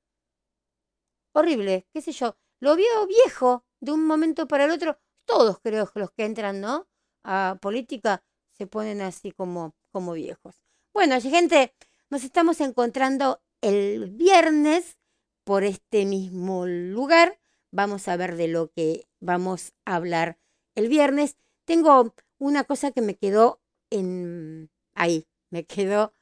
[1.35, 2.39] horrible, qué sé yo.
[2.61, 4.99] Lo vio viejo de un momento para el otro.
[5.27, 6.89] Todos creo que los que entran, ¿no?
[7.23, 10.57] A política se ponen así como, como viejos.
[10.95, 11.74] Bueno, gente,
[12.09, 14.97] nos estamos encontrando el viernes
[15.45, 17.39] por este mismo lugar.
[17.70, 20.39] Vamos a ver de lo que vamos a hablar
[20.74, 21.36] el viernes.
[21.66, 26.12] Tengo una cosa que me quedó en ahí, me quedó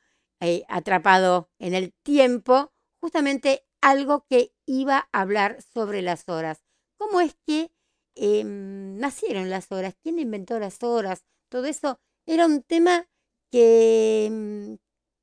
[0.41, 6.65] ahí, atrapado en el tiempo, justamente algo que iba a hablar sobre las horas.
[6.99, 7.71] ¿Cómo es que
[8.15, 9.95] em, nacieron las horas?
[10.03, 11.25] ¿Quién inventó las horas?
[11.49, 13.09] Todo eso era un tema
[13.51, 14.79] que, em,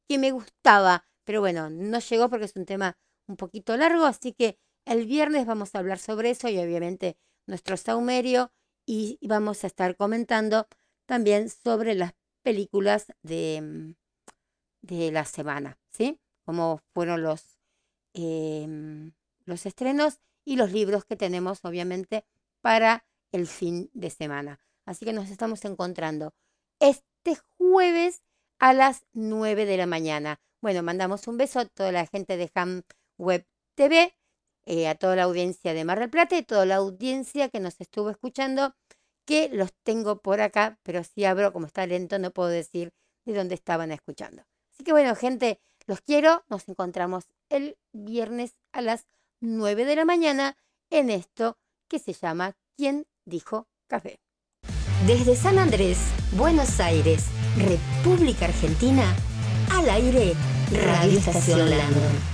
[0.07, 2.97] que me gustaba, pero bueno, no llegó porque es un tema
[3.27, 7.17] un poquito largo, así que el viernes vamos a hablar sobre eso y obviamente
[7.47, 8.51] nuestro saumerio
[8.85, 10.67] y vamos a estar comentando
[11.05, 12.13] también sobre las
[12.43, 13.95] películas de, em,
[14.81, 16.19] de la semana, ¿sí?
[16.45, 17.59] Como fueron los,
[18.13, 19.13] em,
[19.45, 22.25] los estrenos y los libros que tenemos, obviamente,
[22.61, 24.59] para el fin de semana.
[24.85, 26.33] Así que nos estamos encontrando
[26.79, 28.21] este jueves
[28.59, 30.39] a las 9 de la mañana.
[30.61, 32.83] Bueno, mandamos un beso a toda la gente de Ham
[33.17, 33.45] Web
[33.75, 34.15] TV,
[34.65, 37.79] eh, a toda la audiencia de Mar del Plata y toda la audiencia que nos
[37.81, 38.75] estuvo escuchando,
[39.25, 42.93] que los tengo por acá, pero si abro, como está lento, no puedo decir
[43.25, 44.43] de dónde estaban escuchando.
[44.73, 46.43] Así que bueno, gente, los quiero.
[46.49, 49.05] Nos encontramos el viernes a las
[49.39, 50.57] 9 de la mañana
[50.89, 54.19] en esto que se llama ¿Quién dijo café?
[55.05, 55.97] Desde San Andrés,
[56.31, 57.25] Buenos Aires,
[57.57, 59.15] República Argentina,
[59.71, 60.33] al aire,
[60.71, 62.32] Radio Estación Landon.